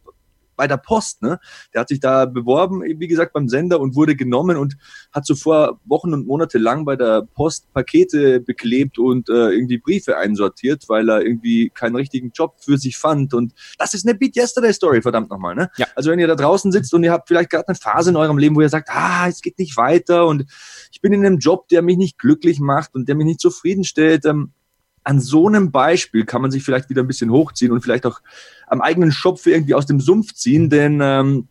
[0.55, 1.21] bei der Post.
[1.21, 1.39] Ne?
[1.73, 4.77] Der hat sich da beworben, wie gesagt, beim Sender und wurde genommen und
[5.11, 10.17] hat zuvor Wochen und Monate lang bei der Post Pakete beklebt und äh, irgendwie Briefe
[10.17, 13.33] einsortiert, weil er irgendwie keinen richtigen Job für sich fand.
[13.33, 15.55] Und das ist eine Beat Yesterday Story, verdammt nochmal.
[15.55, 15.69] Ne?
[15.77, 15.87] Ja.
[15.95, 18.37] Also wenn ihr da draußen sitzt und ihr habt vielleicht gerade eine Phase in eurem
[18.37, 20.45] Leben, wo ihr sagt, ah, es geht nicht weiter und
[20.91, 24.25] ich bin in einem Job, der mich nicht glücklich macht und der mich nicht zufriedenstellt,
[24.25, 24.53] ähm,
[25.05, 28.21] an so einem Beispiel kann man sich vielleicht wieder ein bisschen hochziehen und vielleicht auch
[28.67, 31.47] am eigenen Schopf irgendwie aus dem Sumpf ziehen, denn ähm,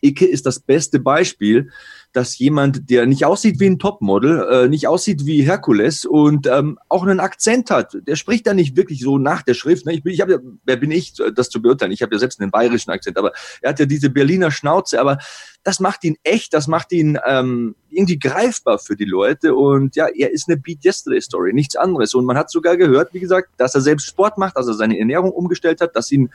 [0.00, 1.70] Icke ist das beste Beispiel,
[2.14, 6.78] dass jemand, der nicht aussieht wie ein Topmodel, äh, nicht aussieht wie Herkules und ähm,
[6.88, 7.98] auch einen Akzent hat.
[8.06, 9.84] Der spricht da nicht wirklich so nach der Schrift.
[9.84, 9.94] Ne?
[9.94, 11.90] Ich, bin, ich hab ja, wer bin ich, das zu beurteilen?
[11.90, 15.00] Ich habe ja selbst einen bayerischen Akzent, aber er hat ja diese Berliner Schnauze.
[15.00, 15.18] Aber
[15.64, 19.54] das macht ihn echt, das macht ihn ähm, irgendwie greifbar für die Leute.
[19.54, 22.14] Und ja, er ist eine Beat Yesterday Story, nichts anderes.
[22.14, 24.98] Und man hat sogar gehört, wie gesagt, dass er selbst Sport macht, dass er seine
[24.98, 26.30] Ernährung umgestellt hat, dass ihn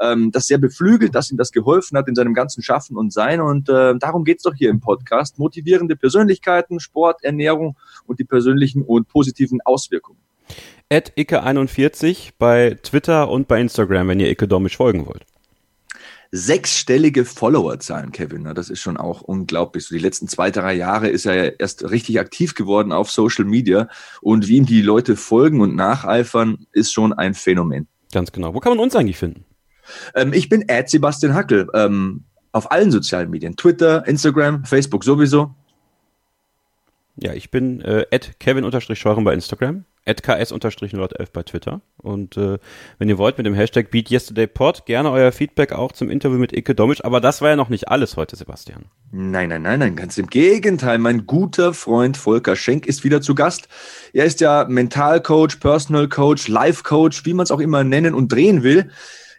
[0.00, 3.40] ähm, das sehr beflügelt, dass ihm das geholfen hat in seinem ganzen Schaffen und Sein.
[3.40, 5.21] Und äh, darum geht's doch hier im Podcast.
[5.38, 10.18] Motivierende Persönlichkeiten, Sport, Ernährung und die persönlichen und positiven Auswirkungen.
[10.90, 15.24] At Icke41 bei Twitter und bei Instagram, wenn ihr Icke Domisch folgen wollt
[16.34, 18.44] sechsstellige Followerzahlen, Kevin.
[18.54, 19.84] Das ist schon auch unglaublich.
[19.84, 23.44] So die letzten zwei, drei Jahre ist er ja erst richtig aktiv geworden auf Social
[23.44, 23.88] Media
[24.22, 27.86] und wie ihm die Leute folgen und nacheifern, ist schon ein Phänomen.
[28.12, 28.54] Ganz genau.
[28.54, 29.44] Wo kann man uns eigentlich finden?
[30.14, 31.68] Ähm, ich bin Ad Sebastian Hackel.
[31.74, 33.56] Ähm, auf allen sozialen Medien.
[33.56, 35.54] Twitter, Instagram, Facebook sowieso.
[37.16, 38.06] Ja, ich bin äh,
[38.38, 41.80] Kevin-Scheuren bei Instagram ks-nord11 bei Twitter.
[41.98, 42.58] Und äh,
[42.98, 46.74] wenn ihr wollt, mit dem Hashtag BeatYesterdayPod gerne euer Feedback auch zum Interview mit Ike
[46.74, 47.04] Domic.
[47.04, 48.86] Aber das war ja noch nicht alles heute, Sebastian.
[49.12, 50.98] Nein, nein, nein, nein, ganz im Gegenteil.
[50.98, 53.68] Mein guter Freund Volker Schenk ist wieder zu Gast.
[54.12, 58.32] Er ist ja Mentalcoach, Personal Coach, Life Coach, wie man es auch immer nennen und
[58.32, 58.90] drehen will.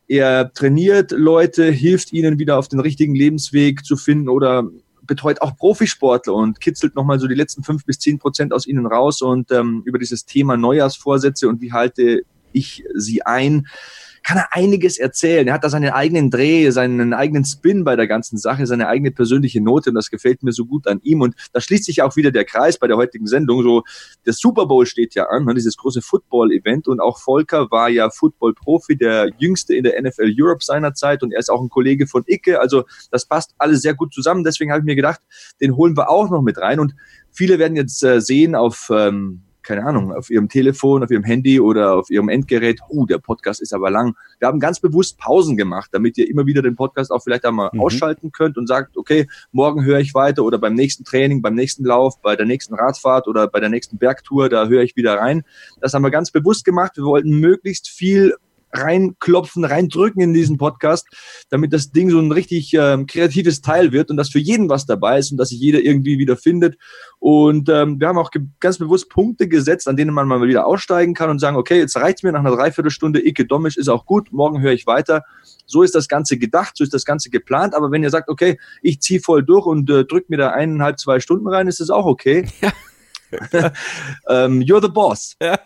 [0.07, 4.69] Er trainiert Leute, hilft ihnen wieder auf den richtigen Lebensweg zu finden oder
[5.05, 8.85] betreut auch Profisportler und kitzelt nochmal so die letzten fünf bis zehn Prozent aus ihnen
[8.85, 12.21] raus und ähm, über dieses Thema Neujahrsvorsätze und wie halte
[12.53, 13.67] ich sie ein
[14.23, 15.47] kann er einiges erzählen.
[15.47, 19.11] Er hat da seinen eigenen Dreh, seinen eigenen Spin bei der ganzen Sache, seine eigene
[19.11, 21.21] persönliche Note und das gefällt mir so gut an ihm.
[21.21, 23.63] Und da schließt sich auch wieder der Kreis bei der heutigen Sendung.
[23.63, 23.83] So,
[24.25, 28.09] der Super Bowl steht ja an, ne, dieses große Football-Event und auch Volker war ja
[28.09, 32.07] Football-Profi, der jüngste in der NFL Europe seiner Zeit und er ist auch ein Kollege
[32.07, 32.59] von Icke.
[32.59, 34.43] Also das passt alles sehr gut zusammen.
[34.43, 35.21] Deswegen habe ich mir gedacht,
[35.61, 36.93] den holen wir auch noch mit rein und
[37.33, 41.59] Viele werden jetzt äh, sehen auf ähm, keine Ahnung, auf ihrem Telefon, auf ihrem Handy
[41.59, 44.15] oder auf ihrem Endgerät, uh, der Podcast ist aber lang.
[44.39, 47.69] Wir haben ganz bewusst Pausen gemacht, damit ihr immer wieder den Podcast auch vielleicht einmal
[47.73, 47.81] mhm.
[47.81, 51.85] ausschalten könnt und sagt, okay, morgen höre ich weiter oder beim nächsten Training, beim nächsten
[51.85, 55.43] Lauf, bei der nächsten Radfahrt oder bei der nächsten Bergtour, da höre ich wieder rein.
[55.81, 56.97] Das haben wir ganz bewusst gemacht.
[56.97, 58.35] Wir wollten möglichst viel
[58.73, 61.07] reinklopfen, reindrücken in diesen Podcast,
[61.49, 64.85] damit das Ding so ein richtig ähm, kreatives Teil wird und dass für jeden was
[64.85, 66.77] dabei ist und dass sich jeder irgendwie wieder findet.
[67.19, 71.13] Und ähm, wir haben auch ganz bewusst Punkte gesetzt, an denen man mal wieder aussteigen
[71.13, 74.31] kann und sagen, okay, jetzt reicht's mir nach einer Dreiviertelstunde, Icke Domisch ist auch gut,
[74.31, 75.23] morgen höre ich weiter.
[75.65, 77.75] So ist das Ganze gedacht, so ist das Ganze geplant.
[77.75, 80.99] Aber wenn ihr sagt, okay, ich ziehe voll durch und äh, drückt mir da eineinhalb,
[80.99, 82.47] zwei Stunden rein, ist das auch okay.
[82.61, 82.71] Ja.
[84.29, 85.35] ähm, you're the boss.
[85.41, 85.59] Ja.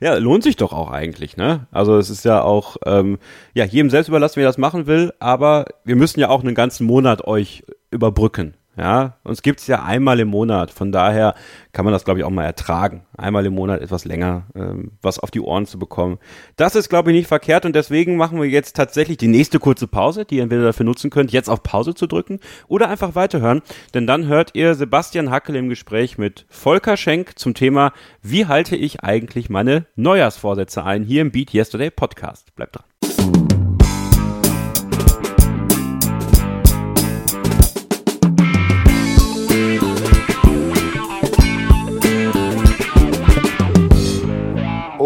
[0.00, 1.66] ja, lohnt sich doch auch eigentlich, ne?
[1.70, 3.18] Also es ist ja auch, ähm,
[3.54, 6.86] ja, jedem selbst überlassen, wer das machen will, aber wir müssen ja auch einen ganzen
[6.86, 8.54] Monat euch überbrücken.
[8.80, 10.70] Ja, uns gibt's ja einmal im Monat.
[10.70, 11.34] Von daher
[11.72, 13.02] kann man das, glaube ich, auch mal ertragen.
[13.14, 16.18] Einmal im Monat etwas länger ähm, was auf die Ohren zu bekommen.
[16.56, 19.86] Das ist, glaube ich, nicht verkehrt und deswegen machen wir jetzt tatsächlich die nächste kurze
[19.86, 23.60] Pause, die ihr entweder dafür nutzen könnt, jetzt auf Pause zu drücken oder einfach weiterhören.
[23.92, 28.76] Denn dann hört ihr Sebastian Hackel im Gespräch mit Volker Schenk zum Thema, wie halte
[28.76, 32.56] ich eigentlich meine Neujahrsvorsätze ein, hier im Beat Yesterday Podcast.
[32.56, 32.84] Bleibt dran.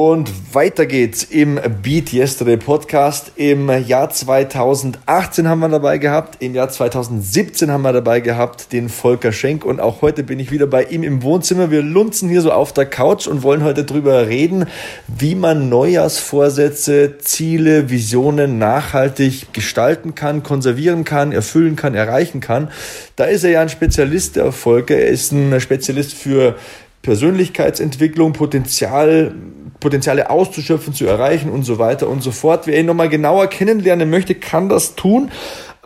[0.06, 3.32] Und weiter geht's im Beat Yesterday Podcast.
[3.36, 8.90] Im Jahr 2018 haben wir dabei gehabt, im Jahr 2017 haben wir dabei gehabt den
[8.90, 11.70] Volker Schenk und auch heute bin ich wieder bei ihm im Wohnzimmer.
[11.70, 14.66] Wir lunzen hier so auf der Couch und wollen heute drüber reden,
[15.06, 22.70] wie man Neujahrsvorsätze, Ziele, Visionen nachhaltig gestalten kann, konservieren kann, erfüllen kann, erreichen kann.
[23.16, 24.96] Da ist er ja ein Spezialist, der Volker.
[24.96, 26.56] Er ist ein Spezialist für
[27.04, 29.34] Persönlichkeitsentwicklung, Potenzial,
[29.78, 32.66] Potenziale auszuschöpfen, zu erreichen und so weiter und so fort.
[32.66, 35.30] Wer ihn nochmal genauer kennenlernen möchte, kann das tun.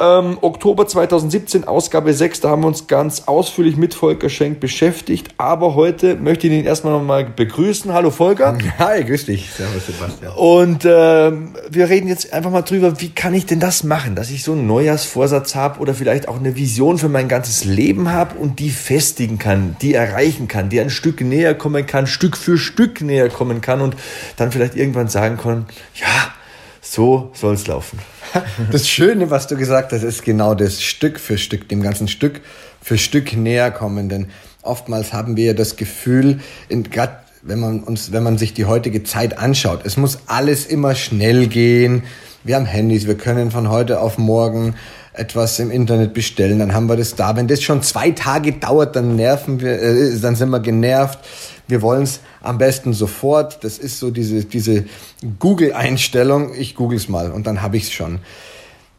[0.01, 5.31] Ähm, Oktober 2017, Ausgabe 6, da haben wir uns ganz ausführlich mit Volker Schenk beschäftigt.
[5.39, 7.93] Aber heute möchte ich ihn erstmal nochmal begrüßen.
[7.93, 8.57] Hallo Volker.
[8.79, 9.51] Hi, grüß dich.
[9.51, 10.33] Servus Sebastian.
[10.35, 14.31] Und ähm, wir reden jetzt einfach mal drüber, wie kann ich denn das machen, dass
[14.31, 18.39] ich so einen Neujahrsvorsatz habe oder vielleicht auch eine Vision für mein ganzes Leben habe
[18.39, 22.57] und die festigen kann, die erreichen kann, die ein Stück näher kommen kann, Stück für
[22.57, 23.97] Stück näher kommen kann und
[24.37, 26.33] dann vielleicht irgendwann sagen kann, ja,
[26.91, 27.99] so soll es laufen.
[28.73, 32.41] Das Schöne, was du gesagt hast, ist genau das Stück für Stück, dem ganzen Stück
[32.83, 34.09] für Stück näher kommen.
[34.09, 34.29] Denn
[34.63, 39.03] oftmals haben wir ja das Gefühl, gerade wenn man uns, wenn man sich die heutige
[39.05, 42.03] Zeit anschaut, es muss alles immer schnell gehen.
[42.45, 44.75] Wir haben Handys, wir können von heute auf morgen
[45.13, 47.35] etwas im Internet bestellen, dann haben wir das da.
[47.37, 51.19] Wenn das schon zwei Tage dauert, dann nerven wir, äh, dann sind wir genervt.
[51.67, 53.65] Wir wollen es am besten sofort.
[53.65, 54.85] Das ist so diese, diese
[55.39, 56.55] Google-Einstellung.
[56.55, 58.21] Ich google es mal und dann habe ich es schon.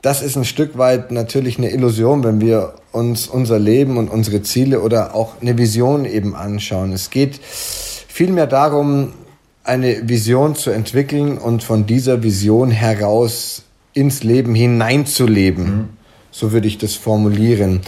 [0.02, 4.42] Das ist ein Stück weit natürlich eine Illusion, wenn wir uns unser Leben und unsere
[4.42, 6.94] Ziele oder auch eine Vision eben anschauen.
[6.94, 9.14] Es geht vielmehr darum,
[9.66, 13.64] eine Vision zu entwickeln und von dieser Vision heraus
[13.94, 15.66] ins Leben hineinzuleben.
[15.66, 15.90] Mhm.
[16.32, 17.82] So würde ich das formulieren.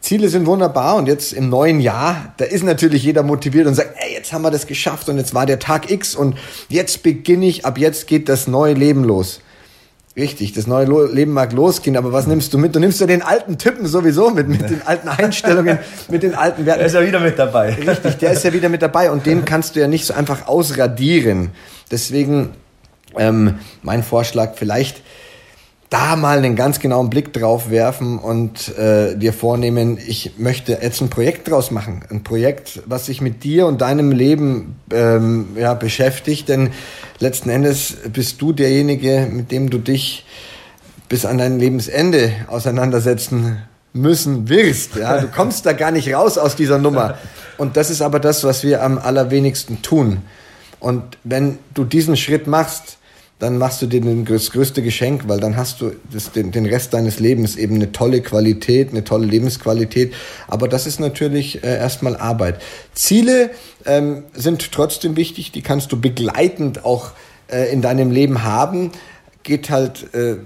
[0.00, 3.94] Ziele sind wunderbar und jetzt im neuen Jahr, da ist natürlich jeder motiviert und sagt,
[3.98, 6.36] ey, jetzt haben wir das geschafft und jetzt war der Tag X und
[6.68, 9.40] jetzt beginne ich, ab jetzt geht das neue Leben los.
[10.16, 12.74] Richtig, das neue Leben mag losgehen, aber was nimmst du mit?
[12.74, 15.78] Du nimmst ja den alten Typen sowieso mit, mit den alten Einstellungen,
[16.08, 16.80] mit den alten Werten.
[16.80, 17.74] Der ist ja wieder mit dabei.
[17.74, 20.48] Richtig, der ist ja wieder mit dabei und den kannst du ja nicht so einfach
[20.48, 21.50] ausradieren.
[21.92, 22.50] Deswegen
[23.16, 25.02] ähm, mein Vorschlag, vielleicht
[25.90, 31.00] da mal einen ganz genauen Blick drauf werfen und äh, dir vornehmen, ich möchte jetzt
[31.00, 32.04] ein Projekt draus machen.
[32.10, 36.48] Ein Projekt, was sich mit dir und deinem Leben ähm, ja, beschäftigt.
[36.50, 36.70] Denn
[37.20, 40.26] letzten Endes bist du derjenige, mit dem du dich
[41.08, 43.62] bis an dein Lebensende auseinandersetzen
[43.94, 44.96] müssen wirst.
[44.96, 45.18] Ja?
[45.20, 47.16] Du kommst da gar nicht raus aus dieser Nummer.
[47.56, 50.18] Und das ist aber das, was wir am allerwenigsten tun.
[50.80, 52.98] Und wenn du diesen Schritt machst,
[53.38, 56.92] dann machst du dir das größte Geschenk, weil dann hast du das, den, den Rest
[56.92, 60.12] deines Lebens eben eine tolle Qualität, eine tolle Lebensqualität.
[60.48, 62.60] Aber das ist natürlich äh, erstmal Arbeit.
[62.94, 63.50] Ziele
[63.86, 67.12] ähm, sind trotzdem wichtig, die kannst du begleitend auch
[67.48, 68.90] äh, in deinem Leben haben.
[69.44, 70.36] Geht halt äh,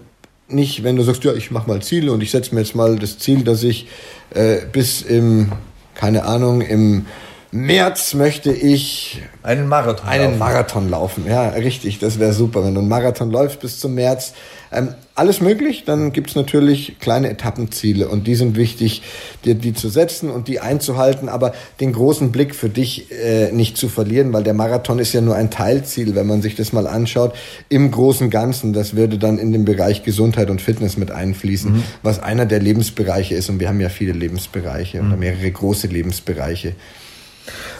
[0.49, 2.99] nicht, wenn du sagst, ja, ich mache mal Ziele und ich setze mir jetzt mal
[2.99, 3.89] das Ziel, dass ich
[4.35, 5.53] äh, bis im,
[5.95, 7.07] keine Ahnung, im
[7.55, 10.39] März möchte ich einen Marathon einen laufen.
[10.39, 11.25] Marathon laufen.
[11.29, 14.33] Ja, richtig, das wäre super, wenn du einen Marathon läufst bis zum März.
[14.73, 19.03] Ähm, alles möglich, dann gibt's natürlich kleine Etappenziele und die sind wichtig,
[19.45, 23.77] dir die zu setzen und die einzuhalten, aber den großen Blick für dich äh, nicht
[23.77, 26.87] zu verlieren, weil der Marathon ist ja nur ein Teilziel, wenn man sich das mal
[26.87, 27.35] anschaut,
[27.69, 28.73] im großen Ganzen.
[28.73, 31.83] Das würde dann in den Bereich Gesundheit und Fitness mit einfließen, mhm.
[32.03, 35.09] was einer der Lebensbereiche ist und wir haben ja viele Lebensbereiche mhm.
[35.09, 36.75] oder mehrere große Lebensbereiche.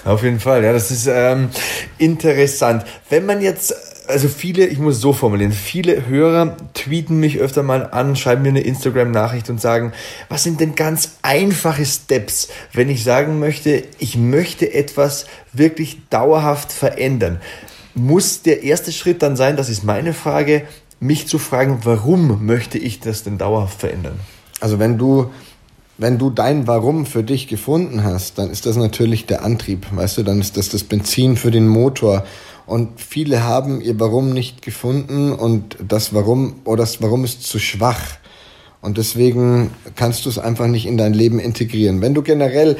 [0.05, 1.49] Auf jeden Fall, ja, das ist ähm,
[1.99, 2.85] interessant.
[3.09, 3.75] Wenn man jetzt,
[4.09, 8.49] also viele, ich muss so formulieren, viele Hörer tweeten mich öfter mal an, schreiben mir
[8.49, 9.93] eine Instagram-Nachricht und sagen,
[10.29, 16.73] was sind denn ganz einfache Steps, wenn ich sagen möchte, ich möchte etwas wirklich dauerhaft
[16.73, 17.41] verändern?
[17.95, 20.63] Muss der erste Schritt dann sein, das ist meine Frage,
[20.99, 24.19] mich zu fragen, warum möchte ich das denn dauerhaft verändern?
[24.61, 25.33] Also wenn du
[25.99, 30.19] wenn du dein Warum für dich gefunden hast, dann ist das natürlich der Antrieb, weißt
[30.19, 32.25] du, dann ist das das Benzin für den Motor.
[32.67, 37.59] Und viele haben ihr Warum nicht gefunden und das Warum oder das Warum ist zu
[37.59, 38.03] schwach.
[38.81, 42.01] Und deswegen kannst du es einfach nicht in dein Leben integrieren.
[42.01, 42.79] Wenn du generell,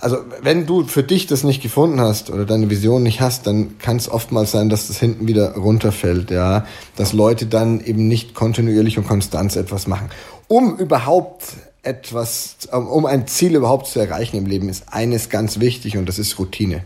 [0.00, 3.78] also wenn du für dich das nicht gefunden hast oder deine Vision nicht hast, dann
[3.78, 6.66] kann es oftmals sein, dass das hinten wieder runterfällt, ja,
[6.96, 10.10] dass Leute dann eben nicht kontinuierlich und konstant etwas machen.
[10.48, 11.44] Um überhaupt
[11.88, 16.18] etwas, um ein Ziel überhaupt zu erreichen im Leben, ist eines ganz wichtig und das
[16.18, 16.82] ist Routine.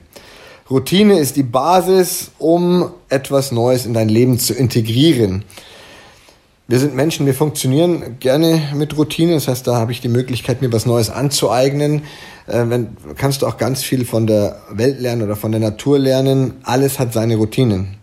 [0.71, 5.45] Routine ist die Basis, um etwas Neues in dein Leben zu integrieren.
[6.69, 9.35] Wir sind Menschen, wir funktionieren gerne mit Routine.
[9.35, 12.05] Das heißt, da habe ich die Möglichkeit, mir was Neues anzueignen.
[12.47, 15.99] Äh, wenn, kannst du auch ganz viel von der Welt lernen oder von der Natur
[15.99, 16.55] lernen.
[16.63, 17.99] Alles hat seine Routinen.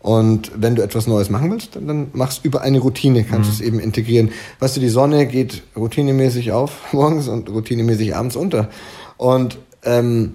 [0.00, 3.52] Und wenn du etwas Neues machen willst, dann machst du über eine Routine, kannst du
[3.52, 3.58] mhm.
[3.58, 4.30] es eben integrieren.
[4.60, 8.68] Weißt du, die Sonne geht routinemäßig auf morgens und routinemäßig abends unter.
[9.16, 10.34] Und ähm,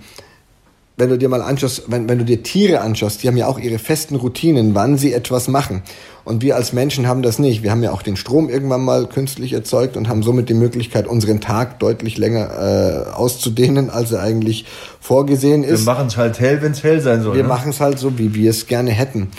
[0.96, 3.58] wenn du dir mal anschaust, wenn, wenn du dir Tiere anschaust, die haben ja auch
[3.58, 5.82] ihre festen Routinen, wann sie etwas machen.
[6.24, 7.64] Und wir als Menschen haben das nicht.
[7.64, 11.08] Wir haben ja auch den Strom irgendwann mal künstlich erzeugt und haben somit die Möglichkeit,
[11.08, 14.66] unseren Tag deutlich länger äh, auszudehnen, als er eigentlich
[15.00, 15.86] vorgesehen ist.
[15.86, 17.36] Wir machen es halt hell, wenn es hell sein soll.
[17.36, 17.50] Wir ne?
[17.50, 19.30] machen es halt so, wie wir es gerne hätten.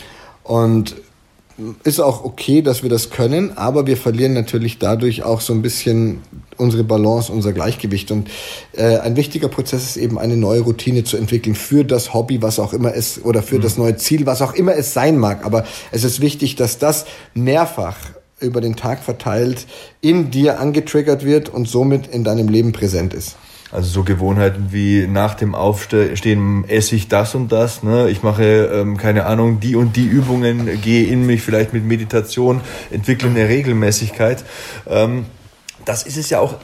[0.45, 0.97] Und
[1.85, 5.63] ist auch okay, dass wir das können, aber wir verlieren natürlich dadurch auch so ein
[5.63, 6.21] bisschen
[6.57, 8.11] unsere Balance, unser Gleichgewicht.
[8.11, 8.29] Und
[8.73, 12.59] äh, ein wichtiger Prozess ist eben eine neue Routine zu entwickeln für das Hobby, was
[12.59, 13.63] auch immer es oder für mhm.
[13.63, 15.45] das neue Ziel, was auch immer es sein mag.
[15.45, 17.97] Aber es ist wichtig, dass das mehrfach
[18.41, 19.67] über den Tag verteilt
[20.01, 23.37] in dir angetriggert wird und somit in deinem Leben präsent ist.
[23.75, 27.83] Also so Gewohnheiten wie nach dem Aufstehen esse ich das und das.
[27.83, 28.09] Ne?
[28.09, 32.61] Ich mache, ähm, keine Ahnung, die und die Übungen, gehe in mich vielleicht mit Meditation,
[32.93, 34.45] entwickle eine Regelmäßigkeit.
[34.87, 35.27] Ähm,
[35.85, 36.55] das ist es ja auch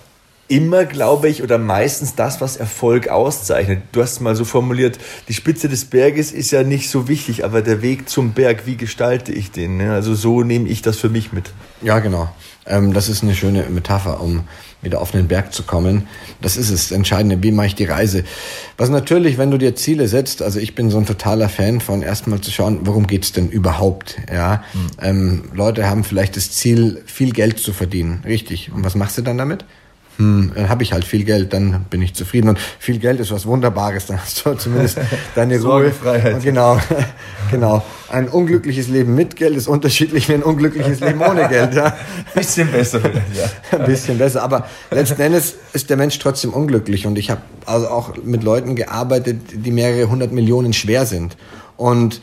[0.46, 3.82] immer, glaube ich, oder meistens das, was Erfolg auszeichnet.
[3.90, 7.44] Du hast es mal so formuliert, die Spitze des Berges ist ja nicht so wichtig,
[7.44, 9.78] aber der Weg zum Berg, wie gestalte ich den?
[9.78, 9.92] Ne?
[9.92, 11.52] Also so nehme ich das für mich mit.
[11.82, 12.30] Ja, genau.
[12.66, 14.44] Ähm, das ist eine schöne Metapher, um
[14.82, 16.06] wieder auf den Berg zu kommen.
[16.40, 18.24] Das ist es, das Entscheidende, wie mache ich die Reise.
[18.76, 22.02] Was natürlich, wenn du dir Ziele setzt, also ich bin so ein totaler Fan von
[22.02, 24.16] erstmal zu schauen, worum geht's denn überhaupt?
[24.32, 24.90] Ja, mhm.
[25.02, 28.72] ähm, Leute haben vielleicht das Ziel, viel Geld zu verdienen, richtig.
[28.72, 29.64] Und was machst du dann damit?
[30.20, 32.50] Hm, dann habe ich halt viel Geld, dann bin ich zufrieden.
[32.50, 34.98] Und viel Geld ist was Wunderbares, dann hast du zumindest
[35.34, 35.90] deine Ruhe.
[35.92, 36.42] Freiheit.
[36.42, 36.78] Genau,
[37.50, 37.82] genau.
[38.10, 41.74] Ein unglückliches Leben mit Geld ist unterschiedlich wie ein unglückliches Leben ohne Geld.
[41.74, 41.96] Ja.
[42.34, 43.78] Bisschen besser ja.
[43.78, 47.06] Ein bisschen besser, aber letzten Endes ist der Mensch trotzdem unglücklich.
[47.06, 51.36] Und ich habe also auch mit Leuten gearbeitet, die mehrere hundert Millionen schwer sind.
[51.76, 52.20] Und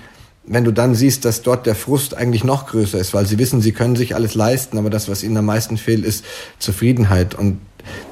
[0.48, 3.62] wenn du dann siehst, dass dort der Frust eigentlich noch größer ist, weil sie wissen,
[3.62, 6.26] sie können sich alles leisten, aber das, was ihnen am meisten fehlt, ist
[6.58, 7.36] Zufriedenheit.
[7.36, 7.60] Und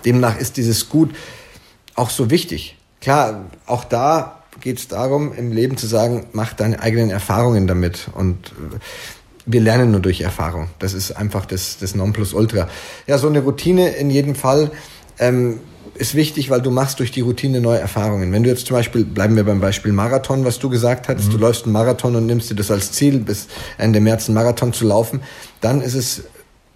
[0.04, 1.16] Demnach ist dieses Gut
[1.96, 2.78] auch so wichtig.
[3.00, 8.10] Klar, auch da geht es darum, im Leben zu sagen, mach deine eigenen Erfahrungen damit.
[8.14, 8.78] Und äh,
[9.46, 10.70] wir lernen nur durch Erfahrung.
[10.80, 12.68] Das ist einfach das, das Nonplusultra.
[13.08, 14.72] Ja, so eine Routine in jedem Fall
[15.20, 15.60] ähm,
[15.94, 18.32] ist wichtig, weil du machst durch die Routine neue Erfahrungen.
[18.32, 21.32] Wenn du jetzt zum Beispiel, bleiben wir beim Beispiel Marathon, was du gesagt hast, mhm.
[21.32, 23.48] du läufst einen Marathon und nimmst dir das als Ziel, bis
[23.78, 25.22] Ende März einen Marathon zu laufen,
[25.62, 26.24] dann ist es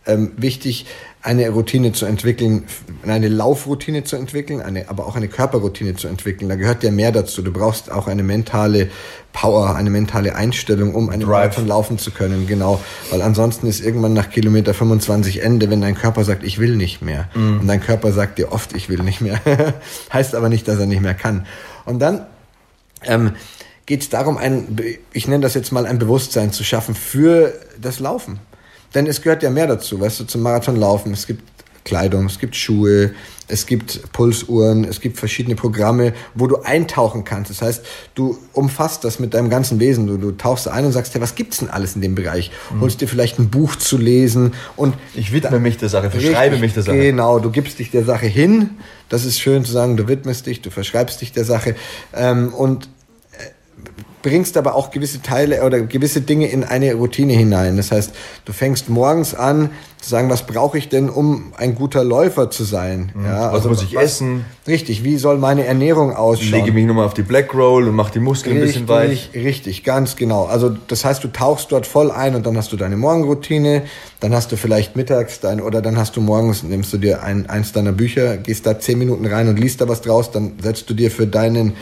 [0.05, 0.85] ähm, wichtig,
[1.21, 2.63] eine Routine zu entwickeln,
[3.05, 6.47] eine Laufroutine zu entwickeln, eine, aber auch eine Körperroutine zu entwickeln.
[6.47, 7.41] Da gehört ja mehr dazu.
[7.41, 8.89] Du brauchst auch eine mentale
[9.33, 12.47] Power, eine mentale Einstellung, um einen Marathon laufen zu können.
[12.47, 12.79] Genau.
[13.11, 17.01] Weil ansonsten ist irgendwann nach Kilometer 25 Ende, wenn dein Körper sagt, ich will nicht
[17.01, 17.27] mehr.
[17.35, 17.59] Mm.
[17.59, 19.41] Und dein Körper sagt dir oft, ich will nicht mehr.
[20.13, 21.45] heißt aber nicht, dass er nicht mehr kann.
[21.85, 22.27] Und dann
[23.03, 23.33] ähm,
[23.85, 24.79] geht es darum, ein,
[25.11, 28.39] ich nenne das jetzt mal ein Bewusstsein zu schaffen für das Laufen.
[28.95, 31.13] Denn es gehört ja mehr dazu, weißt du, zum Marathonlaufen.
[31.13, 31.43] Es gibt
[31.83, 33.11] Kleidung, es gibt Schuhe,
[33.47, 37.49] es gibt Pulsuhren, es gibt verschiedene Programme, wo du eintauchen kannst.
[37.49, 40.05] Das heißt, du umfasst das mit deinem ganzen Wesen.
[40.05, 42.51] Du, du tauchst ein und sagst, hey, was gibt's denn alles in dem Bereich?
[42.71, 42.81] Mhm.
[42.81, 46.61] Holst dir vielleicht ein Buch zu lesen und ich widme mich der Sache, verschreibe richtig,
[46.61, 46.99] mich der Sache.
[46.99, 48.71] Genau, du gibst dich der Sache hin.
[49.09, 51.75] Das ist schön zu sagen, du widmest dich, du verschreibst dich der Sache
[52.13, 52.87] ähm, und
[54.21, 57.77] bringst aber auch gewisse Teile oder gewisse Dinge in eine Routine hinein.
[57.77, 58.11] Das heißt,
[58.45, 59.69] du fängst morgens an
[60.01, 63.11] zu sagen, was brauche ich denn, um ein guter Läufer zu sein?
[63.13, 63.25] Mhm.
[63.25, 64.45] Ja, also was muss ich was, essen?
[64.67, 66.51] Richtig, wie soll meine Ernährung ausschauen?
[66.51, 69.29] Lege mich nochmal auf die Black Roll und mache die Muskeln richtig, ein bisschen weich.
[69.33, 70.45] Richtig, ganz genau.
[70.45, 73.83] Also das heißt, du tauchst dort voll ein und dann hast du deine Morgenroutine,
[74.19, 77.49] dann hast du vielleicht mittags dein oder dann hast du morgens, nimmst du dir ein,
[77.49, 80.89] eins deiner Bücher, gehst da zehn Minuten rein und liest da was draus, dann setzt
[80.89, 81.73] du dir für deinen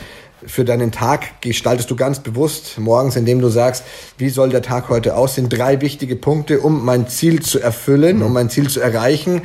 [0.45, 3.83] für deinen Tag gestaltest du ganz bewusst morgens, indem du sagst,
[4.17, 5.49] wie soll der Tag heute aussehen?
[5.49, 9.41] Drei wichtige Punkte, um mein Ziel zu erfüllen, um mein Ziel zu erreichen.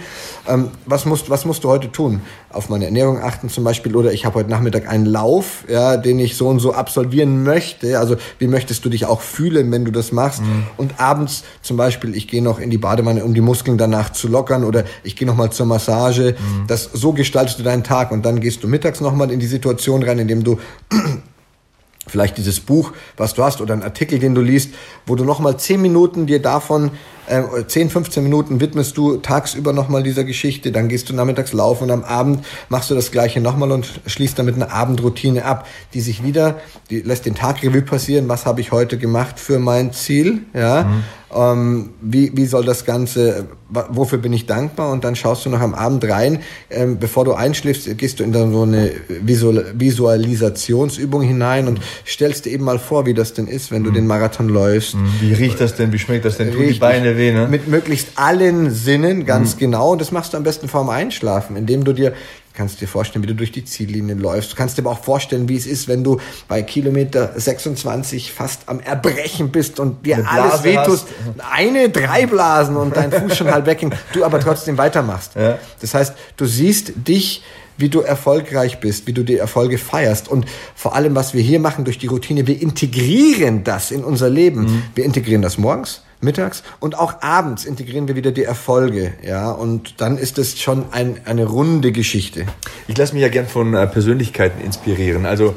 [0.47, 2.21] Ähm, was, musst, was musst du heute tun?
[2.53, 6.19] Auf meine Ernährung achten zum Beispiel oder ich habe heute Nachmittag einen Lauf, ja, den
[6.19, 7.99] ich so und so absolvieren möchte.
[7.99, 10.43] Also wie möchtest du dich auch fühlen, wenn du das machst?
[10.43, 10.67] Mhm.
[10.77, 14.29] Und abends zum Beispiel, ich gehe noch in die Badewanne, um die Muskeln danach zu
[14.29, 16.37] lockern oder ich gehe noch mal zur Massage.
[16.39, 16.67] Mhm.
[16.67, 19.47] Das so gestaltest du deinen Tag und dann gehst du mittags noch mal in die
[19.47, 20.59] Situation rein, indem du
[22.07, 24.75] vielleicht dieses Buch, was du hast, oder einen Artikel, den du liest,
[25.07, 26.91] wo du nochmal zehn Minuten dir davon,
[27.27, 31.85] äh, 10, 15 Minuten widmest du tagsüber nochmal dieser Geschichte, dann gehst du nachmittags laufen
[31.85, 36.01] und am Abend machst du das Gleiche nochmal und schließt damit eine Abendroutine ab, die
[36.01, 39.93] sich wieder, die lässt den Tag Revue passieren, was habe ich heute gemacht für mein
[39.93, 41.05] Ziel, ja, mhm.
[41.35, 45.61] ähm, wie, wie soll das Ganze wofür bin ich dankbar und dann schaust du noch
[45.61, 46.41] am Abend rein,
[46.71, 52.51] ähm, bevor du einschläfst, gehst du in so eine Visual Visualisationsübung hinein und stellst dir
[52.51, 53.95] eben mal vor, wie das denn ist, wenn du mhm.
[53.95, 54.95] den Marathon läufst.
[54.95, 55.11] Mhm.
[55.21, 57.49] Wie riecht das denn, wie schmeckt das denn, tun die Beine weh, ne?
[57.49, 59.59] Mit möglichst allen Sinnen, ganz mhm.
[59.59, 62.13] genau und das machst du am besten vorm Einschlafen, indem du dir
[62.55, 64.53] kannst dir vorstellen, wie du durch die Ziellinie läufst.
[64.53, 68.63] Du kannst dir aber auch vorstellen, wie es ist, wenn du bei Kilometer 26 fast
[68.67, 71.07] am Erbrechen bist und dir alles wehtust.
[71.51, 75.35] Eine, drei Blasen und dein Fuß schon halb weghängt, du aber trotzdem weitermachst.
[75.35, 75.59] Ja.
[75.81, 77.43] Das heißt, du siehst dich
[77.79, 80.29] wie du erfolgreich bist, wie du die Erfolge feierst.
[80.29, 80.45] Und
[80.75, 84.65] vor allem, was wir hier machen durch die Routine, wir integrieren das in unser Leben.
[84.65, 84.83] Mhm.
[84.95, 90.01] Wir integrieren das morgens, mittags und auch abends integrieren wir wieder die Erfolge, ja, und
[90.01, 92.47] dann ist es schon ein, eine runde Geschichte.
[92.89, 95.55] Ich lasse mich ja gern von äh, Persönlichkeiten inspirieren, also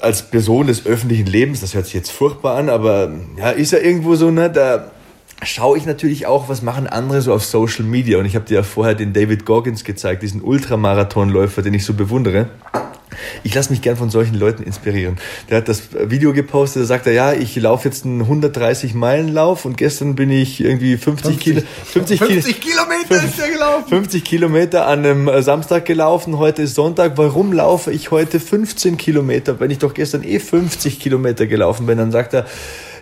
[0.00, 3.78] als Person des öffentlichen Lebens, das hört sich jetzt furchtbar an, aber ja, ist ja
[3.78, 4.90] irgendwo so, ne, da
[5.42, 8.56] schaue ich natürlich auch, was machen andere so auf Social Media und ich habe dir
[8.56, 12.48] ja vorher den David Goggins gezeigt, diesen Ultramarathonläufer, den ich so bewundere.
[13.42, 15.16] Ich lasse mich gern von solchen Leuten inspirieren.
[15.50, 19.28] Der hat das Video gepostet, da sagt er, ja, ich laufe jetzt einen 130 Meilen
[19.28, 23.50] Lauf und gestern bin ich irgendwie 50, 50 Kilo, 50, 50 Kilometer 50, ist der
[23.50, 23.88] gelaufen.
[23.88, 27.12] 50 Kilometer an einem äh, Samstag gelaufen, heute ist Sonntag.
[27.16, 31.98] Warum laufe ich heute 15 Kilometer, wenn ich doch gestern eh 50 Kilometer gelaufen bin?
[31.98, 32.46] Dann sagt er,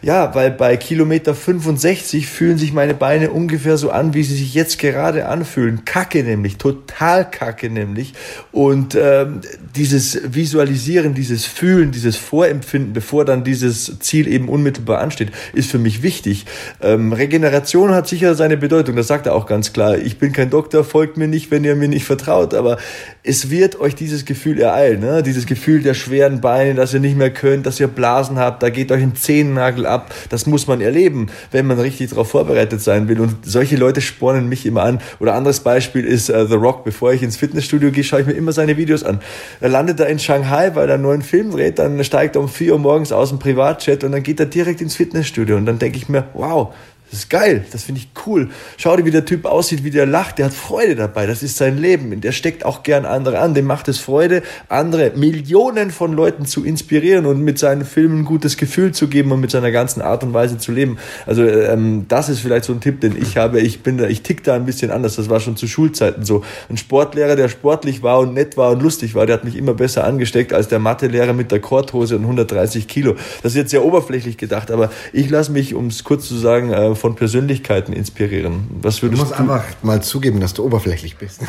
[0.04, 4.52] ja, weil bei Kilometer 65 fühlen sich meine Beine ungefähr so an, wie sie sich
[4.52, 5.86] jetzt gerade anfühlen.
[5.86, 8.12] Kacke nämlich, total kacke nämlich.
[8.52, 9.40] Und ähm,
[9.74, 15.78] dieses Visualisieren, dieses Fühlen, dieses Vorempfinden, bevor dann dieses Ziel eben unmittelbar ansteht, ist für
[15.78, 16.44] mich wichtig.
[16.82, 19.96] Ähm, Regeneration hat sicher seine Bedeutung, das sagt er auch ganz klar.
[19.96, 22.76] Ich bin kein Doktor, folgt mir nicht, wenn ihr mir nicht vertraut, aber
[23.22, 25.22] es wird euch dieses Gefühl ereilen, ne?
[25.22, 28.68] dieses Gefühl der schweren Beine, dass ihr nicht mehr könnt, dass ihr Blasen habt, da
[28.68, 29.93] geht euch ein Zehennagel ab.
[30.28, 33.20] Das muss man erleben, wenn man richtig darauf vorbereitet sein will.
[33.20, 35.00] Und solche Leute spornen mich immer an.
[35.20, 36.84] Oder anderes Beispiel ist uh, The Rock.
[36.84, 39.20] Bevor ich ins Fitnessstudio gehe, schaue ich mir immer seine Videos an.
[39.60, 42.48] Er landet da in Shanghai, weil er einen neuen Film dreht, dann steigt er um
[42.48, 45.56] 4 Uhr morgens aus dem Privatjet und dann geht er direkt ins Fitnessstudio.
[45.56, 46.74] Und dann denke ich mir, wow,
[47.14, 48.48] das ist geil, das finde ich cool.
[48.76, 51.56] Schau dir, wie der Typ aussieht, wie der lacht, der hat Freude dabei, das ist
[51.56, 52.20] sein Leben.
[52.20, 56.64] Der steckt auch gern andere an, dem macht es Freude, andere Millionen von Leuten zu
[56.64, 60.24] inspirieren und mit seinen Filmen ein gutes Gefühl zu geben und mit seiner ganzen Art
[60.24, 60.98] und Weise zu leben.
[61.24, 63.60] Also ähm, das ist vielleicht so ein Tipp, den ich habe.
[63.60, 65.14] Ich bin da, ich tick da ein bisschen anders.
[65.14, 66.42] Das war schon zu Schulzeiten so.
[66.68, 69.74] Ein Sportlehrer, der sportlich war und nett war und lustig war, der hat mich immer
[69.74, 73.14] besser angesteckt als der Mathelehrer mit der Korthose und 130 Kilo.
[73.44, 76.72] Das ist jetzt sehr oberflächlich gedacht, aber ich lasse mich, um es kurz zu sagen,
[76.72, 78.66] äh, von Persönlichkeiten inspirieren?
[78.80, 81.42] Was würdest du musst du einfach mal zugeben, dass du oberflächlich bist.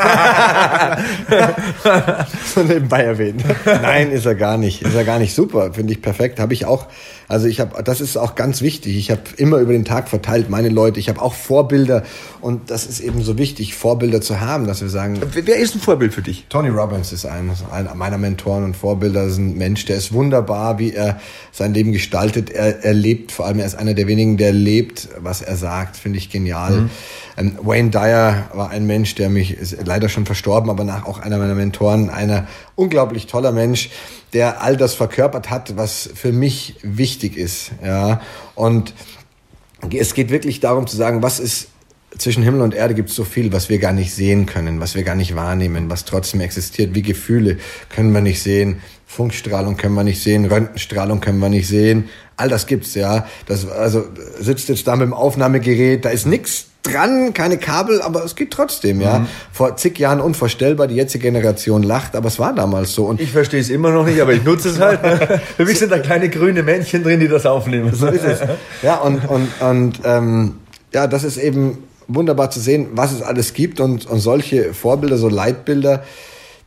[2.54, 3.42] so nebenbei erwähnen.
[3.64, 4.82] Nein, ist er gar nicht.
[4.82, 5.72] Ist er gar nicht super.
[5.72, 6.42] Finde ich perfekt.
[6.42, 6.88] Habe ich auch
[7.28, 8.96] also ich habe, das ist auch ganz wichtig.
[8.98, 11.00] Ich habe immer über den Tag verteilt meine Leute.
[11.00, 12.04] Ich habe auch Vorbilder
[12.42, 15.20] und das ist eben so wichtig, Vorbilder zu haben, dass wir sagen.
[15.34, 16.46] Wer ist ein Vorbild für dich?
[16.50, 19.24] Tony Robbins ist ein, ein meiner Mentoren und Vorbilder.
[19.24, 21.20] Das ist ein Mensch, der ist wunderbar, wie er
[21.52, 22.52] sein Leben gestaltet.
[22.52, 25.98] Er, er lebt, vor allem er ist einer der wenigen, der lebt, was er sagt.
[25.98, 26.82] Finde ich genial.
[26.82, 26.90] Mhm.
[27.38, 31.20] Ähm, Wayne Dyer war ein Mensch, der mich ist leider schon verstorben, aber nach auch
[31.20, 33.90] einer meiner Mentoren, einer unglaublich toller Mensch
[34.36, 37.72] der all das verkörpert hat, was für mich wichtig ist.
[37.82, 38.22] Ja,
[38.54, 38.94] und
[39.94, 41.70] es geht wirklich darum zu sagen, was ist
[42.18, 44.96] zwischen Himmel und Erde gibt es so viel, was wir gar nicht sehen können, was
[44.96, 46.96] wir gar nicht wahrnehmen, was trotzdem existiert.
[46.96, 47.58] Wie Gefühle
[47.90, 52.10] können wir nicht sehen, Funkstrahlung können wir nicht sehen, Röntgenstrahlung können wir nicht sehen.
[52.36, 53.26] All das gibt's ja.
[53.46, 54.06] Das also
[54.40, 58.52] sitzt jetzt da mit dem Aufnahmegerät, da ist nichts dran, keine Kabel, aber es geht
[58.52, 59.20] trotzdem, ja.
[59.20, 59.28] Mhm.
[59.52, 63.06] Vor zig Jahren unvorstellbar, die jetzige Generation lacht, aber es war damals so.
[63.06, 65.00] Und ich verstehe es immer noch nicht, aber ich nutze es halt.
[65.58, 67.94] Für mich sind da kleine grüne Männchen drin, die das aufnehmen.
[67.94, 68.40] So ist es.
[68.82, 70.56] Ja, und, und, und ähm,
[70.94, 75.18] ja, das ist eben wunderbar zu sehen, was es alles gibt und, und solche Vorbilder,
[75.18, 76.04] so Leitbilder,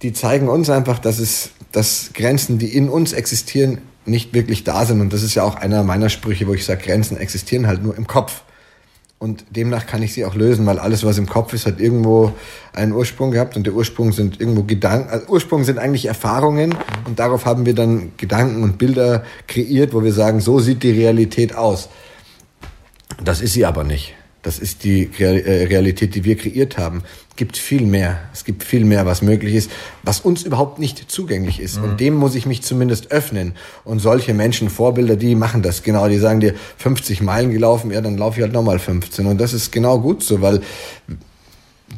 [0.02, 4.84] die zeigen uns einfach, dass es, dass Grenzen, die in uns existieren, nicht wirklich da
[4.86, 5.00] sind.
[5.00, 7.96] Und das ist ja auch einer meiner Sprüche, wo ich sage, Grenzen existieren halt nur
[7.96, 8.42] im Kopf.
[9.20, 12.32] Und demnach kann ich sie auch lösen, weil alles, was im Kopf ist, hat irgendwo
[12.72, 17.18] einen Ursprung gehabt und der Ursprung sind irgendwo Gedanken, also Ursprung sind eigentlich Erfahrungen und
[17.18, 21.56] darauf haben wir dann Gedanken und Bilder kreiert, wo wir sagen, so sieht die Realität
[21.56, 21.88] aus.
[23.22, 24.14] Das ist sie aber nicht.
[24.42, 27.02] Das ist die äh, Realität, die wir kreiert haben.
[27.38, 28.18] Es gibt viel mehr.
[28.32, 29.70] Es gibt viel mehr, was möglich ist,
[30.02, 31.76] was uns überhaupt nicht zugänglich ist.
[31.76, 31.84] Mhm.
[31.84, 33.52] Und dem muss ich mich zumindest öffnen.
[33.84, 36.08] Und solche Menschen, Vorbilder, die machen das genau.
[36.08, 39.24] Die sagen dir 50 Meilen gelaufen, ja, dann laufe ich halt nochmal 15.
[39.26, 40.62] Und das ist genau gut so, weil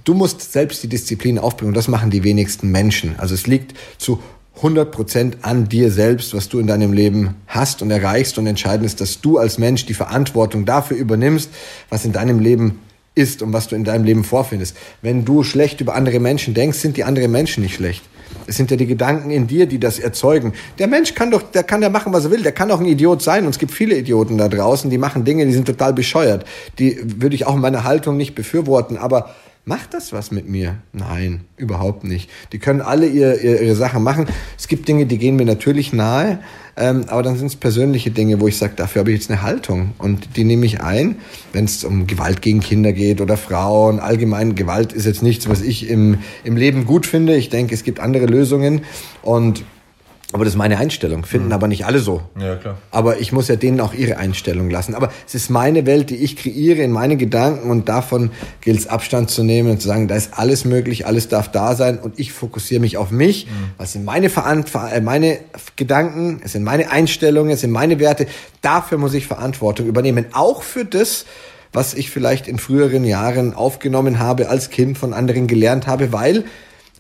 [0.05, 1.71] du musst selbst die Disziplin aufbringen.
[1.71, 3.15] Und das machen die wenigsten Menschen.
[3.17, 4.21] Also es liegt zu
[4.61, 8.37] 100% an dir selbst, was du in deinem Leben hast und erreichst.
[8.37, 11.49] Und entscheidend ist, dass du als Mensch die Verantwortung dafür übernimmst,
[11.89, 12.79] was in deinem Leben
[13.21, 14.77] ist und was du in deinem Leben vorfindest.
[15.03, 18.03] Wenn du schlecht über andere Menschen denkst, sind die anderen Menschen nicht schlecht.
[18.47, 20.55] Es sind ja die Gedanken in dir, die das erzeugen.
[20.79, 22.43] Der Mensch kann doch, der kann ja machen, was er will.
[22.43, 23.45] Der kann auch ein Idiot sein.
[23.45, 26.45] Und es gibt viele Idioten da draußen, die machen Dinge, die sind total bescheuert.
[26.79, 28.97] Die würde ich auch in meiner Haltung nicht befürworten.
[28.97, 29.35] Aber
[29.67, 30.79] Macht das was mit mir?
[30.93, 32.31] Nein, überhaupt nicht.
[32.53, 34.27] Die können alle ihre, ihre Sachen machen.
[34.59, 36.41] Es gibt Dinge, die gehen mir natürlich nahe,
[36.79, 39.43] ähm, aber dann sind es persönliche Dinge, wo ich sage, dafür habe ich jetzt eine
[39.43, 41.17] Haltung und die nehme ich ein,
[41.53, 44.01] wenn es um Gewalt gegen Kinder geht oder Frauen.
[44.01, 47.37] Allgemein, Gewalt ist jetzt nichts, was ich im, im Leben gut finde.
[47.37, 48.81] Ich denke, es gibt andere Lösungen
[49.21, 49.63] und
[50.33, 51.53] aber das ist meine Einstellung, finden mhm.
[51.53, 52.23] aber nicht alle so.
[52.39, 52.79] Ja, klar.
[52.93, 54.95] Aber ich muss ja denen auch ihre Einstellung lassen.
[54.95, 58.31] Aber es ist meine Welt, die ich kreiere in meine Gedanken und davon
[58.61, 61.75] gilt es Abstand zu nehmen und zu sagen, da ist alles möglich, alles darf da
[61.75, 63.47] sein und ich fokussiere mich auf mich.
[63.47, 63.51] Mhm.
[63.77, 65.39] Was sind meine, äh, meine
[65.75, 68.27] Gedanken, es sind meine Einstellungen, es sind meine Werte.
[68.63, 70.27] Dafür muss ich Verantwortung übernehmen.
[70.33, 71.27] Auch für das,
[71.73, 76.45] was ich vielleicht in früheren Jahren aufgenommen habe, als Kind von anderen gelernt habe, weil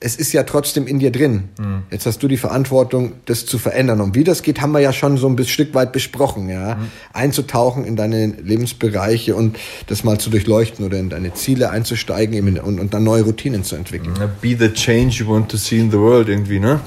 [0.02, 1.50] es ist ja trotzdem in dir drin.
[1.58, 1.82] Mhm.
[1.90, 4.00] Jetzt hast du die Verantwortung, das zu verändern.
[4.00, 6.76] Und wie das geht, haben wir ja schon so ein Stück weit besprochen, ja.
[6.76, 6.90] Mhm.
[7.12, 9.58] Einzutauchen in deine Lebensbereiche und
[9.88, 13.76] das mal zu durchleuchten oder in deine Ziele einzusteigen und, und dann neue Routinen zu
[13.76, 14.14] entwickeln.
[14.40, 16.80] Be the change you want to see in the world irgendwie, ne?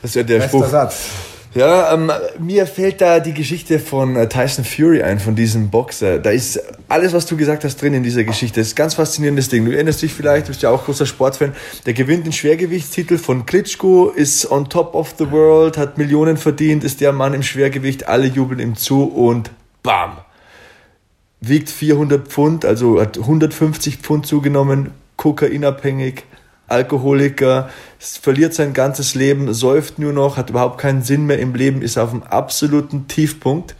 [0.00, 0.70] Das ist ja der Bester Spruch.
[0.70, 1.08] Satz.
[1.56, 6.18] Ja, ähm, mir fällt da die Geschichte von äh, Tyson Fury ein, von diesem Boxer.
[6.18, 8.60] Da ist alles, was du gesagt hast, drin in dieser Geschichte.
[8.60, 9.64] Das ist ein ganz faszinierendes Ding.
[9.64, 11.54] Du erinnerst dich vielleicht, du bist ja auch großer Sportfan.
[11.86, 16.84] Der gewinnt den Schwergewichtstitel von Klitschko, ist on top of the world, hat Millionen verdient,
[16.84, 19.50] ist der Mann im Schwergewicht, alle jubeln ihm zu und
[19.82, 20.18] bam!
[21.40, 26.24] Wiegt 400 Pfund, also hat 150 Pfund zugenommen, kokainabhängig,
[26.68, 31.82] Alkoholiker, verliert sein ganzes Leben, säuft nur noch, hat überhaupt keinen Sinn mehr im Leben,
[31.82, 33.74] ist auf einem absoluten Tiefpunkt.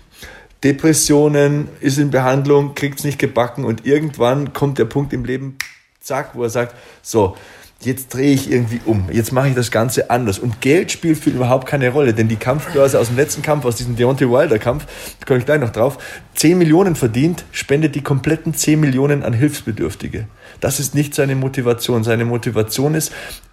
[0.64, 5.56] Depressionen, ist in Behandlung, kriegt es nicht gebacken und irgendwann kommt der Punkt im Leben,
[6.00, 7.36] zack, wo er sagt, so,
[7.80, 10.38] jetzt drehe ich irgendwie um, jetzt mache ich das Ganze anders.
[10.38, 13.76] Und Geld spielt für überhaupt keine Rolle, denn die Kampfbörse aus dem letzten Kampf, aus
[13.76, 14.86] diesem Deontay Wilder Kampf,
[15.20, 15.98] da komme ich gleich noch drauf,
[16.34, 20.26] 10 Millionen verdient, spendet die kompletten 10 Millionen an Hilfsbedürftige.
[20.60, 22.04] Das ist nicht seine Motivation.
[22.04, 23.12] Seine Motivation ist,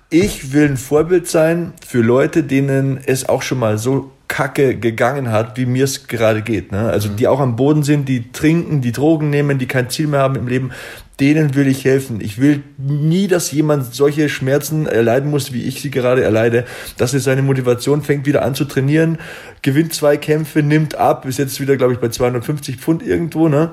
[0.09, 5.31] ich will ein Vorbild sein für Leute, denen es auch schon mal so kacke gegangen
[5.31, 6.71] hat, wie mir es gerade geht.
[6.71, 6.89] Ne?
[6.89, 10.21] Also die auch am Boden sind, die trinken, die Drogen nehmen, die kein Ziel mehr
[10.21, 10.71] haben im Leben
[11.19, 12.21] denen will ich helfen.
[12.21, 16.65] Ich will nie, dass jemand solche Schmerzen erleiden muss, wie ich sie gerade erleide.
[16.97, 19.19] Das ist seine Motivation, fängt wieder an zu trainieren,
[19.61, 23.71] gewinnt zwei Kämpfe, nimmt ab, ist jetzt wieder, glaube ich, bei 250 Pfund irgendwo, ne?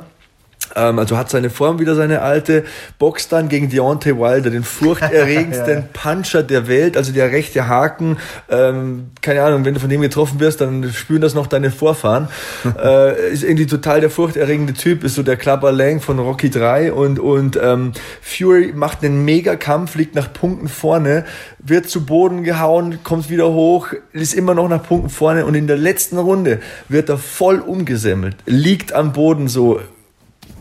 [0.77, 2.65] Ähm, also hat seine Form wieder seine alte,
[2.99, 5.85] boxt dann gegen Deontay Wilder, den furchterregendsten.
[5.93, 8.19] Puncher der Welt, also der rechte Haken.
[8.49, 12.29] Ähm, keine Ahnung, wenn du von dem getroffen wirst, dann spüren das noch deine Vorfahren.
[12.83, 16.93] äh, ist irgendwie total der furchterregende Typ, ist so der Clubber Lang von Rocky 3
[16.93, 17.93] und, und ähm,
[18.23, 21.25] Fury macht einen Megakampf, liegt nach Punkten vorne,
[21.59, 25.67] wird zu Boden gehauen, kommt wieder hoch, ist immer noch nach Punkten vorne und in
[25.67, 29.81] der letzten Runde wird er voll umgesemmelt, liegt am Boden so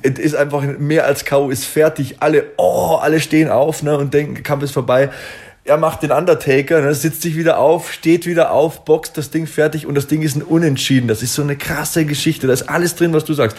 [0.01, 1.49] es ist einfach mehr als K.O.
[1.49, 2.17] ist fertig.
[2.19, 5.09] Alle, oh, alle stehen auf ne, und denken, Kampf ist vorbei
[5.65, 9.45] er macht den Undertaker, ne, sitzt sich wieder auf, steht wieder auf, boxt das Ding
[9.45, 11.07] fertig und das Ding ist ein Unentschieden.
[11.07, 12.48] Das ist so eine krasse Geschichte.
[12.48, 13.56] Da ist alles drin, was du sagst.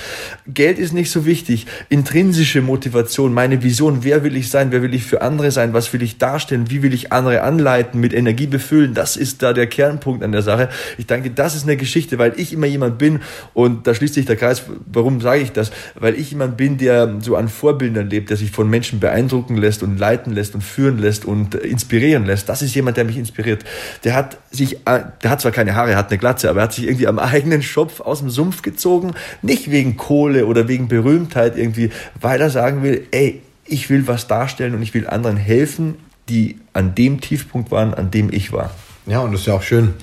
[0.46, 1.66] Geld ist nicht so wichtig.
[1.88, 5.92] Intrinsische Motivation, meine Vision, wer will ich sein, wer will ich für andere sein, was
[5.92, 9.68] will ich darstellen, wie will ich andere anleiten, mit Energie befüllen, das ist da der
[9.68, 10.68] Kernpunkt an der Sache.
[10.98, 13.20] Ich denke, das ist eine Geschichte, weil ich immer jemand bin
[13.54, 14.64] und da schließt sich der Kreis.
[14.92, 15.70] Warum sage ich das?
[15.94, 19.82] Weil ich jemand bin, der so an Vorbildern lebt, der sich von Menschen beeindrucken lässt
[19.82, 22.48] und leiten lässt und führen lässt und inspirieren inspirieren lässt.
[22.48, 23.64] Das ist jemand, der mich inspiriert.
[24.04, 26.72] Der hat sich, äh, der hat zwar keine Haare, hat eine Glatze, aber er hat
[26.72, 29.12] sich irgendwie am eigenen Schopf aus dem Sumpf gezogen.
[29.42, 34.26] Nicht wegen Kohle oder wegen Berühmtheit irgendwie, weil er sagen will, ey, ich will was
[34.26, 35.96] darstellen und ich will anderen helfen,
[36.28, 38.70] die an dem Tiefpunkt waren, an dem ich war.
[39.06, 39.94] Ja, und das ist ja auch schön.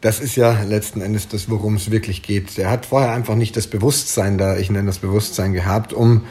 [0.00, 2.58] Das ist ja letzten Endes das, worum es wirklich geht.
[2.58, 6.22] Er hat vorher einfach nicht das Bewusstsein da, ich nenne das Bewusstsein gehabt, um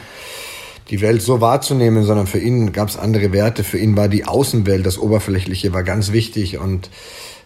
[0.91, 3.63] die Welt so wahrzunehmen, sondern für ihn gab es andere Werte.
[3.63, 6.89] Für ihn war die Außenwelt, das Oberflächliche, war ganz wichtig und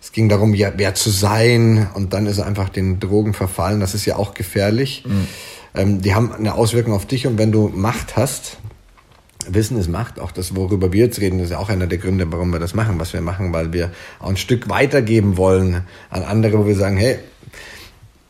[0.02, 3.80] es ging darum, ja, wer zu sein und dann ist er einfach den Drogen verfallen.
[3.80, 5.04] Das ist ja auch gefährlich.
[5.08, 5.28] Mhm.
[5.76, 8.58] Ähm, die haben eine Auswirkung auf dich und wenn du Macht hast,
[9.48, 12.26] Wissen ist Macht, auch das, worüber wir jetzt reden, ist ja auch einer der Gründe,
[12.32, 16.24] warum wir das machen, was wir machen, weil wir auch ein Stück weitergeben wollen an
[16.24, 17.20] andere, wo wir sagen, hey,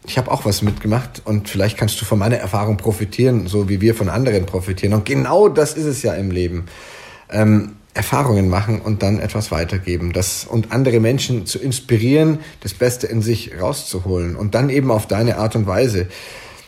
[0.07, 3.81] ich habe auch was mitgemacht und vielleicht kannst du von meiner Erfahrung profitieren, so wie
[3.81, 4.93] wir von anderen profitieren.
[4.93, 6.65] Und genau das ist es ja im Leben.
[7.29, 10.11] Ähm, Erfahrungen machen und dann etwas weitergeben.
[10.11, 14.35] Das, und andere Menschen zu inspirieren, das Beste in sich rauszuholen.
[14.35, 16.07] Und dann eben auf deine Art und Weise.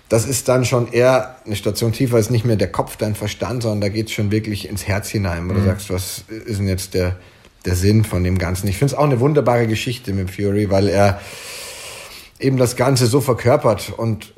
[0.07, 3.64] Das ist dann schon eher eine Station tiefer, ist nicht mehr der Kopf, dein Verstand,
[3.64, 5.57] sondern da geht es schon wirklich ins Herz hinein, wo mhm.
[5.57, 7.18] du sagst, was ist denn jetzt der,
[7.65, 8.69] der Sinn von dem Ganzen?
[8.69, 11.19] Ich finde es auch eine wunderbare Geschichte mit Fury, weil er
[12.39, 14.34] eben das Ganze so verkörpert und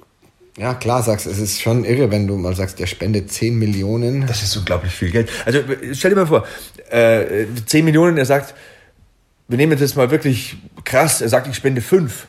[0.57, 4.27] ja, klar sagst, es ist schon irre, wenn du mal sagst, der spendet 10 Millionen.
[4.27, 5.30] Das ist unglaublich viel Geld.
[5.45, 5.59] Also
[5.93, 6.45] stell dir mal vor,
[6.89, 8.55] äh, 10 Millionen, er sagt,
[9.47, 12.27] wir nehmen das mal wirklich krass, er sagt, ich spende 5.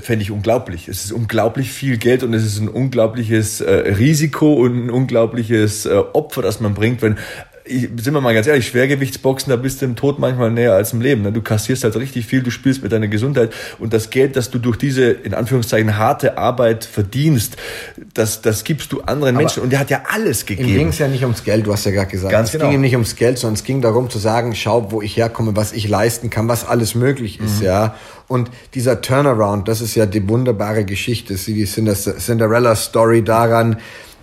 [0.00, 0.88] Fände ich unglaublich.
[0.88, 5.86] Es ist unglaublich viel Geld und es ist ein unglaubliches äh, Risiko und ein unglaubliches
[5.86, 7.18] äh, Opfer, das man bringt, wenn
[7.66, 10.92] ich, sind wir mal ganz ehrlich, Schwergewichtsboxen, da bist du im Tod manchmal näher als
[10.92, 11.22] im Leben.
[11.22, 11.32] Ne?
[11.32, 14.58] Du kassierst halt richtig viel, du spielst mit deiner Gesundheit und das Geld, das du
[14.58, 17.56] durch diese, in Anführungszeichen, harte Arbeit verdienst,
[18.12, 20.68] das, das gibst du anderen Aber Menschen und der hat ja alles gegeben.
[20.68, 22.32] Ihm ging es ja nicht ums Geld, du hast ja gerade gesagt.
[22.32, 22.66] Ganz es genau.
[22.66, 25.56] ging ihm nicht ums Geld, sondern es ging darum zu sagen, schau, wo ich herkomme,
[25.56, 27.66] was ich leisten kann, was alles möglich ist, mhm.
[27.66, 27.94] ja.
[28.28, 33.78] Und dieser Turnaround, das ist ja die wunderbare Geschichte, die Cinderella-Story daran,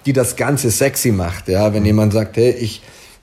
[0.06, 1.74] die das Ganze sexy macht, ja.
[1.74, 1.88] Wenn mhm.
[1.88, 2.82] jemand sagt, hey, ich,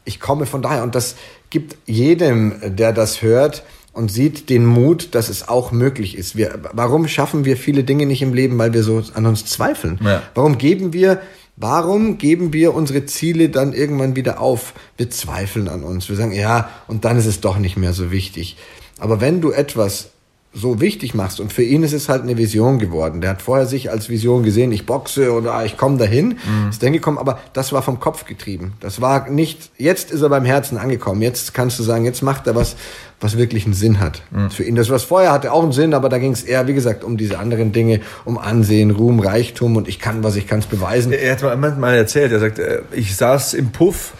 [0.08, 0.82] ich komme von daher.
[0.82, 1.14] Und das
[1.50, 3.62] gibt jedem, der das hört
[3.92, 6.36] und sieht den Mut, dass es auch möglich ist.
[6.36, 8.58] Wir, warum schaffen wir viele Dinge nicht im Leben?
[8.58, 10.00] Weil wir so an uns zweifeln.
[10.02, 10.22] Ja.
[10.34, 11.20] Warum geben wir
[11.60, 14.74] Warum geben wir unsere Ziele dann irgendwann wieder auf?
[14.96, 16.08] Wir zweifeln an uns.
[16.08, 18.56] Wir sagen, ja, und dann ist es doch nicht mehr so wichtig.
[19.00, 20.10] Aber wenn du etwas
[20.54, 21.40] so wichtig machst.
[21.40, 23.20] Und für ihn ist es halt eine Vision geworden.
[23.20, 26.28] Der hat vorher sich als Vision gesehen, ich boxe oder ich komme dahin.
[26.28, 26.70] Mhm.
[26.70, 28.72] Ist dann gekommen, aber das war vom Kopf getrieben.
[28.80, 31.20] Das war nicht, jetzt ist er beim Herzen angekommen.
[31.20, 32.76] Jetzt kannst du sagen, jetzt macht er was,
[33.20, 34.22] was wirklich einen Sinn hat.
[34.30, 34.50] Mhm.
[34.50, 36.74] Für ihn, das was vorher hatte auch einen Sinn, aber da ging es eher, wie
[36.74, 40.60] gesagt, um diese anderen Dinge, um Ansehen, Ruhm, Reichtum und ich kann was, ich kann
[40.60, 41.12] es beweisen.
[41.12, 44.14] Er hat mal erzählt, er sagt, äh, ich saß im Puff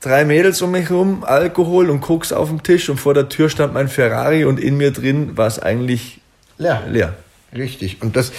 [0.00, 3.48] drei Mädels um mich rum, Alkohol und Koks auf dem Tisch und vor der Tür
[3.48, 6.20] stand mein Ferrari und in mir drin war es eigentlich
[6.58, 6.82] leer.
[6.88, 7.14] leer.
[7.54, 8.02] Richtig.
[8.02, 8.32] Und das,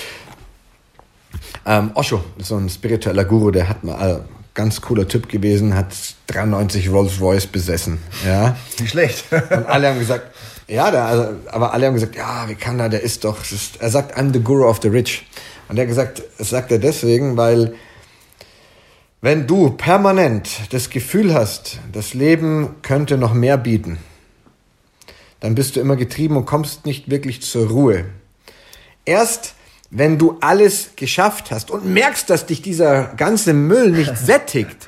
[1.66, 4.20] ähm, Osho, so ein spiritueller Guru, der hat mal äh,
[4.54, 5.94] ganz cooler Typ gewesen, hat
[6.28, 8.00] 93 Rolls Royce besessen.
[8.26, 8.56] Ja.
[8.80, 9.26] Nicht schlecht.
[9.32, 10.36] und alle haben gesagt,
[10.68, 13.82] ja, der, also, aber alle haben gesagt, ja, wie kann er, der ist doch, ist,
[13.82, 15.26] er sagt, I'm the Guru of the Rich.
[15.68, 17.74] Und er hat gesagt, das sagt er deswegen, weil
[19.22, 23.98] wenn du permanent das Gefühl hast, das Leben könnte noch mehr bieten,
[25.40, 28.06] dann bist du immer getrieben und kommst nicht wirklich zur Ruhe.
[29.06, 29.56] Erst
[29.92, 34.88] wenn du alles geschafft hast und merkst, dass dich dieser ganze Müll nicht sättigt,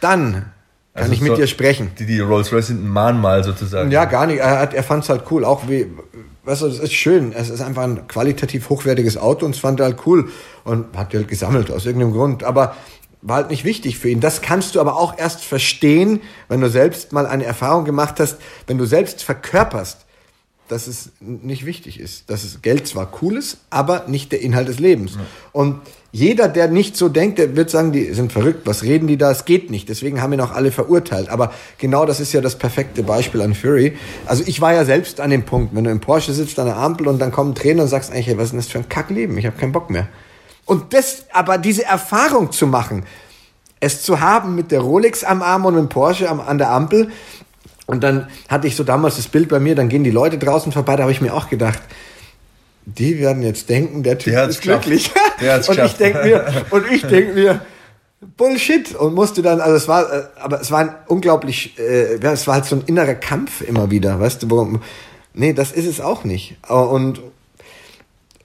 [0.00, 0.52] dann
[0.94, 1.90] kann also ich mit so dir sprechen.
[1.98, 3.90] Die, die Rolls-Royce sind ein Mahnmal sozusagen.
[3.90, 4.38] Ja, gar nicht.
[4.38, 5.44] Er, er fand es halt cool.
[5.44, 5.86] Auch wie,
[6.44, 7.32] weißt du, es ist schön.
[7.32, 10.30] Es ist einfach ein qualitativ hochwertiges Auto und es fand er halt cool
[10.64, 12.44] und hat halt gesammelt aus irgendeinem Grund.
[12.44, 12.76] Aber
[13.22, 14.20] war halt nicht wichtig für ihn.
[14.20, 18.36] Das kannst du aber auch erst verstehen, wenn du selbst mal eine Erfahrung gemacht hast,
[18.66, 20.06] wenn du selbst verkörperst,
[20.68, 22.30] dass es nicht wichtig ist.
[22.30, 25.14] Dass es Geld zwar cool ist, aber nicht der Inhalt des Lebens.
[25.14, 25.20] Ja.
[25.52, 25.80] Und
[26.12, 29.30] jeder, der nicht so denkt, der wird sagen, die sind verrückt, was reden die da?
[29.30, 29.88] Es geht nicht.
[29.88, 31.28] Deswegen haben ihn auch alle verurteilt.
[31.28, 33.96] Aber genau das ist ja das perfekte Beispiel an Fury.
[34.26, 36.76] Also ich war ja selbst an dem Punkt, wenn du im Porsche sitzt an der
[36.76, 38.88] Ampel und dann kommen Tränen und sagst eigentlich, hey, was ist denn das für ein
[38.88, 39.36] Kackleben?
[39.38, 40.08] Ich habe keinen Bock mehr.
[40.70, 43.02] Und das, aber diese Erfahrung zu machen,
[43.80, 47.10] es zu haben mit der Rolex am Arm und dem Porsche am, an der Ampel,
[47.86, 50.70] und dann hatte ich so damals das Bild bei mir, dann gehen die Leute draußen
[50.70, 51.80] vorbei, da habe ich mir auch gedacht,
[52.86, 55.10] die werden jetzt denken, der Typ der ist glücklich.
[55.66, 57.62] und ich denke mir, und ich denke mir,
[58.36, 62.46] Bullshit und musste dann, also es war, äh, aber es war ein unglaublich, äh, es
[62.46, 64.82] war halt so ein innerer Kampf immer wieder, weißt du, warum?
[65.34, 66.58] Nee, das ist es auch nicht.
[66.68, 67.20] Und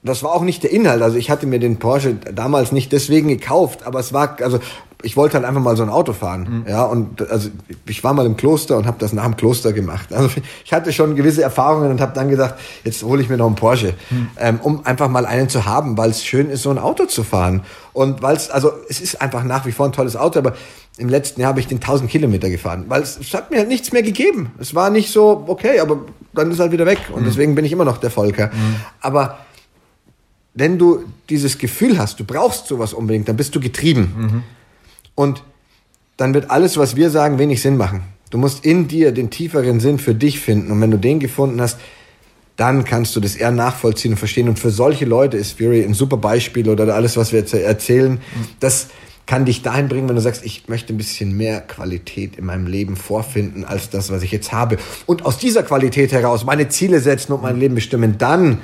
[0.06, 1.02] das war auch nicht der Inhalt.
[1.02, 4.58] Also ich hatte mir den Porsche damals nicht deswegen gekauft, aber es war, also
[5.02, 6.64] ich wollte halt einfach mal so ein Auto fahren.
[6.64, 6.70] Mhm.
[6.70, 7.50] Ja, und also
[7.86, 10.12] ich war mal im Kloster und habe das nach dem Kloster gemacht.
[10.12, 10.30] Also
[10.64, 13.54] ich hatte schon gewisse Erfahrungen und habe dann gesagt, jetzt hole ich mir noch einen
[13.54, 14.28] Porsche, mhm.
[14.38, 17.22] ähm, um einfach mal einen zu haben, weil es schön ist, so ein Auto zu
[17.22, 17.62] fahren.
[17.92, 20.54] Und weil es, also es ist einfach nach wie vor ein tolles Auto, aber
[20.98, 23.68] im letzten Jahr habe ich den 1000 Kilometer gefahren, weil es, es, hat mir halt
[23.68, 24.52] nichts mehr gegeben.
[24.58, 25.98] Es war nicht so, okay, aber
[26.32, 26.98] dann ist halt wieder weg.
[27.12, 27.26] Und mhm.
[27.26, 28.46] deswegen bin ich immer noch der Volker.
[28.46, 28.76] Mhm.
[29.00, 29.38] Aber
[30.56, 34.14] wenn du dieses Gefühl hast, du brauchst sowas unbedingt, dann bist du getrieben.
[34.16, 34.42] Mhm.
[35.14, 35.42] Und
[36.16, 38.02] dann wird alles, was wir sagen, wenig Sinn machen.
[38.30, 40.72] Du musst in dir den tieferen Sinn für dich finden.
[40.72, 41.78] Und wenn du den gefunden hast,
[42.56, 44.48] dann kannst du das eher nachvollziehen und verstehen.
[44.48, 48.12] Und für solche Leute ist Fury ein super Beispiel oder alles, was wir jetzt erzählen.
[48.12, 48.18] Mhm.
[48.60, 48.88] Das
[49.26, 52.66] kann dich dahin bringen, wenn du sagst, ich möchte ein bisschen mehr Qualität in meinem
[52.66, 54.78] Leben vorfinden als das, was ich jetzt habe.
[55.04, 58.16] Und aus dieser Qualität heraus meine Ziele setzen und mein Leben bestimmen.
[58.16, 58.60] Dann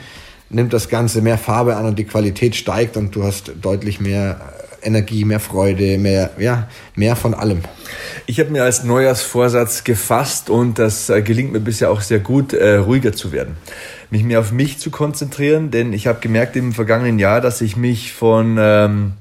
[0.53, 4.41] nimmt das Ganze mehr Farbe an und die Qualität steigt und du hast deutlich mehr
[4.83, 7.61] Energie, mehr Freude, mehr, ja, mehr von allem.
[8.27, 12.53] Ich habe mir als Neujahrsvorsatz gefasst und das äh, gelingt mir bisher auch sehr gut,
[12.53, 13.57] äh, ruhiger zu werden.
[14.11, 17.77] Mich mehr auf mich zu konzentrieren, denn ich habe gemerkt im vergangenen Jahr, dass ich
[17.77, 19.13] mich von ähm,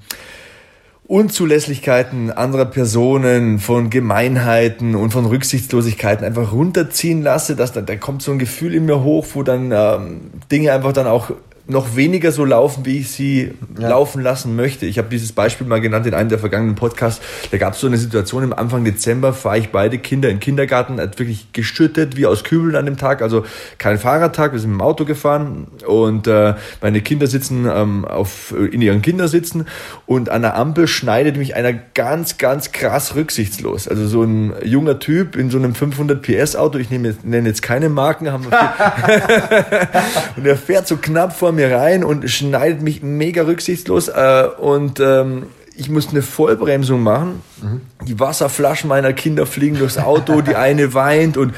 [1.12, 8.22] Unzulässlichkeiten anderer Personen, von Gemeinheiten und von Rücksichtslosigkeiten einfach runterziehen lasse, dass da, da kommt
[8.22, 11.32] so ein Gefühl in mir hoch, wo dann ähm, Dinge einfach dann auch
[11.68, 13.90] noch weniger so laufen, wie ich sie ja.
[13.90, 14.86] laufen lassen möchte.
[14.86, 17.22] Ich habe dieses Beispiel mal genannt in einem der vergangenen Podcasts.
[17.52, 20.40] Da gab es so eine Situation im Anfang Dezember, fahre ich beide Kinder in den
[20.40, 23.22] Kindergarten, hat wirklich geschüttet wie aus Kübeln an dem Tag.
[23.22, 23.46] Also
[23.78, 28.54] kein Fahrradtag, wir sind mit dem Auto gefahren und äh, meine Kinder sitzen ähm, auf,
[28.54, 29.68] in ihren Kindersitzen
[30.06, 33.88] und an der Ampel schneidet mich einer ganz, ganz krass rücksichtslos.
[33.88, 37.62] Also so ein junger Typ in so einem 500 PS Auto, ich jetzt, nenne jetzt
[37.62, 38.52] keine Marken, haben wir
[40.36, 45.00] und er fährt so knapp vor mir rein und schneidet mich mega rücksichtslos äh, und
[45.00, 47.42] ähm, ich musste eine Vollbremsung machen.
[47.62, 47.82] Mhm.
[48.06, 51.56] Die Wasserflaschen meiner Kinder fliegen durchs Auto, die eine weint und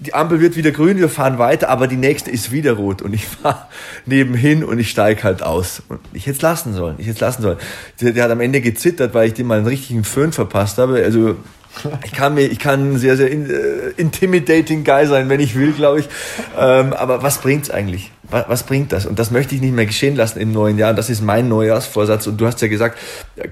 [0.00, 3.12] die Ampel wird wieder grün, wir fahren weiter, aber die nächste ist wieder rot und
[3.14, 3.66] ich fahre
[4.06, 5.82] nebenhin und ich steige halt aus.
[5.88, 7.58] Und ich hätte es lassen sollen, ich hätte es lassen sollen.
[8.00, 11.02] Der, der, hat am Ende gezittert, weil ich dem mal einen richtigen Föhn verpasst habe.
[11.02, 11.36] Also
[12.04, 15.54] ich kann mir, ich kann ein sehr, sehr in, äh, intimidating Guy sein, wenn ich
[15.54, 16.08] will, glaube ich.
[16.58, 18.10] Ähm, aber was bringt's eigentlich?
[18.30, 19.06] Was, bringt das?
[19.06, 20.92] Und das möchte ich nicht mehr geschehen lassen im neuen Jahr.
[20.92, 22.26] Das ist mein Neujahrsvorsatz.
[22.26, 22.98] Und du hast ja gesagt,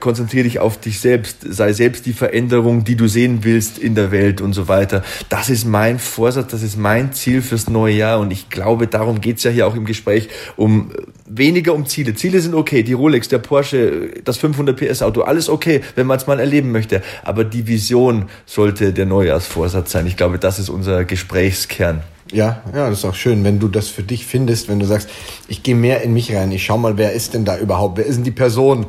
[0.01, 4.11] konzentriere dich auf dich selbst, sei selbst die Veränderung, die du sehen willst in der
[4.11, 5.03] Welt und so weiter.
[5.31, 8.20] Das ist mein Vorsatz, das ist mein Ziel fürs neue Jahr.
[8.20, 10.93] Und ich glaube, darum geht's ja hier auch im Gespräch, um
[11.27, 12.15] weniger um Ziele.
[12.15, 16.19] Ziele sind okay, die Rolex, der Porsche, das 500 PS Auto, alles okay, wenn man
[16.19, 17.03] es mal erleben möchte.
[17.24, 20.07] Aber die Vision sollte der Neujahrsvorsatz sein.
[20.07, 22.03] Ich glaube, das ist unser Gesprächskern.
[22.32, 25.09] Ja, ja, das ist auch schön, wenn du das für dich findest, wenn du sagst,
[25.47, 28.07] ich gehe mehr in mich rein, ich schau mal, wer ist denn da überhaupt, wer
[28.07, 28.86] ist denn die Person,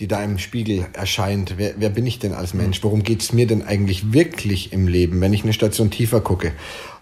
[0.00, 3.46] die da im Spiegel erscheint, wer, wer bin ich denn als Mensch, worum geht's mir
[3.46, 6.52] denn eigentlich wirklich im Leben, wenn ich eine Station tiefer gucke.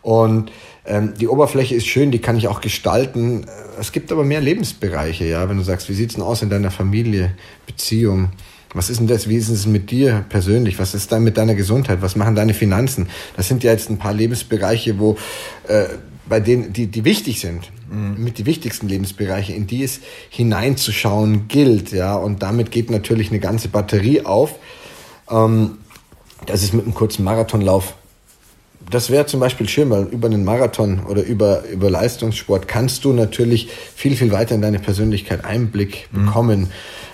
[0.03, 0.53] Und
[0.87, 3.47] ähm, die Oberfläche ist schön, die kann ich auch gestalten.
[3.81, 6.71] Es gibt aber mehr Lebensbereiche, ja, wenn du sagst, wie sieht's denn aus in deiner
[6.71, 7.33] Familie,
[7.67, 8.29] Beziehung,
[8.75, 9.29] was ist denn das?
[9.29, 10.79] Wie ist es mit dir persönlich?
[10.79, 12.03] Was ist dann mit deiner Gesundheit?
[12.03, 13.09] Was machen deine Finanzen?
[13.37, 15.17] Das sind ja jetzt ein paar Lebensbereiche, wo
[15.69, 15.87] äh,
[16.27, 18.23] bei denen die die wichtig sind, mhm.
[18.23, 22.17] mit die wichtigsten Lebensbereiche, in die es hineinzuschauen gilt, ja.
[22.17, 24.57] Und damit geht natürlich eine ganze Batterie auf.
[25.31, 25.79] Ähm,
[26.47, 27.95] das ist mit einem kurzen Marathonlauf
[28.91, 33.13] das wäre zum Beispiel schön, weil über einen Marathon oder über, über Leistungssport kannst du
[33.13, 36.27] natürlich viel, viel weiter in deine Persönlichkeit Einblick mhm.
[36.27, 36.71] bekommen.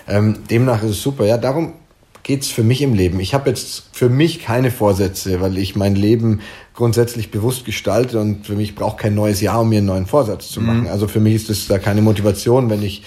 [0.09, 1.27] Ähm, demnach ist es super.
[1.27, 1.75] Ja, darum
[2.23, 3.21] geht's für mich im Leben.
[3.21, 6.41] Ich habe jetzt für mich keine Vorsätze, weil ich mein Leben
[6.75, 10.49] grundsätzlich bewusst gestalte und für mich braucht kein neues Jahr, um mir einen neuen Vorsatz
[10.49, 10.83] zu machen.
[10.83, 10.89] Mhm.
[10.89, 13.03] Also für mich ist es da keine Motivation, wenn ich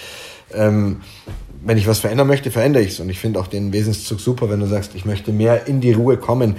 [0.53, 0.97] ähm,
[1.65, 2.99] wenn ich was verändern möchte, verändere ich es.
[2.99, 5.93] Und ich finde auch den Wesenszug super, wenn du sagst, ich möchte mehr in die
[5.93, 6.57] Ruhe kommen.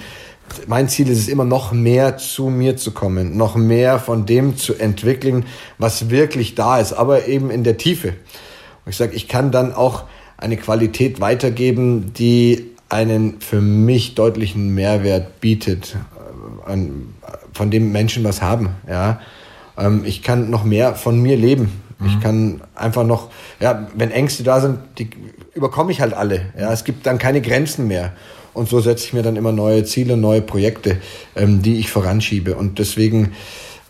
[0.66, 4.56] Mein Ziel ist es immer noch mehr zu mir zu kommen, noch mehr von dem
[4.56, 5.46] zu entwickeln,
[5.78, 8.08] was wirklich da ist, aber eben in der Tiefe.
[8.08, 10.04] Und ich sage, ich kann dann auch
[10.36, 15.96] eine Qualität weitergeben, die einen für mich deutlichen Mehrwert bietet,
[16.66, 16.76] äh,
[17.52, 18.70] von dem Menschen was haben.
[18.88, 19.20] Ja,
[19.78, 21.80] ähm, ich kann noch mehr von mir leben.
[21.98, 22.06] Mhm.
[22.06, 23.30] Ich kann einfach noch,
[23.60, 25.10] ja, wenn Ängste da sind, die
[25.54, 26.52] überkomme ich halt alle.
[26.58, 28.12] Ja, es gibt dann keine Grenzen mehr.
[28.54, 30.98] Und so setze ich mir dann immer neue Ziele, neue Projekte,
[31.36, 32.54] ähm, die ich voranschiebe.
[32.54, 33.32] Und deswegen,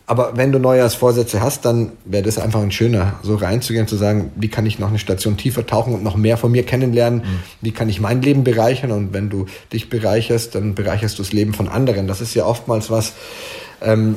[0.07, 4.33] aber wenn du Neujahrsvorsätze hast, dann wäre das einfach ein schöner, so reinzugehen, zu sagen,
[4.37, 7.21] wie kann ich noch eine Station tiefer tauchen und noch mehr von mir kennenlernen?
[7.21, 7.41] Mhm.
[7.61, 8.91] Wie kann ich mein Leben bereichern?
[8.91, 12.07] Und wenn du dich bereicherst, dann bereicherst du das Leben von anderen.
[12.07, 13.13] Das ist ja oftmals was,
[13.83, 14.17] ähm,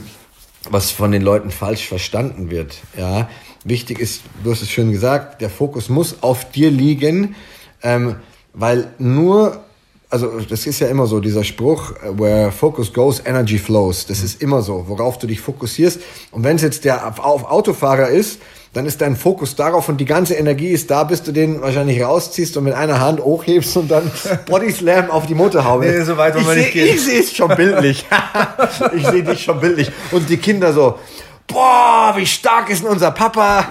[0.69, 2.78] was von den Leuten falsch verstanden wird.
[2.98, 3.30] Ja,
[3.64, 7.36] wichtig ist, du hast es schön gesagt, der Fokus muss auf dir liegen,
[7.84, 8.15] ähm,
[8.53, 9.64] weil nur,
[10.09, 14.05] also das ist ja immer so, dieser Spruch, äh, where focus goes, energy flows.
[14.05, 15.99] Das ist immer so, worauf du dich fokussierst.
[16.31, 18.39] Und wenn es jetzt der auf Autofahrer ist,
[18.73, 22.01] dann ist dein Fokus darauf und die ganze Energie ist da, bis du den wahrscheinlich
[22.01, 24.11] rausziehst und mit einer Hand hochhebst und dann
[24.45, 25.85] Body Slam auf die Motorhaube.
[25.85, 26.88] Nee, so weit wollen wir nicht gehen.
[26.88, 28.05] Ich sehe es schon bildlich.
[28.95, 29.91] ich sehe dich schon bildlich.
[30.11, 30.99] Und die Kinder so,
[31.47, 33.67] boah, wie stark ist denn unser Papa?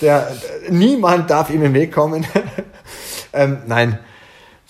[0.00, 0.34] Der,
[0.70, 2.24] niemand darf ihm im Weg kommen.
[3.32, 3.98] ähm, nein,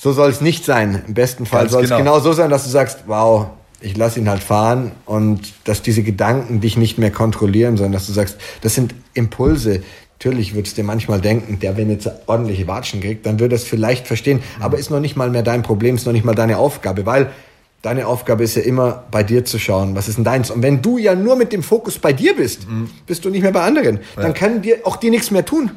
[0.03, 1.01] so soll es nicht sein.
[1.07, 2.01] Im besten Fall soll es genau.
[2.01, 3.47] genau so sein, dass du sagst, wow,
[3.81, 8.09] ich lasse ihn halt fahren und dass diese Gedanken dich nicht mehr kontrollieren, sondern dass
[8.09, 9.85] du sagst, das sind Impulse.
[10.19, 13.63] Natürlich würdest du dir manchmal denken, der, wenn jetzt ordentliche Watschen kriegt, dann würde es
[13.63, 16.59] vielleicht verstehen, aber ist noch nicht mal mehr dein Problem, ist noch nicht mal deine
[16.59, 17.31] Aufgabe, weil
[17.83, 20.51] deine Aufgabe ist ja immer bei dir zu schauen, was ist denn deins?
[20.51, 22.91] Und wenn du ja nur mit dem Fokus bei dir bist, mhm.
[23.07, 24.01] bist du nicht mehr bei anderen.
[24.17, 24.23] Ja.
[24.23, 25.71] Dann können dir auch die nichts mehr tun.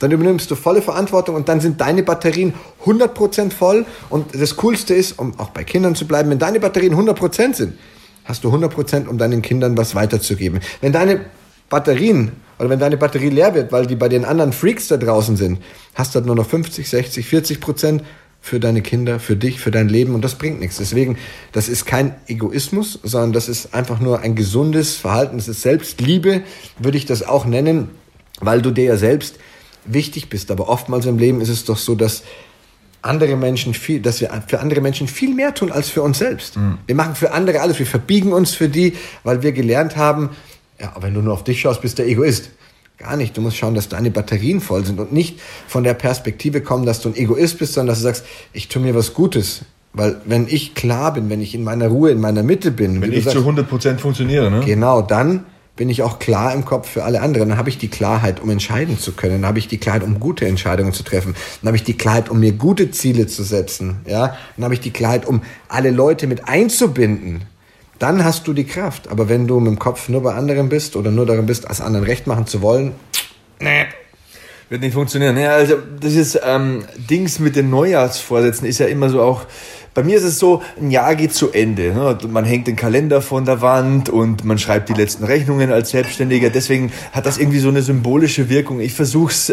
[0.00, 2.54] Dann übernimmst du volle Verantwortung und dann sind deine Batterien
[2.84, 3.86] 100% voll.
[4.08, 7.78] Und das Coolste ist, um auch bei Kindern zu bleiben, wenn deine Batterien 100% sind,
[8.24, 10.60] hast du 100% um deinen Kindern was weiterzugeben.
[10.80, 11.20] Wenn deine
[11.68, 15.36] Batterien oder wenn deine Batterie leer wird, weil die bei den anderen Freaks da draußen
[15.36, 15.60] sind,
[15.94, 18.02] hast du halt nur noch 50, 60, 40 Prozent
[18.40, 20.78] für deine Kinder, für dich, für dein Leben und das bringt nichts.
[20.78, 21.18] Deswegen,
[21.52, 25.36] das ist kein Egoismus, sondern das ist einfach nur ein gesundes Verhalten.
[25.36, 26.42] Das ist Selbstliebe,
[26.78, 27.90] würde ich das auch nennen,
[28.40, 29.36] weil du dir ja selbst
[29.92, 30.50] wichtig bist.
[30.50, 32.22] Aber oftmals im Leben ist es doch so, dass
[33.02, 36.56] andere Menschen viel, dass wir für andere Menschen viel mehr tun als für uns selbst.
[36.56, 36.78] Mhm.
[36.86, 37.78] Wir machen für andere alles.
[37.78, 38.94] Wir verbiegen uns für die,
[39.24, 40.30] weil wir gelernt haben,
[40.78, 42.50] ja, wenn du nur auf dich schaust, bist du Egoist.
[42.98, 43.36] Gar nicht.
[43.36, 47.00] Du musst schauen, dass deine Batterien voll sind und nicht von der Perspektive kommen, dass
[47.00, 49.62] du ein Egoist bist, sondern dass du sagst, ich tue mir was Gutes.
[49.92, 53.00] Weil wenn ich klar bin, wenn ich in meiner Ruhe, in meiner Mitte bin.
[53.00, 54.60] Wenn ich sagst, zu 100% funktioniere, ne?
[54.64, 55.46] Genau, dann
[55.80, 57.48] bin ich auch klar im Kopf für alle anderen.
[57.48, 59.40] Dann habe ich die Klarheit, um entscheiden zu können.
[59.40, 61.34] Dann habe ich die Klarheit, um gute Entscheidungen zu treffen.
[61.62, 63.96] Dann habe ich die Klarheit, um mir gute Ziele zu setzen.
[64.06, 67.44] Ja, dann habe ich die Klarheit, um alle Leute mit einzubinden.
[67.98, 69.08] Dann hast du die Kraft.
[69.08, 71.80] Aber wenn du mit dem Kopf nur bei anderen bist oder nur darin bist, als
[71.80, 72.92] anderen recht machen zu wollen,
[73.58, 73.86] nee.
[74.68, 75.38] Wird nicht funktionieren.
[75.38, 79.46] Ja, also das ist ähm, Dings mit den Neujahrsvorsätzen ist ja immer so auch
[79.94, 81.92] bei mir ist es so, ein Jahr geht zu Ende.
[81.92, 82.18] Ne?
[82.28, 86.50] Man hängt den Kalender von der Wand und man schreibt die letzten Rechnungen als Selbstständiger.
[86.50, 88.80] Deswegen hat das irgendwie so eine symbolische Wirkung.
[88.80, 89.52] Ich versuche es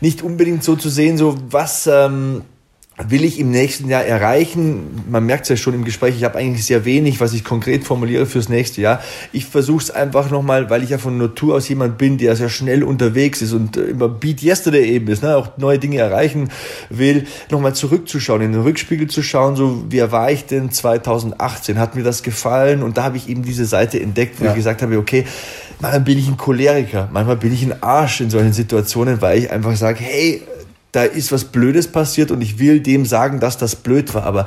[0.00, 1.86] nicht unbedingt so zu sehen, so was...
[1.86, 2.42] Ähm,
[3.08, 5.02] will ich im nächsten Jahr erreichen?
[5.08, 7.84] Man merkt es ja schon im Gespräch, ich habe eigentlich sehr wenig, was ich konkret
[7.84, 9.00] formuliere fürs nächste Jahr.
[9.32, 12.48] Ich versuche es einfach nochmal, weil ich ja von Natur aus jemand bin, der sehr
[12.48, 15.36] schnell unterwegs ist und immer Beat Yesterday eben ist, ne?
[15.36, 16.50] auch neue Dinge erreichen
[16.88, 21.78] will, nochmal zurückzuschauen, in den Rückspiegel zu schauen, so wie war ich denn 2018?
[21.78, 22.82] Hat mir das gefallen?
[22.82, 24.50] Und da habe ich eben diese Seite entdeckt, wo ja.
[24.50, 25.24] ich gesagt habe, okay,
[25.80, 29.50] manchmal bin ich ein Choleriker, manchmal bin ich ein Arsch in solchen Situationen, weil ich
[29.50, 30.42] einfach sage, hey,
[30.92, 34.24] da ist was Blödes passiert und ich will dem sagen, dass das blöd war.
[34.24, 34.46] Aber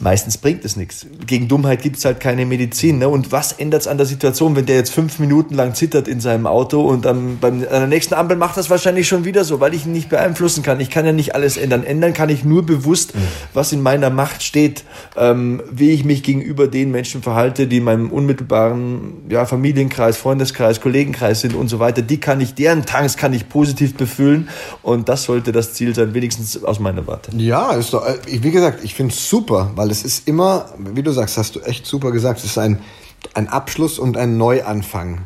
[0.00, 1.06] meistens bringt es nichts.
[1.26, 2.98] Gegen Dummheit gibt es halt keine Medizin.
[2.98, 3.08] Ne?
[3.08, 6.20] Und was ändert es an der Situation, wenn der jetzt fünf Minuten lang zittert in
[6.20, 9.60] seinem Auto und dann beim, an der nächsten Ampel macht das wahrscheinlich schon wieder so,
[9.60, 10.80] weil ich ihn nicht beeinflussen kann.
[10.80, 11.84] Ich kann ja nicht alles ändern.
[11.84, 13.20] Ändern kann ich nur bewusst, mhm.
[13.54, 14.84] was in meiner Macht steht,
[15.16, 20.80] ähm, wie ich mich gegenüber den Menschen verhalte, die in meinem unmittelbaren ja, Familienkreis, Freundeskreis,
[20.80, 22.02] Kollegenkreis sind und so weiter.
[22.02, 24.48] Die kann ich, deren Tanks kann ich positiv befüllen
[24.82, 27.30] und das sollte das Ziel sein, wenigstens aus meiner Warte.
[27.36, 30.66] Ja, ist doch, äh, wie gesagt, ich finde es super, weil weil es ist immer,
[30.76, 32.80] wie du sagst, hast du echt super gesagt, es ist ein,
[33.32, 35.20] ein Abschluss und ein Neuanfang.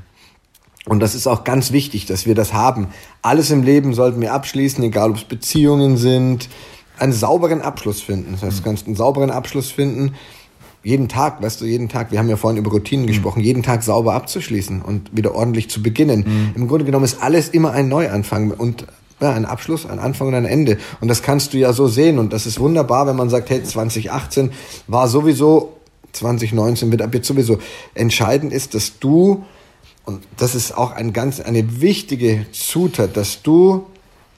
[0.84, 2.86] Und das ist auch ganz wichtig, dass wir das haben.
[3.22, 6.48] Alles im Leben sollten wir abschließen, egal ob es Beziehungen sind,
[6.96, 8.34] einen sauberen Abschluss finden.
[8.34, 10.14] Das heißt, du kannst einen sauberen Abschluss finden,
[10.84, 13.08] jeden Tag, weißt du, jeden Tag, wir haben ja vorhin über Routinen mhm.
[13.08, 16.24] gesprochen, jeden Tag sauber abzuschließen und wieder ordentlich zu beginnen.
[16.24, 16.52] Mhm.
[16.54, 18.86] Im Grunde genommen ist alles immer ein Neuanfang und
[19.22, 20.78] Ja, ein Abschluss, ein Anfang und ein Ende.
[21.00, 22.18] Und das kannst du ja so sehen.
[22.18, 24.50] Und das ist wunderbar, wenn man sagt, hey, 2018
[24.88, 25.76] war sowieso,
[26.10, 27.58] 2019 wird ab jetzt sowieso.
[27.94, 29.44] Entscheidend ist, dass du,
[30.04, 33.86] und das ist auch ein ganz, eine wichtige Zutat, dass du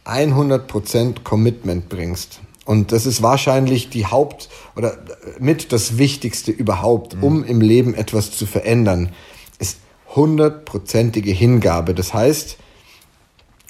[0.05, 2.41] 100% Commitment bringst.
[2.67, 4.99] Und das ist wahrscheinlich die Haupt- oder
[5.39, 9.13] mit das Wichtigste überhaupt, um im Leben etwas zu verändern,
[9.59, 9.79] ist
[10.15, 11.95] hundertprozentige Hingabe.
[11.95, 12.59] Das heißt,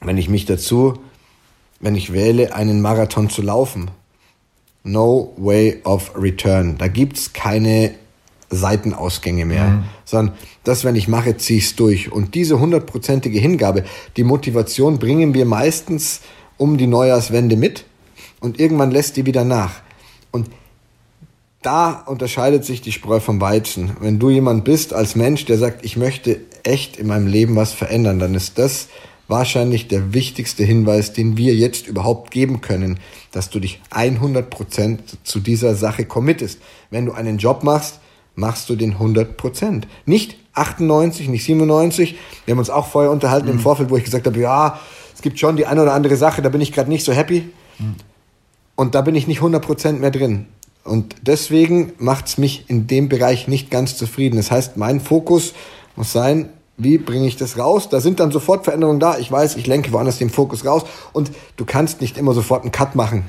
[0.02, 0.94] wenn ich mich dazu,
[1.84, 3.90] wenn ich wähle, einen Marathon zu laufen,
[4.84, 6.78] no way of return.
[6.78, 7.90] Da gibt's keine
[8.48, 9.84] Seitenausgänge mehr, mhm.
[10.06, 10.34] sondern
[10.64, 12.10] das, wenn ich mache, ziehe ich durch.
[12.10, 13.84] Und diese hundertprozentige Hingabe,
[14.16, 16.22] die Motivation bringen wir meistens
[16.56, 17.84] um die Neujahrswende mit
[18.40, 19.82] und irgendwann lässt die wieder nach.
[20.30, 20.48] Und
[21.60, 23.94] da unterscheidet sich die Spreu vom Weizen.
[24.00, 27.74] Wenn du jemand bist als Mensch, der sagt, ich möchte echt in meinem Leben was
[27.74, 28.88] verändern, dann ist das
[29.28, 32.98] wahrscheinlich der wichtigste Hinweis, den wir jetzt überhaupt geben können,
[33.32, 36.60] dass du dich 100% zu dieser Sache committest.
[36.90, 38.00] Wenn du einen Job machst,
[38.34, 39.84] machst du den 100%.
[40.06, 42.16] Nicht 98, nicht 97.
[42.44, 43.54] Wir haben uns auch vorher unterhalten mhm.
[43.54, 44.80] im Vorfeld, wo ich gesagt habe, ja,
[45.14, 47.48] es gibt schon die eine oder andere Sache, da bin ich gerade nicht so happy.
[47.78, 47.94] Mhm.
[48.76, 50.46] Und da bin ich nicht 100% mehr drin.
[50.82, 54.36] Und deswegen macht es mich in dem Bereich nicht ganz zufrieden.
[54.36, 55.54] Das heißt, mein Fokus
[55.96, 57.88] muss sein, wie bringe ich das raus?
[57.88, 59.18] Da sind dann sofort Veränderungen da.
[59.18, 60.82] Ich weiß, ich lenke woanders den Fokus raus.
[61.12, 63.24] Und du kannst nicht immer sofort einen Cut machen.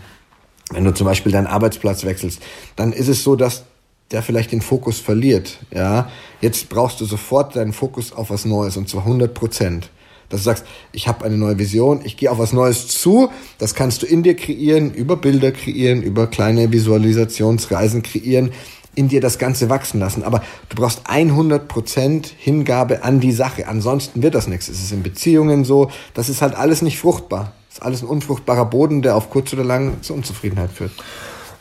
[0.72, 2.42] Wenn du zum Beispiel deinen Arbeitsplatz wechselst,
[2.76, 3.64] dann ist es so, dass
[4.12, 5.60] der vielleicht den Fokus verliert.
[5.72, 6.10] Ja,
[6.42, 9.90] jetzt brauchst du sofort deinen Fokus auf was Neues und zwar 100 Prozent.
[10.30, 13.30] Dass du sagst, ich habe eine neue Vision, ich gehe auf was Neues zu.
[13.60, 18.52] Das kannst du in dir kreieren, über Bilder kreieren, über kleine Visualisationsreisen kreieren
[18.96, 20.24] in dir das Ganze wachsen lassen.
[20.24, 23.68] Aber du brauchst 100% Hingabe an die Sache.
[23.68, 24.68] Ansonsten wird das nichts.
[24.68, 25.92] Es ist in Beziehungen so.
[26.14, 27.54] Das ist halt alles nicht fruchtbar.
[27.70, 30.92] Das ist alles ein unfruchtbarer Boden, der auf kurz oder lang zur Unzufriedenheit führt.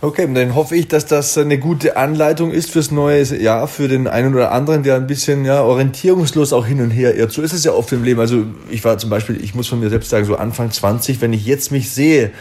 [0.05, 4.06] Okay, dann hoffe ich, dass das eine gute Anleitung ist fürs neue Jahr, für den
[4.06, 7.32] einen oder anderen, der ein bisschen ja, orientierungslos auch hin und her irrt.
[7.32, 8.20] So ist es ja oft im Leben.
[8.20, 11.32] Also ich war zum Beispiel, ich muss von mir selbst sagen, so Anfang 20, wenn
[11.32, 12.32] ich jetzt mich sehe,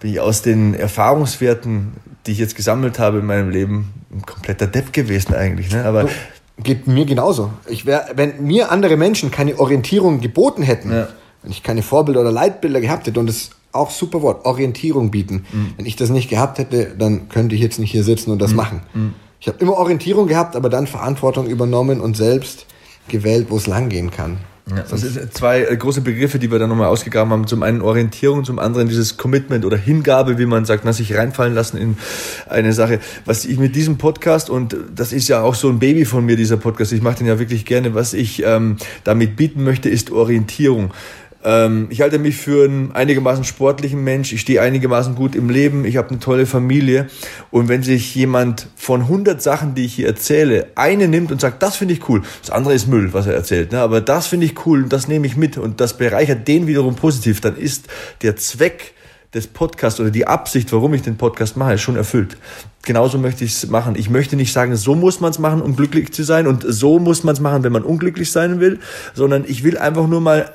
[0.00, 1.94] bin ich aus den Erfahrungswerten,
[2.26, 5.72] die ich jetzt gesammelt habe in meinem Leben, ein kompletter Depp gewesen eigentlich.
[5.72, 5.84] Ne?
[5.84, 6.08] Aber
[6.62, 7.50] Geht mir genauso.
[7.68, 11.08] Ich wär, wenn mir andere Menschen keine Orientierung geboten hätten, ja.
[11.42, 15.10] wenn ich keine Vorbilder oder Leitbilder gehabt hätte, und das ist auch super Wort, Orientierung
[15.10, 15.44] bieten.
[15.52, 15.74] Mhm.
[15.76, 18.52] Wenn ich das nicht gehabt hätte, dann könnte ich jetzt nicht hier sitzen und das
[18.52, 18.56] mhm.
[18.56, 18.80] machen.
[18.94, 19.14] Mhm.
[19.38, 22.64] Ich habe immer Orientierung gehabt, aber dann Verantwortung übernommen und selbst
[23.08, 24.38] gewählt, wo es langgehen kann.
[24.68, 27.46] Ja, das sind zwei äh, große Begriffe, die wir da nochmal ausgegraben haben.
[27.46, 31.54] Zum einen Orientierung, zum anderen dieses Commitment oder Hingabe, wie man sagt, na, sich reinfallen
[31.54, 31.96] lassen in
[32.48, 32.98] eine Sache.
[33.24, 36.34] Was ich mit diesem Podcast, und das ist ja auch so ein Baby von mir,
[36.34, 40.10] dieser Podcast, ich mache den ja wirklich gerne, was ich ähm, damit bieten möchte, ist
[40.10, 40.90] Orientierung.
[41.44, 44.32] Ähm, ich halte mich für einen einigermaßen sportlichen Mensch.
[44.32, 45.84] Ich stehe einigermaßen gut im Leben.
[45.84, 47.06] Ich habe eine tolle Familie.
[47.50, 51.62] Und wenn sich jemand von 100 Sachen, die ich hier erzähle, eine nimmt und sagt,
[51.62, 53.80] das finde ich cool, das andere ist Müll, was er erzählt, ne?
[53.80, 56.96] aber das finde ich cool und das nehme ich mit und das bereichert den wiederum
[56.96, 57.86] positiv, dann ist
[58.22, 58.94] der Zweck
[59.34, 62.36] des Podcasts oder die Absicht, warum ich den Podcast mache, schon erfüllt.
[62.84, 63.94] Genauso möchte ich es machen.
[63.96, 66.98] Ich möchte nicht sagen, so muss man es machen, um glücklich zu sein und so
[66.98, 68.78] muss man es machen, wenn man unglücklich sein will,
[69.14, 70.54] sondern ich will einfach nur mal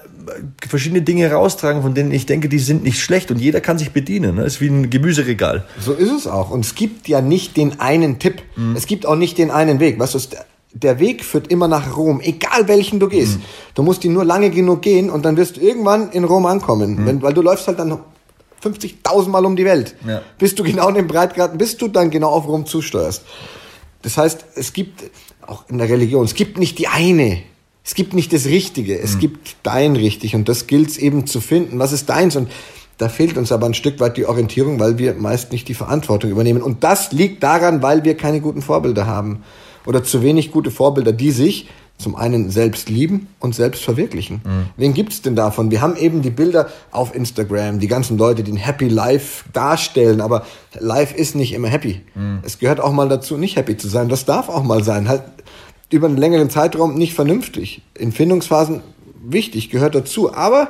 [0.67, 3.91] verschiedene Dinge raustragen, von denen ich denke, die sind nicht schlecht und jeder kann sich
[3.91, 4.35] bedienen.
[4.35, 4.43] Ne?
[4.43, 5.65] ist wie ein Gemüseregal.
[5.79, 6.51] So ist es auch.
[6.51, 8.41] Und es gibt ja nicht den einen Tipp.
[8.55, 8.75] Mhm.
[8.75, 9.99] Es gibt auch nicht den einen Weg.
[9.99, 10.19] Weißt du,
[10.73, 13.39] der Weg führt immer nach Rom, egal welchen du gehst.
[13.39, 13.43] Mhm.
[13.75, 17.01] Du musst ihn nur lange genug gehen und dann wirst du irgendwann in Rom ankommen.
[17.01, 17.05] Mhm.
[17.05, 17.99] Wenn, weil du läufst halt dann
[18.63, 19.95] 50.000 Mal um die Welt.
[20.07, 20.21] Ja.
[20.37, 23.23] Bis du genau in dem Breitgraden, bis du dann genau auf Rom zusteuerst.
[24.01, 25.03] Das heißt, es gibt
[25.45, 27.43] auch in der Religion, es gibt nicht die eine
[27.83, 29.19] es gibt nicht das Richtige, es mhm.
[29.19, 31.79] gibt dein richtig und das gilt es eben zu finden.
[31.79, 32.35] Was ist deins?
[32.35, 32.49] Und
[32.97, 36.29] da fehlt uns aber ein Stück weit die Orientierung, weil wir meist nicht die Verantwortung
[36.29, 36.61] übernehmen.
[36.61, 39.43] Und das liegt daran, weil wir keine guten Vorbilder haben
[39.87, 41.67] oder zu wenig gute Vorbilder, die sich
[41.97, 44.41] zum einen selbst lieben und selbst verwirklichen.
[44.43, 44.65] Mhm.
[44.75, 45.71] Wen gibt's denn davon?
[45.71, 50.19] Wir haben eben die Bilder auf Instagram, die ganzen Leute, die ein Happy Life darstellen,
[50.19, 50.45] aber
[50.79, 52.01] Life ist nicht immer happy.
[52.15, 52.39] Mhm.
[52.43, 54.09] Es gehört auch mal dazu, nicht happy zu sein.
[54.09, 55.07] Das darf auch mal sein.
[55.07, 55.23] Halt
[55.91, 57.81] über einen längeren Zeitraum nicht vernünftig.
[57.93, 58.81] In Findungsphasen
[59.23, 60.33] wichtig, gehört dazu.
[60.33, 60.69] Aber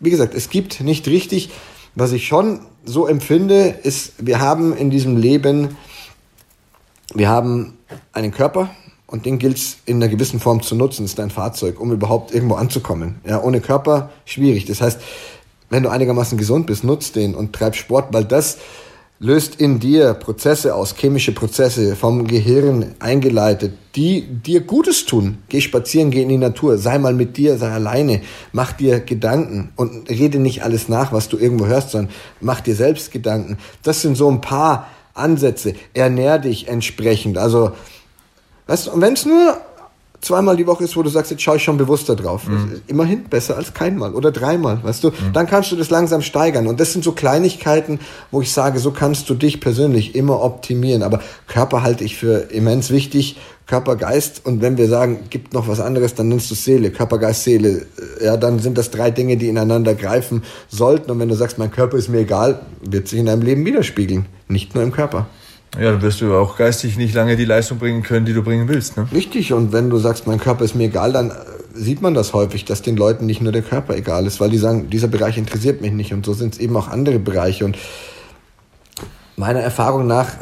[0.00, 1.50] wie gesagt, es gibt nicht richtig.
[1.94, 5.76] Was ich schon so empfinde, ist, wir haben in diesem Leben,
[7.14, 7.74] wir haben
[8.12, 8.70] einen Körper
[9.06, 11.92] und den gilt es in einer gewissen Form zu nutzen, das ist dein Fahrzeug, um
[11.92, 13.20] überhaupt irgendwo anzukommen.
[13.26, 14.64] Ja, ohne Körper schwierig.
[14.64, 15.00] Das heißt,
[15.68, 18.58] wenn du einigermaßen gesund bist, nutzt den und treib Sport, weil das
[19.22, 25.38] löst in dir Prozesse aus, chemische Prozesse vom Gehirn eingeleitet, die dir Gutes tun.
[25.48, 28.20] Geh spazieren, geh in die Natur, sei mal mit dir, sei alleine,
[28.50, 32.74] mach dir Gedanken und rede nicht alles nach, was du irgendwo hörst, sondern mach dir
[32.74, 33.58] selbst Gedanken.
[33.84, 35.74] Das sind so ein paar Ansätze.
[35.94, 37.38] Ernähr dich entsprechend.
[37.38, 37.70] Also,
[38.66, 39.56] weißt du, wenn es nur
[40.22, 42.48] zweimal die Woche ist, wo du sagst, jetzt schaue ich schon bewusster drauf.
[42.48, 42.80] Mhm.
[42.86, 45.08] Immerhin besser als keinmal oder dreimal, weißt du?
[45.08, 45.32] Mhm.
[45.34, 46.66] Dann kannst du das langsam steigern.
[46.66, 48.00] Und das sind so Kleinigkeiten,
[48.30, 51.02] wo ich sage, so kannst du dich persönlich immer optimieren.
[51.02, 53.36] Aber Körper halte ich für immens wichtig.
[53.66, 54.42] Körper, Geist.
[54.44, 56.90] Und wenn wir sagen, gibt noch was anderes, dann nennst du Seele.
[56.90, 57.86] Körper, Geist, Seele.
[58.22, 61.10] Ja, dann sind das drei Dinge, die ineinander greifen sollten.
[61.10, 64.26] Und wenn du sagst, mein Körper ist mir egal, wird sich in deinem Leben widerspiegeln.
[64.48, 65.26] Nicht nur im Körper.
[65.78, 68.68] Ja, dann wirst du auch geistig nicht lange die Leistung bringen können, die du bringen
[68.68, 68.96] willst.
[68.96, 69.06] Ne?
[69.12, 71.34] Richtig, und wenn du sagst, mein Körper ist mir egal, dann äh,
[71.72, 74.58] sieht man das häufig, dass den Leuten nicht nur der Körper egal ist, weil die
[74.58, 76.12] sagen, dieser Bereich interessiert mich nicht.
[76.12, 77.64] Und so sind es eben auch andere Bereiche.
[77.64, 77.78] Und
[79.36, 80.32] meiner Erfahrung nach,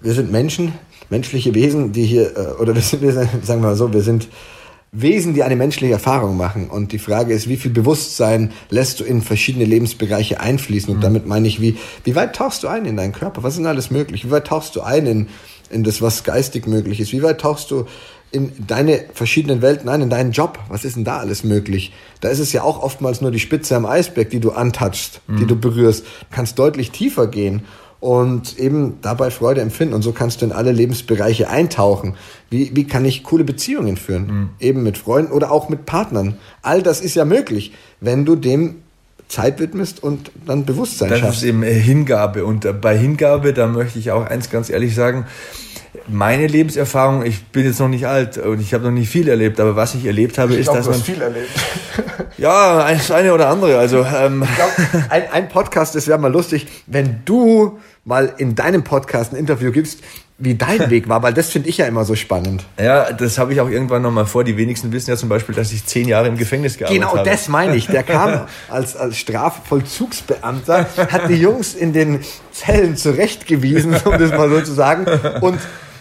[0.00, 0.72] wir sind Menschen,
[1.10, 3.02] menschliche Wesen, die hier, äh, oder wir sind,
[3.44, 4.28] sagen wir mal so, wir sind
[4.94, 6.68] Wesen, die eine menschliche Erfahrung machen.
[6.68, 10.90] Und die Frage ist, wie viel Bewusstsein lässt du in verschiedene Lebensbereiche einfließen?
[10.90, 11.02] Und mhm.
[11.02, 13.42] damit meine ich, wie, wie weit tauchst du ein in deinen Körper?
[13.42, 14.26] Was ist denn alles möglich?
[14.26, 15.28] Wie weit tauchst du ein in,
[15.70, 17.12] in das, was geistig möglich ist?
[17.12, 17.86] Wie weit tauchst du
[18.32, 20.58] in deine verschiedenen Welten ein, in deinen Job?
[20.68, 21.94] Was ist denn da alles möglich?
[22.20, 25.36] Da ist es ja auch oftmals nur die Spitze am Eisberg, die du antatschst, mhm.
[25.38, 26.04] die du berührst.
[26.04, 27.62] Du kannst deutlich tiefer gehen
[28.02, 29.94] und eben dabei Freude empfinden.
[29.94, 32.16] Und so kannst du in alle Lebensbereiche eintauchen.
[32.50, 34.26] Wie, wie kann ich coole Beziehungen führen?
[34.26, 34.48] Mhm.
[34.58, 36.36] Eben mit Freunden oder auch mit Partnern.
[36.62, 38.82] All das ist ja möglich, wenn du dem
[39.28, 41.36] Zeit widmest und dann Bewusstsein das schaffst.
[41.36, 42.44] Das ist eben Hingabe.
[42.44, 45.26] Und äh, bei Hingabe, da möchte ich auch eins ganz ehrlich sagen,
[46.08, 49.60] meine Lebenserfahrung, ich bin jetzt noch nicht alt und ich habe noch nicht viel erlebt,
[49.60, 51.50] aber was ich erlebt habe, ich ist, glaub, dass du man hast viel erlebt.
[52.38, 53.78] ja, das eine oder andere.
[53.78, 54.70] Also ähm, ich glaub,
[55.10, 59.70] ein, ein Podcast, das wäre mal lustig, wenn du mal in deinem Podcast ein Interview
[59.70, 60.00] gibst,
[60.38, 62.64] wie dein Weg war, weil das finde ich ja immer so spannend.
[62.78, 64.44] Ja, das habe ich auch irgendwann nochmal vor.
[64.44, 67.24] Die wenigsten wissen ja zum Beispiel, dass ich zehn Jahre im Gefängnis gearbeitet genau, habe.
[67.24, 67.86] Genau, das meine ich.
[67.86, 72.20] Der kam als, als Strafvollzugsbeamter, hat die Jungs in den
[72.50, 75.06] Zellen zurechtgewiesen, um das mal so zu sagen,
[75.40, 75.58] und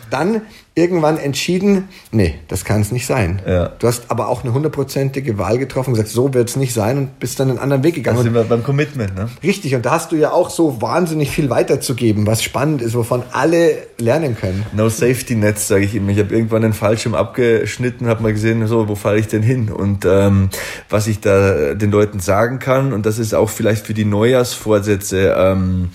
[0.09, 0.41] dann
[0.73, 3.41] irgendwann entschieden, nee, das kann es nicht sein.
[3.45, 3.67] Ja.
[3.79, 7.19] Du hast aber auch eine hundertprozentige Wahl getroffen, gesagt, so wird es nicht sein und
[7.19, 8.17] bist dann einen anderen Weg gegangen.
[8.17, 9.27] Da sind wir beim Commitment, ne?
[9.43, 13.23] Richtig, und da hast du ja auch so wahnsinnig viel weiterzugeben, was spannend ist, wovon
[13.33, 14.65] alle lernen können.
[14.73, 16.11] No Safety Nets, sage ich immer.
[16.11, 19.69] Ich habe irgendwann den Fallschirm abgeschnitten, habe mal gesehen, so, wo falle ich denn hin?
[19.69, 20.49] Und ähm,
[20.89, 25.35] was ich da den Leuten sagen kann, und das ist auch vielleicht für die Neujahrsvorsätze,
[25.37, 25.89] ähm,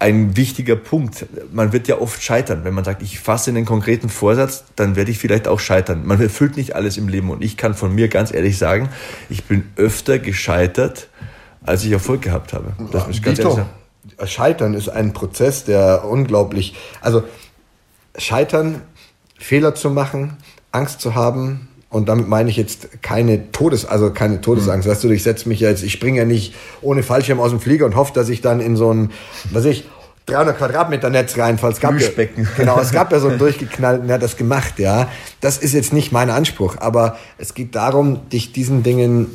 [0.00, 1.26] ein wichtiger Punkt.
[1.52, 2.64] Man wird ja oft scheitern.
[2.64, 6.06] Wenn man sagt, ich fasse einen konkreten Vorsatz, dann werde ich vielleicht auch scheitern.
[6.06, 7.30] Man erfüllt nicht alles im Leben.
[7.30, 8.88] Und ich kann von mir ganz ehrlich sagen,
[9.28, 11.08] ich bin öfter gescheitert,
[11.64, 12.72] als ich Erfolg gehabt habe.
[12.90, 13.68] Das muss ich ganz ehrlich sagen.
[14.24, 17.22] Scheitern ist ein Prozess, der unglaublich, also
[18.16, 18.80] Scheitern,
[19.38, 20.38] Fehler zu machen,
[20.72, 24.86] Angst zu haben, und damit meine ich jetzt keine Todes, also keine Todesangst.
[24.86, 24.92] Mhm.
[24.92, 27.84] Weißt du, ich setze mich jetzt, ich springe ja nicht ohne Fallschirm aus dem Flieger
[27.84, 29.10] und hoffe, dass ich dann in so ein,
[29.50, 29.84] was ich,
[30.26, 31.72] 300 Quadratmeter Netz reinfall.
[31.72, 32.08] Es gab ja,
[32.56, 35.08] genau, es gab ja so einen durchgeknallten, der hat das gemacht, ja.
[35.40, 39.26] Das ist jetzt nicht mein Anspruch, aber es geht darum, dich diesen Dingen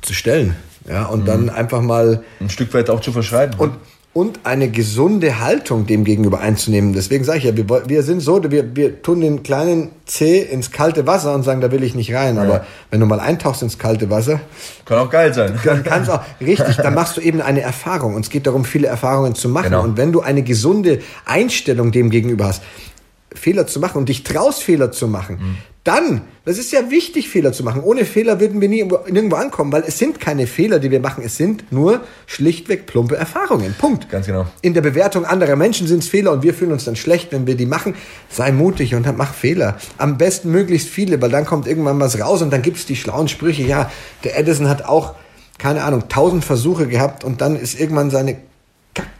[0.00, 0.54] zu stellen,
[0.88, 1.26] ja, und mhm.
[1.26, 3.58] dann einfach mal ein Stück weit auch zu verschreiben.
[3.58, 3.72] Und
[4.18, 6.92] und eine gesunde Haltung dem gegenüber einzunehmen.
[6.92, 10.72] Deswegen sage ich ja, wir, wir sind so, wir, wir tun den kleinen C ins
[10.72, 12.34] kalte Wasser und sagen, da will ich nicht rein.
[12.34, 12.42] Ja.
[12.42, 14.40] Aber wenn du mal eintauchst ins kalte Wasser,
[14.86, 15.60] kann auch geil sein.
[15.64, 16.78] Dann kann es auch richtig.
[16.78, 18.16] Dann machst du eben eine Erfahrung.
[18.16, 19.66] Und es geht darum, viele Erfahrungen zu machen.
[19.66, 19.84] Genau.
[19.84, 22.64] Und wenn du eine gesunde Einstellung dem gegenüber hast,
[23.32, 25.56] Fehler zu machen und dich traust, Fehler zu machen, mhm.
[25.88, 27.82] Dann, das ist ja wichtig, Fehler zu machen.
[27.82, 31.24] Ohne Fehler würden wir nie nirgendwo ankommen, weil es sind keine Fehler, die wir machen.
[31.24, 33.74] Es sind nur schlichtweg plumpe Erfahrungen.
[33.78, 34.10] Punkt.
[34.10, 34.46] Ganz genau.
[34.60, 37.46] In der Bewertung anderer Menschen sind es Fehler und wir fühlen uns dann schlecht, wenn
[37.46, 37.94] wir die machen.
[38.28, 39.78] Sei mutig und mach Fehler.
[39.96, 42.96] Am besten möglichst viele, weil dann kommt irgendwann was raus und dann gibt es die
[42.96, 43.62] schlauen Sprüche.
[43.62, 43.90] Ja,
[44.24, 45.14] der Edison hat auch,
[45.56, 48.36] keine Ahnung, tausend Versuche gehabt und dann ist irgendwann seine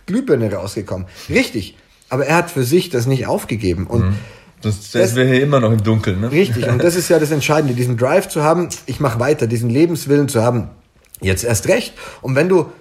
[0.05, 1.07] Glühbirne rausgekommen.
[1.31, 1.77] Richtig.
[2.11, 3.87] Aber er hat für sich das nicht aufgegeben.
[3.87, 4.17] Und mhm.
[4.61, 6.21] Sonst sind wir hier immer noch im Dunkeln.
[6.21, 6.33] Ne?
[6.33, 9.71] Richtig, und das ist ja das Entscheidende, diesen Drive zu haben, ich mache weiter, diesen
[9.71, 10.71] Lebenswillen zu haben,
[11.21, 11.95] jetzt erst recht.
[12.23, 12.73] Und wenn du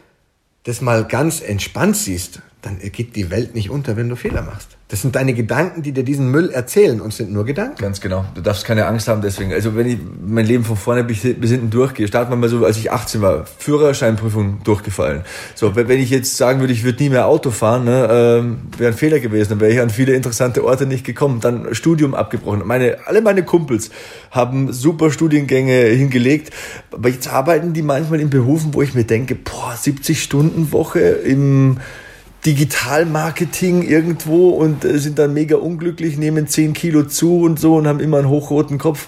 [0.64, 4.78] das mal ganz entspannt siehst, dann geht die Welt nicht unter, wenn du Fehler machst.
[4.90, 7.76] Das sind deine Gedanken, die dir diesen Müll erzählen und sind nur Gedanken.
[7.82, 8.26] Ganz genau.
[8.36, 9.52] Du darfst keine Angst haben deswegen.
[9.52, 12.78] Also wenn ich mein Leben von vorne bis, hinten durchgehe, starten wir mal so, als
[12.78, 15.24] ich 18 war, Führerscheinprüfung durchgefallen.
[15.56, 18.94] So, wenn ich jetzt sagen würde, ich würde nie mehr Auto fahren, ne, ähm, wäre
[18.94, 21.42] ein Fehler gewesen, dann wäre ich an viele interessante Orte nicht gekommen.
[21.42, 22.66] Dann Studium abgebrochen.
[22.66, 23.92] Meine, alle meine Kumpels
[24.32, 26.54] haben super Studiengänge hingelegt,
[26.92, 31.00] aber jetzt arbeiten die manchmal in Berufen, wo ich mir denke, boah, 70 Stunden Woche
[31.00, 31.78] im
[32.46, 37.88] Digitalmarketing irgendwo und äh, sind dann mega unglücklich, nehmen 10 Kilo zu und so und
[37.88, 39.08] haben immer einen hochroten Kopf.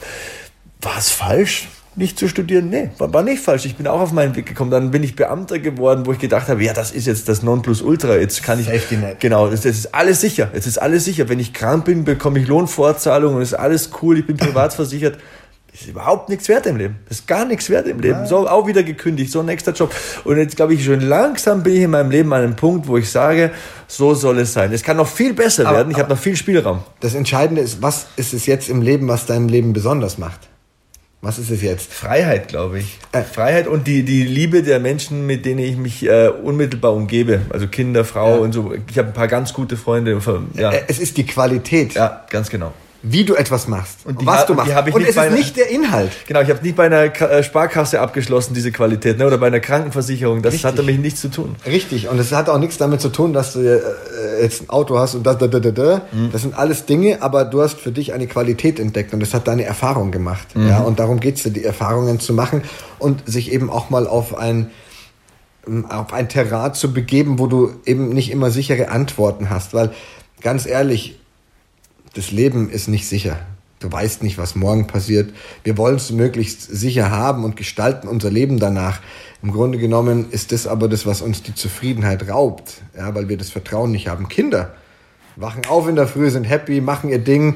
[0.82, 1.68] War es falsch?
[2.00, 2.70] nicht zu studieren?
[2.70, 3.66] Nee, war, war nicht falsch.
[3.66, 4.72] Ich bin auch auf meinen Weg gekommen.
[4.72, 8.16] Dann bin ich Beamter geworden, wo ich gedacht habe, ja, das ist jetzt das Nonplusultra.
[8.16, 8.66] Jetzt kann ich.
[8.66, 9.20] Safety Net.
[9.20, 10.50] Genau, das, das ist alles sicher.
[10.54, 11.30] Jetzt ist alles sicher.
[11.30, 14.18] Wenn ich krank bin, bekomme ich Lohnfortzahlung und ist alles cool.
[14.18, 15.20] Ich bin privat versichert.
[15.80, 16.98] Das ist überhaupt nichts wert im Leben.
[17.08, 18.20] Das ist gar nichts wert im Leben.
[18.20, 18.26] Ja.
[18.26, 19.96] So auch wieder gekündigt, so ein nächster Job.
[20.26, 22.98] Und jetzt glaube ich schon langsam bin ich in meinem Leben an einem Punkt, wo
[22.98, 23.52] ich sage,
[23.88, 24.74] so soll es sein.
[24.74, 25.92] Es kann noch viel besser aber, werden.
[25.92, 26.84] Ich habe noch viel Spielraum.
[27.00, 30.50] Das Entscheidende ist, was ist es jetzt im Leben, was dein Leben besonders macht?
[31.22, 31.94] Was ist es jetzt?
[31.94, 33.00] Freiheit, glaube ich.
[33.14, 37.44] Äh, Freiheit und die, die Liebe der Menschen, mit denen ich mich äh, unmittelbar umgebe.
[37.52, 38.42] Also Kinder, Frau ja.
[38.42, 38.74] und so.
[38.90, 40.20] Ich habe ein paar ganz gute Freunde.
[40.56, 40.72] Ja.
[40.72, 41.94] Äh, es ist die Qualität.
[41.94, 44.74] Ja, ganz genau wie du etwas machst und was du machst.
[44.94, 46.12] und es ist nicht der Inhalt.
[46.28, 49.26] Genau, ich habe nicht bei einer äh, Sparkasse abgeschlossen, diese Qualität, ne?
[49.26, 50.42] oder bei einer Krankenversicherung.
[50.42, 50.66] Das Richtig.
[50.66, 51.56] hat damit nichts zu tun.
[51.66, 55.00] Richtig, und es hat auch nichts damit zu tun, dass du äh, jetzt ein Auto
[55.00, 56.02] hast und da, da, da, da, da.
[56.12, 56.32] Mhm.
[56.34, 59.48] Das sind alles Dinge, aber du hast für dich eine Qualität entdeckt und das hat
[59.48, 60.56] deine Erfahrung gemacht.
[60.56, 60.68] Mhm.
[60.68, 62.64] Ja, und darum geht's dir, die Erfahrungen zu machen
[62.98, 64.72] und sich eben auch mal auf ein
[65.90, 69.92] auf ein Terrain zu begeben, wo du eben nicht immer sichere Antworten hast, weil
[70.42, 71.19] ganz ehrlich,
[72.14, 73.40] das Leben ist nicht sicher.
[73.80, 75.34] Du weißt nicht, was morgen passiert.
[75.64, 79.00] Wir wollen es möglichst sicher haben und gestalten unser Leben danach.
[79.42, 83.38] Im Grunde genommen ist das aber das, was uns die Zufriedenheit raubt, ja, weil wir
[83.38, 84.28] das Vertrauen nicht haben.
[84.28, 84.74] Kinder
[85.38, 87.56] wachen auf in der Früh, sind happy, machen ihr Ding,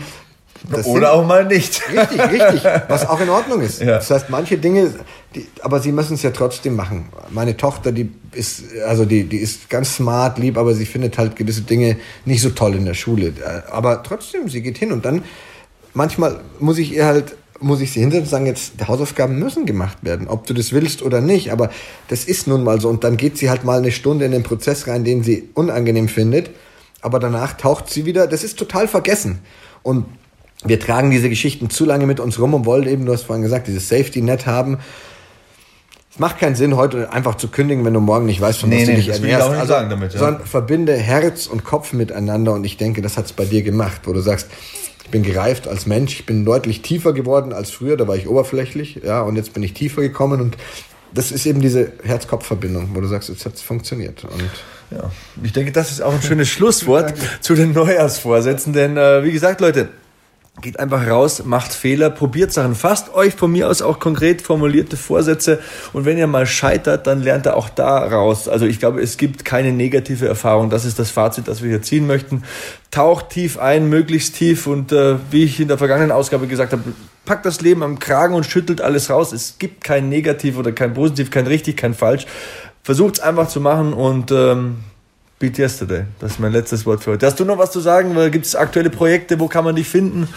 [0.70, 1.82] das Oder auch mal nicht.
[1.90, 2.64] Richtig, richtig.
[2.88, 3.82] Was auch in Ordnung ist.
[3.82, 3.96] Ja.
[3.96, 4.94] Das heißt, manche Dinge,
[5.36, 7.06] die, aber sie müssen es ja trotzdem machen.
[7.32, 11.36] Meine Tochter, die ist, also die, die ist ganz smart, lieb, aber sie findet halt
[11.36, 13.34] gewisse Dinge nicht so toll in der Schule.
[13.72, 15.24] Aber trotzdem, sie geht hin und dann,
[15.94, 19.66] manchmal muss ich ihr halt, muss ich sie hinter und sagen, jetzt, die Hausaufgaben müssen
[19.66, 21.70] gemacht werden, ob du das willst oder nicht, aber
[22.08, 22.90] das ist nun mal so.
[22.90, 26.08] Und dann geht sie halt mal eine Stunde in den Prozess rein, den sie unangenehm
[26.08, 26.52] findet,
[27.02, 29.40] aber danach taucht sie wieder, das ist total vergessen.
[29.82, 30.06] Und
[30.66, 33.44] wir tragen diese Geschichten zu lange mit uns rum und wollen eben, du hast vorhin
[33.44, 34.80] gesagt, dieses Safety-Net haben.
[36.14, 38.82] Es macht keinen Sinn, heute einfach zu kündigen, wenn du morgen nicht weißt, von nee,
[38.82, 39.24] was nee, du dich das ernährst.
[39.24, 40.20] Will ich auch nicht also, sagen damit, ja.
[40.20, 44.02] Sondern verbinde Herz und Kopf miteinander und ich denke, das hat es bei dir gemacht,
[44.04, 44.48] wo du sagst,
[45.06, 48.28] ich bin gereift als Mensch, ich bin deutlich tiefer geworden als früher, da war ich
[48.28, 50.56] oberflächlich, ja, und jetzt bin ich tiefer gekommen und
[51.16, 54.24] das ist eben diese Herz-Kopf-Verbindung, wo du sagst, jetzt hat es funktioniert.
[54.24, 54.52] Und
[54.92, 55.10] ja,
[55.44, 59.62] ich denke, das ist auch ein schönes Schlusswort zu den Neujahrsvorsätzen, denn äh, wie gesagt,
[59.62, 59.90] Leute,
[60.62, 62.76] Geht einfach raus, macht Fehler, probiert Sachen.
[62.76, 65.60] Fasst euch von mir aus auch konkret formulierte Vorsätze
[65.94, 68.48] und wenn ihr mal scheitert, dann lernt ihr auch da raus.
[68.48, 70.70] Also ich glaube, es gibt keine negative Erfahrung.
[70.70, 72.44] Das ist das Fazit, das wir hier ziehen möchten.
[72.92, 76.84] Taucht tief ein, möglichst tief und äh, wie ich in der vergangenen Ausgabe gesagt habe,
[77.26, 79.34] packt das Leben am Kragen und schüttelt alles raus.
[79.34, 82.28] Es gibt kein Negativ oder kein Positiv, kein Richtig, kein Falsch.
[82.84, 84.84] Versucht es einfach zu machen und ähm,
[85.44, 86.06] Beat Yesterday.
[86.22, 87.26] Das ist mein letztes Wort für heute.
[87.26, 88.16] Hast du noch was zu sagen?
[88.32, 89.42] Gibt es aktuelle Projekte?
[89.42, 90.30] Wo kann man dich finden?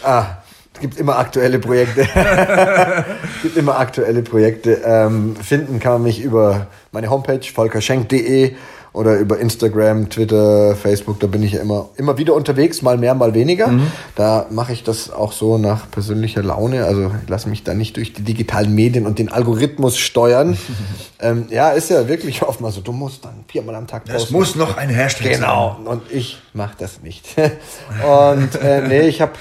[0.00, 0.26] Ah,
[0.72, 2.02] es gibt immer aktuelle Projekte.
[2.02, 3.02] es
[3.42, 4.80] gibt immer aktuelle Projekte.
[4.84, 8.54] Ähm, finden kann man mich über meine Homepage volkerschenk.de
[8.94, 13.14] oder über Instagram, Twitter, Facebook, da bin ich ja immer, immer wieder unterwegs, mal mehr,
[13.14, 13.66] mal weniger.
[13.66, 13.90] Mhm.
[14.14, 16.84] Da mache ich das auch so nach persönlicher Laune.
[16.84, 20.56] Also ich lasse mich da nicht durch die digitalen Medien und den Algorithmus steuern.
[21.20, 24.22] ähm, ja, ist ja wirklich oft mal so, du musst dann viermal am Tag posten.
[24.22, 25.86] Es muss noch ein Hashtag Genau, sein.
[25.88, 27.26] und ich mache das nicht.
[27.36, 29.32] und äh, nee, ich habe,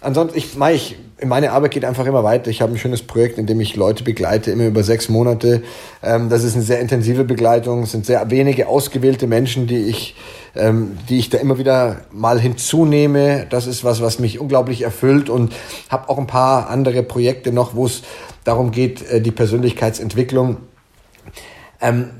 [0.00, 2.50] ansonsten, ich, ich meine Arbeit geht einfach immer weiter.
[2.50, 5.62] Ich habe ein schönes Projekt, in dem ich Leute begleite, immer über sechs Monate.
[6.02, 7.82] Ähm, das ist eine sehr intensive Begleitung.
[7.84, 10.16] Es sind sehr wenige ausgewählte Menschen, die ich,
[10.54, 13.46] ähm, die ich da immer wieder mal hinzunehme.
[13.48, 15.54] Das ist was, was mich unglaublich erfüllt und
[15.88, 18.02] habe auch ein paar andere Projekte noch, wo es
[18.44, 20.58] darum geht, äh, die Persönlichkeitsentwicklung
[21.80, 22.10] ähm,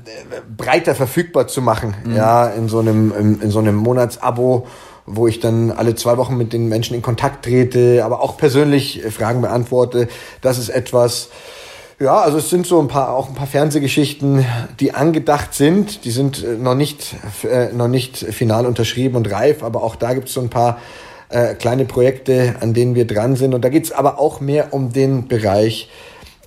[0.55, 1.95] breiter verfügbar zu machen.
[2.03, 2.15] Mhm.
[2.15, 4.67] Ja, in so einem in, in so einem Monatsabo
[5.05, 9.03] wo ich dann alle zwei Wochen mit den Menschen in Kontakt trete, aber auch persönlich
[9.03, 10.07] äh, Fragen beantworte.
[10.41, 11.29] Das ist etwas,
[11.99, 14.45] ja, also es sind so ein paar, auch ein paar Fernsehgeschichten,
[14.79, 16.05] die angedacht sind.
[16.05, 20.13] Die sind äh, noch nicht, äh, noch nicht final unterschrieben und reif, aber auch da
[20.13, 20.79] gibt es so ein paar
[21.29, 23.53] äh, kleine Projekte, an denen wir dran sind.
[23.53, 25.89] Und da geht es aber auch mehr um den Bereich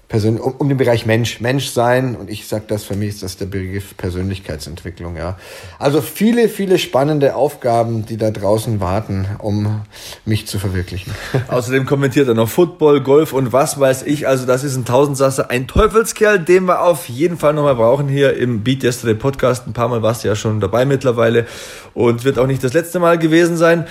[0.08, 3.36] Persön um, um den Bereich Mensch, Menschsein und ich sage das, für mich ist das
[3.38, 5.36] der Begriff Persönlichkeitsentwicklung, ja.
[5.80, 9.82] Also viele, viele spannende Aufgaben, die da draußen warten, um
[10.24, 11.12] mich zu verwirklichen.
[11.48, 15.50] Außerdem kommentiert er noch Football, Golf und was weiß ich, also das ist ein Tausendsasser,
[15.50, 19.66] ein Teufelskerl, den wir auf jeden Fall nochmal brauchen hier im Beat Yesterday Podcast.
[19.66, 21.46] Ein paar Mal warst du ja schon dabei mittlerweile
[21.94, 23.86] und wird auch nicht das letzte Mal gewesen sein.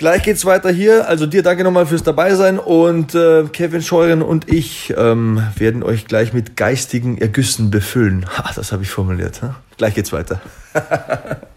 [0.00, 1.06] Gleich geht's weiter hier.
[1.08, 5.82] Also dir danke nochmal fürs dabei sein und äh, Kevin Scheuren und ich ähm, werden
[5.82, 8.24] euch gleich mit geistigen Ergüssen befüllen.
[8.38, 9.42] Ha, das habe ich formuliert.
[9.42, 9.56] Ha?
[9.76, 10.40] Gleich geht's weiter.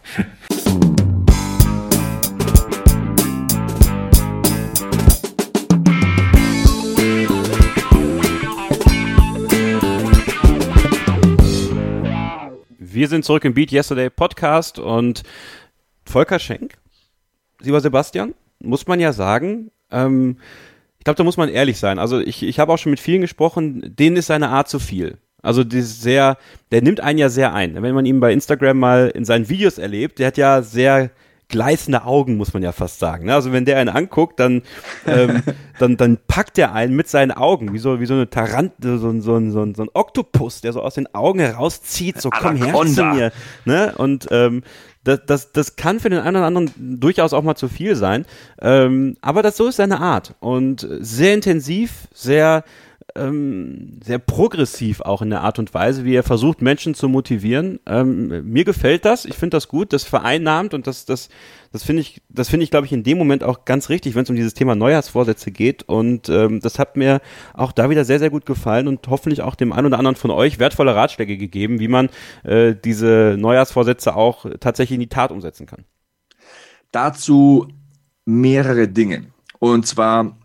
[12.78, 15.24] Wir sind zurück im Beat Yesterday Podcast und
[16.04, 16.74] Volker Schenk,
[17.66, 20.38] lieber Sebastian, muss man ja sagen, ähm,
[21.00, 22.00] ich glaube, da muss man ehrlich sein.
[22.00, 25.18] Also ich, ich habe auch schon mit vielen gesprochen, denen ist seine Art zu viel.
[25.42, 26.38] Also die sehr,
[26.72, 27.82] der nimmt einen ja sehr ein.
[27.82, 31.12] Wenn man ihn bei Instagram mal in seinen Videos erlebt, der hat ja sehr
[31.50, 33.26] gleißende Augen, muss man ja fast sagen.
[33.26, 33.34] Ne?
[33.34, 34.64] Also wenn der einen anguckt, dann,
[35.06, 35.44] ähm,
[35.80, 38.98] dann, dann packt er einen mit seinen Augen, wie so, wie so eine Tarant, so,
[38.98, 42.74] so, so, so, so ein Oktopus, der so aus den Augen herauszieht, so komm her
[42.86, 43.32] zu mir.
[43.66, 43.94] Ne?
[43.98, 44.64] Und ähm,
[45.04, 48.26] das, das, das kann für den einen oder anderen durchaus auch mal zu viel sein.
[48.62, 50.36] Ähm, aber das so ist seine Art.
[50.40, 52.64] Und sehr intensiv, sehr
[53.16, 57.80] ähm, sehr progressiv auch in der Art und Weise, wie er versucht, Menschen zu motivieren.
[57.86, 61.30] Ähm, mir gefällt das, ich finde das gut, das vereinnahmt und das, das,
[61.72, 64.24] das finde ich, das finde ich, glaube ich, in dem Moment auch ganz richtig, wenn
[64.24, 65.84] es um dieses Thema Neujahrsvorsätze geht.
[65.84, 67.22] Und ähm, das hat mir
[67.54, 70.32] auch da wieder sehr, sehr gut gefallen und hoffentlich auch dem einen oder anderen von
[70.32, 72.10] euch wertvolle Ratschläge gegeben, wie man
[72.44, 75.86] äh, diese Neujahrsvorsätze auch tatsächlich in die Tat umsetzen kann.
[76.92, 77.68] Dazu
[78.26, 79.28] mehrere Dinge.
[79.60, 80.38] Und zwar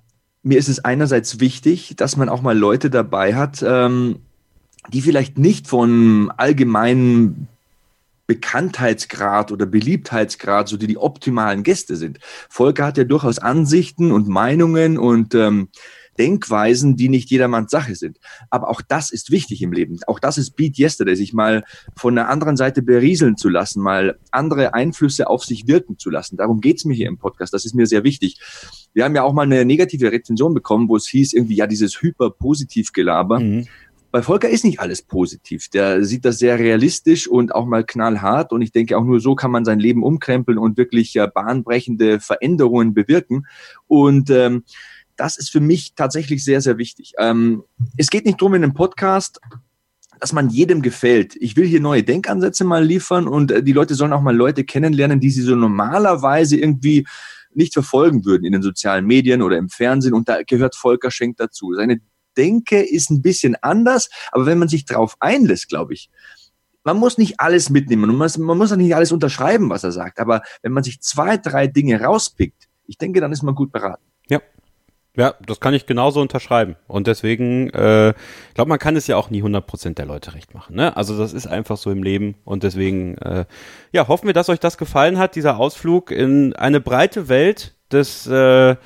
[0.49, 4.21] mir ist es einerseits wichtig, dass man auch mal Leute dabei hat, ähm,
[4.91, 7.49] die vielleicht nicht von allgemeinen
[8.27, 12.19] Bekanntheitsgrad oder Beliebtheitsgrad, so die die optimalen Gäste sind.
[12.49, 15.69] Volker hat ja durchaus Ansichten und Meinungen und ähm,
[16.19, 18.19] Denkweisen, die nicht jedermanns Sache sind.
[18.51, 19.99] Aber auch das ist wichtig im Leben.
[20.07, 21.65] Auch das ist Beat Yesterday, sich mal
[21.97, 26.37] von der anderen Seite berieseln zu lassen, mal andere Einflüsse auf sich wirken zu lassen.
[26.37, 27.55] Darum geht's mir hier im Podcast.
[27.55, 28.39] Das ist mir sehr wichtig.
[28.93, 32.03] Wir haben ja auch mal eine negative Rezension bekommen, wo es hieß irgendwie, ja, dieses
[32.03, 33.41] hyper-positiv-Gelaber.
[33.41, 33.67] Mhm.
[34.11, 35.69] Bei Volker ist nicht alles positiv.
[35.69, 38.53] Der sieht das sehr realistisch und auch mal knallhart.
[38.53, 42.19] Und ich denke, auch nur so kann man sein Leben umkrempeln und wirklich äh, bahnbrechende
[42.19, 43.47] Veränderungen bewirken.
[43.87, 44.65] Und ähm,
[45.19, 47.13] das ist für mich tatsächlich sehr, sehr wichtig.
[47.19, 47.65] Ähm,
[47.97, 49.41] es geht nicht darum, in einem Podcast
[50.21, 51.37] dass man jedem gefällt.
[51.37, 54.65] Ich will hier neue Denkansätze mal liefern und äh, die Leute sollen auch mal Leute
[54.65, 57.07] kennenlernen, die sie so normalerweise irgendwie
[57.55, 60.15] nicht verfolgen würden in den sozialen Medien oder im Fernsehen.
[60.15, 61.73] Und da gehört Volker Schenk dazu.
[61.75, 62.01] Seine
[62.37, 66.11] Denke ist ein bisschen anders, aber wenn man sich darauf einlässt, glaube ich,
[66.85, 69.93] man muss nicht alles mitnehmen, man muss, man muss auch nicht alles unterschreiben, was er
[69.93, 73.73] sagt, aber wenn man sich zwei, drei Dinge rauspickt, ich denke, dann ist man gut
[73.73, 74.05] beraten.
[74.29, 74.41] Ja,
[75.19, 76.77] ja, das kann ich genauso unterschreiben.
[76.87, 80.55] Und deswegen, äh, ich glaube, man kann es ja auch nie 100% der Leute recht
[80.55, 80.77] machen.
[80.77, 80.97] Ne?
[80.97, 82.37] Also das ist einfach so im Leben.
[82.45, 83.45] Und deswegen, äh,
[83.91, 88.29] ja, hoffen wir, dass euch das gefallen hat, dieser Ausflug in eine breite Welt des
[88.29, 88.77] äh,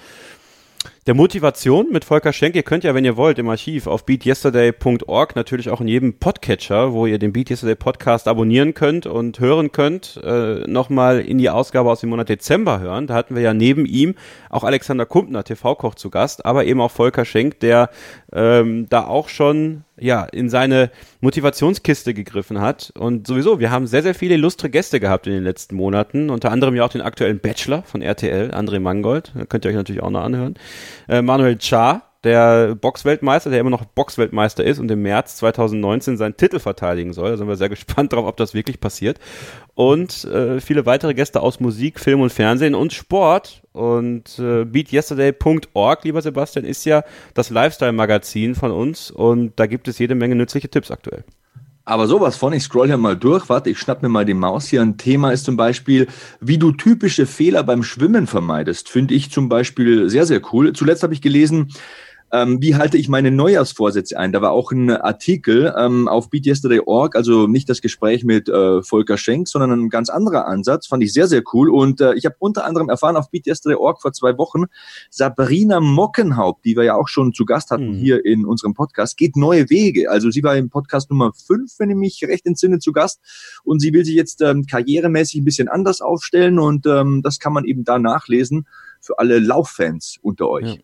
[1.06, 2.54] der Motivation mit Volker Schenk.
[2.54, 6.92] Ihr könnt ja, wenn ihr wollt, im Archiv auf beatyesterday.org natürlich auch in jedem Podcatcher,
[6.92, 11.50] wo ihr den Beat Yesterday Podcast abonnieren könnt und hören könnt, äh, nochmal in die
[11.50, 13.08] Ausgabe aus dem Monat Dezember hören.
[13.08, 14.14] Da hatten wir ja neben ihm
[14.48, 17.90] auch Alexander Kumpner, TV-Koch zu Gast, aber eben auch Volker Schenk, der
[18.32, 20.90] ähm, da auch schon ja in seine
[21.20, 22.92] Motivationskiste gegriffen hat.
[22.98, 26.50] Und sowieso, wir haben sehr, sehr viele illustre Gäste gehabt in den letzten Monaten, unter
[26.50, 30.10] anderem ja auch den aktuellen Bachelor von RTL, André Mangold, könnt ihr euch natürlich auch
[30.10, 30.54] noch anhören.
[31.08, 36.36] Äh, Manuel Cha, der Boxweltmeister, der immer noch Boxweltmeister ist und im März 2019 seinen
[36.36, 37.30] Titel verteidigen soll.
[37.30, 39.18] Da sind wir sehr gespannt drauf, ob das wirklich passiert.
[39.74, 43.62] Und äh, viele weitere Gäste aus Musik, Film und Fernsehen und Sport.
[43.72, 47.02] Und äh, beatyesterday.org, lieber Sebastian, ist ja
[47.34, 51.24] das Lifestyle-Magazin von uns und da gibt es jede Menge nützliche Tipps aktuell.
[51.84, 54.66] Aber sowas von, ich scroll hier mal durch, warte, ich schnapp mir mal die Maus
[54.66, 54.82] hier.
[54.82, 56.06] Ein Thema ist zum Beispiel,
[56.40, 58.88] wie du typische Fehler beim Schwimmen vermeidest.
[58.88, 60.72] Finde ich zum Beispiel sehr, sehr cool.
[60.74, 61.72] Zuletzt habe ich gelesen,
[62.32, 64.32] ähm, wie halte ich meine Neujahrsvorsätze ein?
[64.32, 69.18] Da war auch ein Artikel ähm, auf beatyesterday.org, also nicht das Gespräch mit äh, Volker
[69.18, 70.86] Schenk, sondern ein ganz anderer Ansatz.
[70.86, 71.68] Fand ich sehr, sehr cool.
[71.68, 74.64] Und äh, ich habe unter anderem erfahren auf beatyesterday.org vor zwei Wochen,
[75.10, 77.98] Sabrina Mockenhaupt, die wir ja auch schon zu Gast hatten mhm.
[77.98, 80.10] hier in unserem Podcast, geht neue Wege.
[80.10, 83.20] Also sie war im Podcast Nummer fünf, wenn ich mich recht entsinne, zu Gast.
[83.62, 87.52] Und sie will sich jetzt ähm, karrieremäßig ein bisschen anders aufstellen und ähm, das kann
[87.52, 88.66] man eben da nachlesen
[89.00, 90.76] für alle Lauffans unter euch.
[90.76, 90.80] Ja.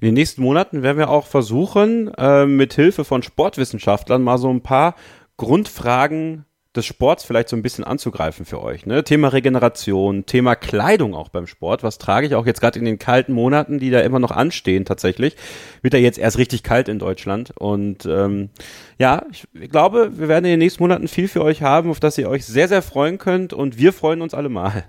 [0.00, 4.50] In den nächsten Monaten werden wir auch versuchen, äh, mit Hilfe von Sportwissenschaftlern mal so
[4.50, 4.94] ein paar
[5.36, 6.44] Grundfragen
[6.76, 8.86] des Sports vielleicht so ein bisschen anzugreifen für euch.
[8.86, 9.02] Ne?
[9.02, 11.82] Thema Regeneration, Thema Kleidung auch beim Sport.
[11.82, 14.84] Was trage ich auch jetzt gerade in den kalten Monaten, die da immer noch anstehen
[14.84, 15.36] tatsächlich?
[15.82, 17.52] Wird ja jetzt erst richtig kalt in Deutschland.
[17.56, 18.50] Und ähm,
[18.98, 22.18] ja, ich glaube, wir werden in den nächsten Monaten viel für euch haben, auf das
[22.18, 23.52] ihr euch sehr, sehr freuen könnt.
[23.52, 24.84] Und wir freuen uns alle mal.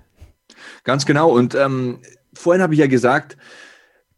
[0.84, 1.30] Ganz genau.
[1.30, 2.00] Und ähm,
[2.34, 3.36] vorhin habe ich ja gesagt,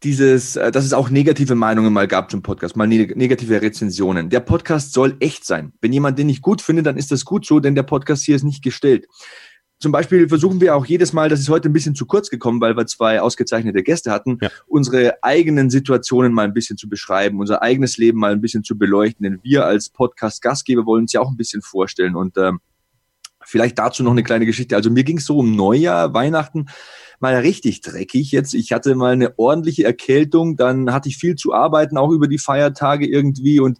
[0.02, 4.31] dieses, äh, dass es auch negative Meinungen mal gab zum Podcast, mal negative Rezensionen.
[4.31, 5.72] Der Podcast soll echt sein.
[5.81, 8.36] Wenn jemand den nicht gut findet, dann ist das gut so, denn der Podcast hier
[8.36, 9.06] ist nicht gestellt.
[9.78, 12.60] Zum Beispiel versuchen wir auch jedes Mal, das ist heute ein bisschen zu kurz gekommen,
[12.60, 14.51] weil wir zwei ausgezeichnete Gäste hatten, ja.
[14.66, 18.77] unsere eigenen Situationen mal ein bisschen zu beschreiben, unser eigenes Leben mal ein bisschen zu
[18.77, 19.24] beleuchten.
[19.24, 22.14] Denn wir als Podcast-Gastgeber wollen uns ja auch ein bisschen vorstellen.
[22.14, 22.60] Und ähm,
[23.43, 24.77] vielleicht dazu noch eine kleine Geschichte.
[24.77, 26.66] Also mir ging es so um Neujahr, Weihnachten
[27.20, 28.55] mal richtig dreckig jetzt.
[28.55, 32.38] Ich hatte mal eine ordentliche Erkältung, dann hatte ich viel zu arbeiten, auch über die
[32.38, 33.60] Feiertage irgendwie.
[33.60, 33.78] Und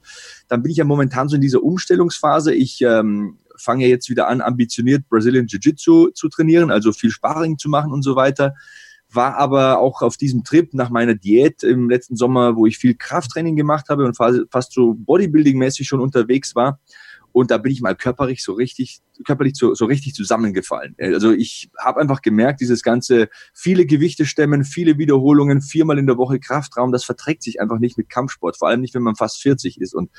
[0.49, 2.55] dann bin ich ja momentan so in dieser Umstellungsphase.
[2.55, 7.57] Ich ähm, fange ja jetzt wieder an, ambitioniert Brazilian Jiu-Jitsu zu trainieren, also viel Sparring
[7.57, 8.55] zu machen und so weiter.
[9.13, 12.95] War aber auch auf diesem Trip nach meiner Diät im letzten Sommer, wo ich viel
[12.95, 16.79] Krafttraining gemacht habe und fast so Bodybuilding-mäßig schon unterwegs war
[17.33, 20.97] und da bin ich mal körperlich so richtig, körperlich so, so richtig zusammengefallen.
[20.99, 26.17] Also ich habe einfach gemerkt, dieses ganze viele Gewichte stemmen, viele Wiederholungen, viermal in der
[26.17, 29.41] Woche Kraftraum, das verträgt sich einfach nicht mit Kampfsport, vor allem nicht, wenn man fast
[29.43, 29.95] 40 ist.
[29.95, 30.11] Und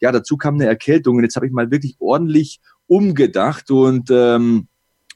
[0.00, 4.68] ja, dazu kam eine Erkältung und jetzt habe ich mal wirklich ordentlich umgedacht und ähm,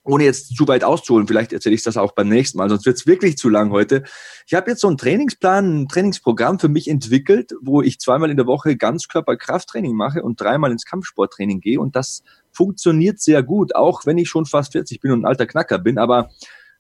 [0.05, 2.97] ohne jetzt zu weit auszuholen, vielleicht erzähle ich das auch beim nächsten Mal, sonst wird
[2.97, 4.03] es wirklich zu lang heute.
[4.47, 8.37] Ich habe jetzt so einen Trainingsplan, ein Trainingsprogramm für mich entwickelt, wo ich zweimal in
[8.37, 14.05] der Woche Ganzkörper-Krafttraining mache und dreimal ins Kampfsporttraining gehe und das funktioniert sehr gut, auch
[14.05, 16.31] wenn ich schon fast 40 bin und ein alter Knacker bin, aber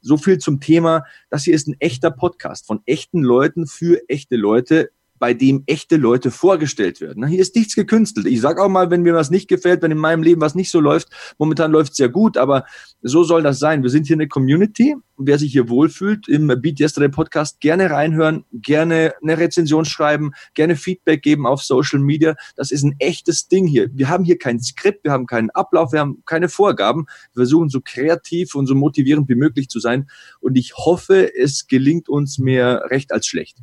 [0.00, 4.36] so viel zum Thema, das hier ist ein echter Podcast von echten Leuten für echte
[4.36, 4.90] Leute
[5.22, 7.24] bei dem echte Leute vorgestellt werden.
[7.24, 8.26] Hier ist nichts gekünstelt.
[8.26, 10.68] Ich sage auch mal, wenn mir was nicht gefällt, wenn in meinem Leben was nicht
[10.68, 12.64] so läuft, momentan läuft es ja gut, aber
[13.02, 13.84] so soll das sein.
[13.84, 14.96] Wir sind hier eine Community.
[15.16, 20.74] Wer sich hier wohlfühlt, im Beat Yesterday Podcast gerne reinhören, gerne eine Rezension schreiben, gerne
[20.74, 22.34] Feedback geben auf Social Media.
[22.56, 23.90] Das ist ein echtes Ding hier.
[23.92, 27.06] Wir haben hier kein Skript, wir haben keinen Ablauf, wir haben keine Vorgaben.
[27.32, 30.08] Wir versuchen so kreativ und so motivierend wie möglich zu sein.
[30.40, 33.58] Und ich hoffe, es gelingt uns mehr recht als schlecht.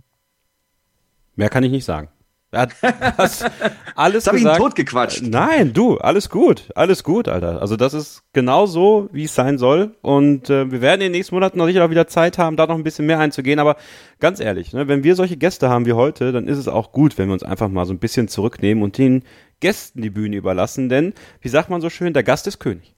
[1.40, 2.10] Mehr kann ich nicht sagen.
[2.52, 2.70] Das
[3.96, 4.36] alles das gesagt.
[4.36, 5.22] ich ihn totgequatscht.
[5.22, 7.62] Nein, du, alles gut, alles gut, Alter.
[7.62, 9.96] Also das ist genau so, wie es sein soll.
[10.02, 12.68] Und äh, wir werden in den nächsten Monaten noch sicher auch wieder Zeit haben, da
[12.68, 13.60] noch ein bisschen mehr einzugehen.
[13.60, 13.78] Aber
[14.20, 17.18] ganz ehrlich, ne, wenn wir solche Gäste haben wie heute, dann ist es auch gut,
[17.18, 19.24] wenn wir uns einfach mal so ein bisschen zurücknehmen und den
[19.62, 20.90] Gästen die Bühne überlassen.
[20.90, 22.96] Denn, wie sagt man so schön, der Gast ist König.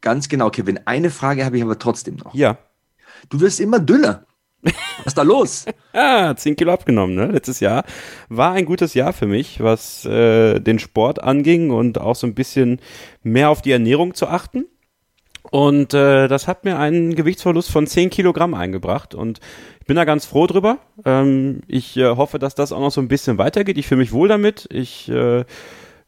[0.00, 0.80] Ganz genau, Kevin.
[0.84, 2.34] Eine Frage habe ich aber trotzdem noch.
[2.34, 2.58] Ja.
[3.28, 4.24] Du wirst immer dünner.
[4.62, 5.66] Was ist da los?
[5.92, 7.26] ah, 10 Kilo abgenommen, ne?
[7.26, 7.84] Letztes Jahr.
[8.28, 12.34] War ein gutes Jahr für mich, was äh, den Sport anging und auch so ein
[12.34, 12.80] bisschen
[13.22, 14.66] mehr auf die Ernährung zu achten.
[15.50, 19.14] Und äh, das hat mir einen Gewichtsverlust von 10 Kilogramm eingebracht.
[19.14, 19.40] Und
[19.80, 20.78] ich bin da ganz froh drüber.
[21.04, 23.78] Ähm, ich äh, hoffe, dass das auch noch so ein bisschen weitergeht.
[23.78, 24.68] Ich fühle mich wohl damit.
[24.70, 25.44] Ich, äh,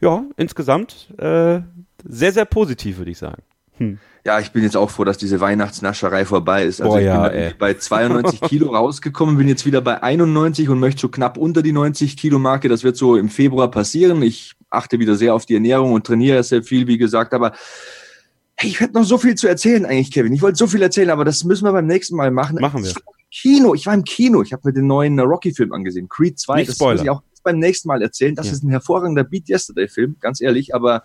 [0.00, 1.60] ja, insgesamt äh,
[2.04, 3.42] sehr, sehr positiv, würde ich sagen.
[3.78, 3.98] Hm.
[4.24, 6.80] Ja, ich bin jetzt auch froh, dass diese Weihnachtsnascherei vorbei ist.
[6.80, 7.54] Also Boah, ich ja, bin ey.
[7.58, 11.72] bei 92 Kilo rausgekommen, bin jetzt wieder bei 91 und möchte so knapp unter die
[11.72, 12.68] 90 Kilo Marke.
[12.68, 14.22] Das wird so im Februar passieren.
[14.22, 17.32] Ich achte wieder sehr auf die Ernährung und trainiere sehr viel, wie gesagt.
[17.32, 17.52] Aber
[18.56, 20.32] hey, ich hätte noch so viel zu erzählen eigentlich, Kevin.
[20.34, 22.58] Ich wollte so viel erzählen, aber das müssen wir beim nächsten Mal machen.
[22.60, 22.92] Machen wir.
[23.30, 24.42] Kino, ich war im Kino.
[24.42, 26.56] Ich habe mir den neuen Rocky-Film angesehen, Creed 2.
[26.56, 26.94] Nicht das Spoiler.
[26.94, 28.34] muss ich auch beim nächsten Mal erzählen.
[28.34, 28.52] Das ja.
[28.52, 30.74] ist ein hervorragender Beat Yesterday-Film, ganz ehrlich.
[30.74, 31.04] Aber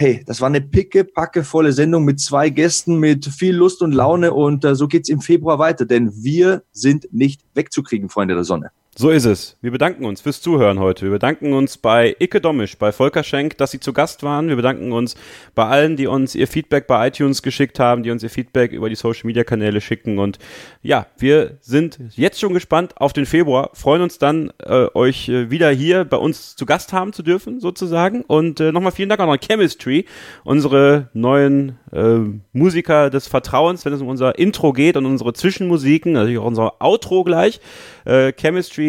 [0.00, 3.92] hey, das war eine picke, packe volle Sendung mit zwei Gästen, mit viel Lust und
[3.92, 8.44] Laune und äh, so geht's im Februar weiter, denn wir sind nicht wegzukriegen, Freunde der
[8.44, 8.70] Sonne.
[9.00, 9.56] So ist es.
[9.62, 11.06] Wir bedanken uns fürs Zuhören heute.
[11.06, 14.48] Wir bedanken uns bei Icke Domisch, bei Volker Schenk, dass Sie zu Gast waren.
[14.48, 15.14] Wir bedanken uns
[15.54, 18.90] bei allen, die uns ihr Feedback bei iTunes geschickt haben, die uns ihr Feedback über
[18.90, 20.18] die Social Media Kanäle schicken.
[20.18, 20.38] Und
[20.82, 25.50] ja, wir sind jetzt schon gespannt auf den Februar, freuen uns dann, äh, euch äh,
[25.50, 28.20] wieder hier bei uns zu Gast haben zu dürfen, sozusagen.
[28.20, 30.04] Und äh, nochmal vielen Dank auch an Chemistry,
[30.44, 32.18] unsere neuen äh,
[32.52, 36.82] Musiker des Vertrauens, wenn es um unser Intro geht und unsere Zwischenmusiken, natürlich auch unser
[36.82, 37.62] Outro gleich.
[38.04, 38.32] Äh,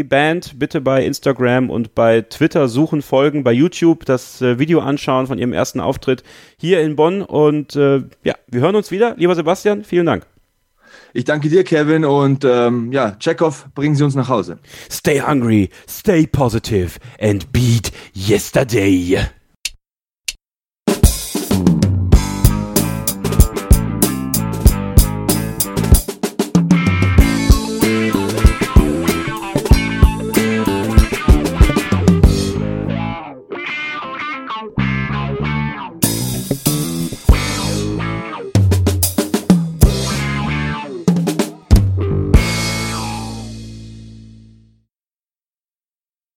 [0.03, 5.27] Band bitte bei Instagram und bei Twitter suchen, folgen, bei YouTube das äh, Video anschauen
[5.27, 6.23] von ihrem ersten Auftritt
[6.57, 7.21] hier in Bonn.
[7.21, 9.15] Und äh, ja, wir hören uns wieder.
[9.17, 10.25] Lieber Sebastian, vielen Dank.
[11.13, 14.59] Ich danke dir, Kevin, und ähm, ja, Chekhov, bringen Sie uns nach Hause.
[14.89, 19.19] Stay hungry, stay positive and beat yesterday.